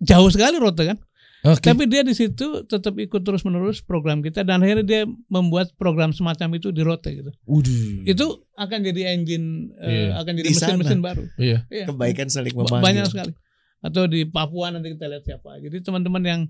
Jauh 0.00 0.30
sekali 0.30 0.62
Rote 0.62 0.86
kan? 0.86 0.98
Oke. 1.40 1.64
Tapi 1.64 1.88
dia 1.88 2.04
di 2.04 2.12
situ 2.12 2.64
tetap 2.64 2.92
ikut 2.94 3.20
terus 3.20 3.40
menerus 3.42 3.80
program 3.80 4.20
kita 4.20 4.44
dan 4.44 4.60
akhirnya 4.60 4.84
dia 4.84 5.02
membuat 5.26 5.72
program 5.74 6.12
semacam 6.12 6.52
itu 6.54 6.68
di 6.68 6.84
Rote 6.84 7.10
gitu. 7.10 7.32
Waduh. 7.44 8.04
Itu 8.04 8.26
akan 8.54 8.78
jadi 8.82 9.16
engine 9.16 9.72
eh, 9.80 10.12
Iya. 10.12 10.20
akan 10.20 10.32
jadi 10.36 10.48
mesin-mesin 10.50 11.00
baru. 11.00 11.24
Iya. 11.34 11.64
Iya. 11.66 11.84
Kebaikan 11.88 12.28
saling 12.28 12.52
memanggil. 12.52 12.84
Banyak 12.84 13.04
sekali. 13.08 13.32
Atau 13.80 14.04
di 14.04 14.24
Papua 14.24 14.68
nanti 14.68 14.92
kita 14.92 15.08
lihat 15.08 15.24
siapa. 15.24 15.56
Jadi 15.58 15.80
teman-teman 15.80 16.22
yang 16.22 16.40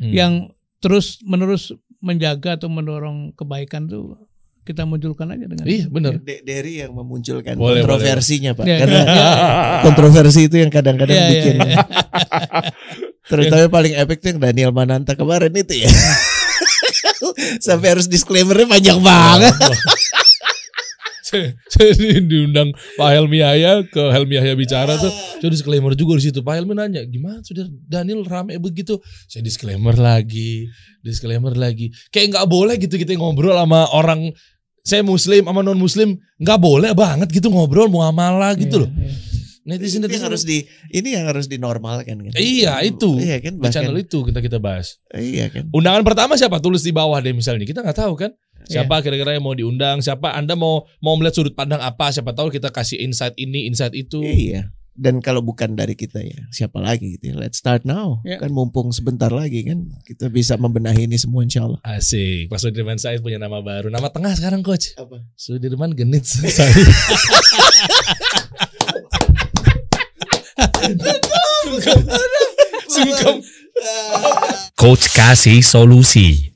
Hmm. 0.00 0.10
yang 0.10 0.32
terus 0.80 1.20
menerus 1.22 1.70
menjaga 2.00 2.56
atau 2.56 2.66
mendorong 2.66 3.36
kebaikan 3.36 3.84
tuh 3.84 4.16
kita 4.64 4.82
munculkan 4.82 5.28
aja 5.28 5.44
dengan 5.44 5.62
Iya 5.62 5.86
bener. 5.86 6.18
De- 6.18 6.40
Derry 6.40 6.80
yang 6.80 6.92
memunculkan 6.92 7.54
Boleh, 7.54 7.84
kontroversinya 7.84 8.56
Pak. 8.56 8.64
Iya, 8.64 8.76
Karena 8.80 9.00
iya, 9.04 9.28
kontroversi 9.86 10.48
itu 10.48 10.56
yang 10.56 10.72
kadang-kadang 10.72 11.14
iya, 11.14 11.28
bikin. 11.28 11.56
iya. 13.38 13.46
Terutama 13.46 13.66
paling 13.70 13.94
efektif 13.94 14.34
yang 14.34 14.42
Daniel 14.42 14.72
Mananta 14.74 15.14
kemarin 15.14 15.54
itu 15.54 15.86
ya. 15.86 15.90
Sampai 17.64 17.94
harus 17.94 18.10
disclaimernya 18.10 18.66
panjang 18.66 18.98
banget. 18.98 19.54
saya, 21.22 21.54
saya 21.70 21.90
di- 21.94 22.26
diundang 22.26 22.74
Pak 22.98 23.08
Helmi 23.14 23.38
Yahya 23.38 23.86
ke 23.86 24.02
Helmi 24.10 24.34
Yahya 24.34 24.58
bicara 24.58 24.98
tuh. 24.98 25.12
Saya 25.38 25.50
disclaimer 25.54 25.94
juga 25.94 26.18
di 26.18 26.26
situ. 26.26 26.42
Pak 26.42 26.54
Helmi 26.58 26.74
nanya, 26.74 27.06
gimana 27.06 27.38
sudah 27.46 27.70
Daniel 27.70 28.26
rame 28.26 28.58
begitu? 28.58 28.98
Saya 29.30 29.46
disclaimer 29.46 29.94
lagi, 29.94 30.66
disclaimer 31.06 31.54
lagi. 31.54 31.94
Kayak 32.10 32.34
nggak 32.34 32.46
boleh 32.50 32.74
gitu 32.82 32.98
kita 32.98 33.14
ngobrol 33.14 33.54
sama 33.54 33.86
orang 33.94 34.34
saya 34.80 35.04
muslim 35.04 35.44
sama 35.44 35.60
non 35.60 35.76
muslim 35.76 36.16
nggak 36.40 36.58
boleh 36.58 36.90
banget 36.96 37.28
gitu 37.30 37.52
ngobrol 37.52 37.86
muamalah 37.86 38.56
gitu 38.58 38.84
loh. 38.84 38.90
Iya, 38.90 39.06
iya. 39.06 39.29
Netizen 39.60 40.00
netizen 40.00 40.24
harus 40.24 40.48
di 40.48 40.64
ini 40.88 41.12
yang 41.12 41.28
harus 41.28 41.44
dinormalkan 41.44 42.16
kan. 42.16 42.32
Iya 42.32 42.80
itu. 42.80 43.20
Iya 43.20 43.44
kan 43.44 43.60
Di 43.60 43.68
channel 43.68 43.92
bahkan. 43.92 44.06
itu 44.08 44.18
kita 44.24 44.40
kita 44.40 44.58
bahas. 44.58 44.96
Iya 45.12 45.52
kan. 45.52 45.68
Undangan 45.70 46.00
pertama 46.00 46.40
siapa? 46.40 46.58
Tulis 46.64 46.80
di 46.80 46.92
bawah 46.96 47.20
deh 47.20 47.36
misalnya. 47.36 47.68
Kita 47.68 47.84
nggak 47.84 47.98
tahu 48.00 48.14
kan. 48.16 48.32
Siapa 48.70 49.02
kira-kira 49.02 49.34
yang 49.34 49.44
mau 49.44 49.56
diundang? 49.56 49.98
Siapa 49.98 50.32
Anda 50.36 50.54
mau 50.54 50.86
mau 51.02 51.16
melihat 51.18 51.36
sudut 51.36 51.52
pandang 51.58 51.82
apa? 51.82 52.08
Siapa 52.12 52.32
tahu 52.32 52.48
kita 52.54 52.70
kasih 52.70 53.02
insight 53.02 53.34
ini, 53.36 53.66
insight 53.66 53.92
itu. 53.92 54.22
Iya. 54.22 54.70
Dan 55.00 55.24
kalau 55.24 55.40
bukan 55.40 55.80
dari 55.80 55.96
kita 55.96 56.20
ya, 56.20 56.44
siapa 56.52 56.76
lagi 56.76 57.16
gitu 57.16 57.32
ya. 57.32 57.40
Let's 57.40 57.56
start 57.56 57.88
now. 57.88 58.20
Iya. 58.20 58.36
Kan 58.36 58.52
mumpung 58.52 58.92
sebentar 58.92 59.32
lagi 59.32 59.64
kan 59.64 59.88
kita 60.04 60.28
bisa 60.28 60.60
membenahi 60.60 61.08
ini 61.08 61.16
semua 61.16 61.40
insya 61.40 61.64
Allah. 61.64 61.80
Asik. 61.82 62.52
Pak 62.52 62.60
Sudirman 62.60 63.00
Said 63.00 63.24
punya 63.24 63.40
nama 63.40 63.64
baru. 63.64 63.88
Nama 63.88 64.08
tengah 64.12 64.36
sekarang 64.36 64.60
coach. 64.60 64.92
Apa? 65.00 65.24
Sudirman 65.40 65.96
Genit 65.96 66.28
Said. 66.28 66.68
Sungkem. 72.90 73.42
Coach 74.74 75.14
kasih 75.14 75.62
solusi. 75.62 76.49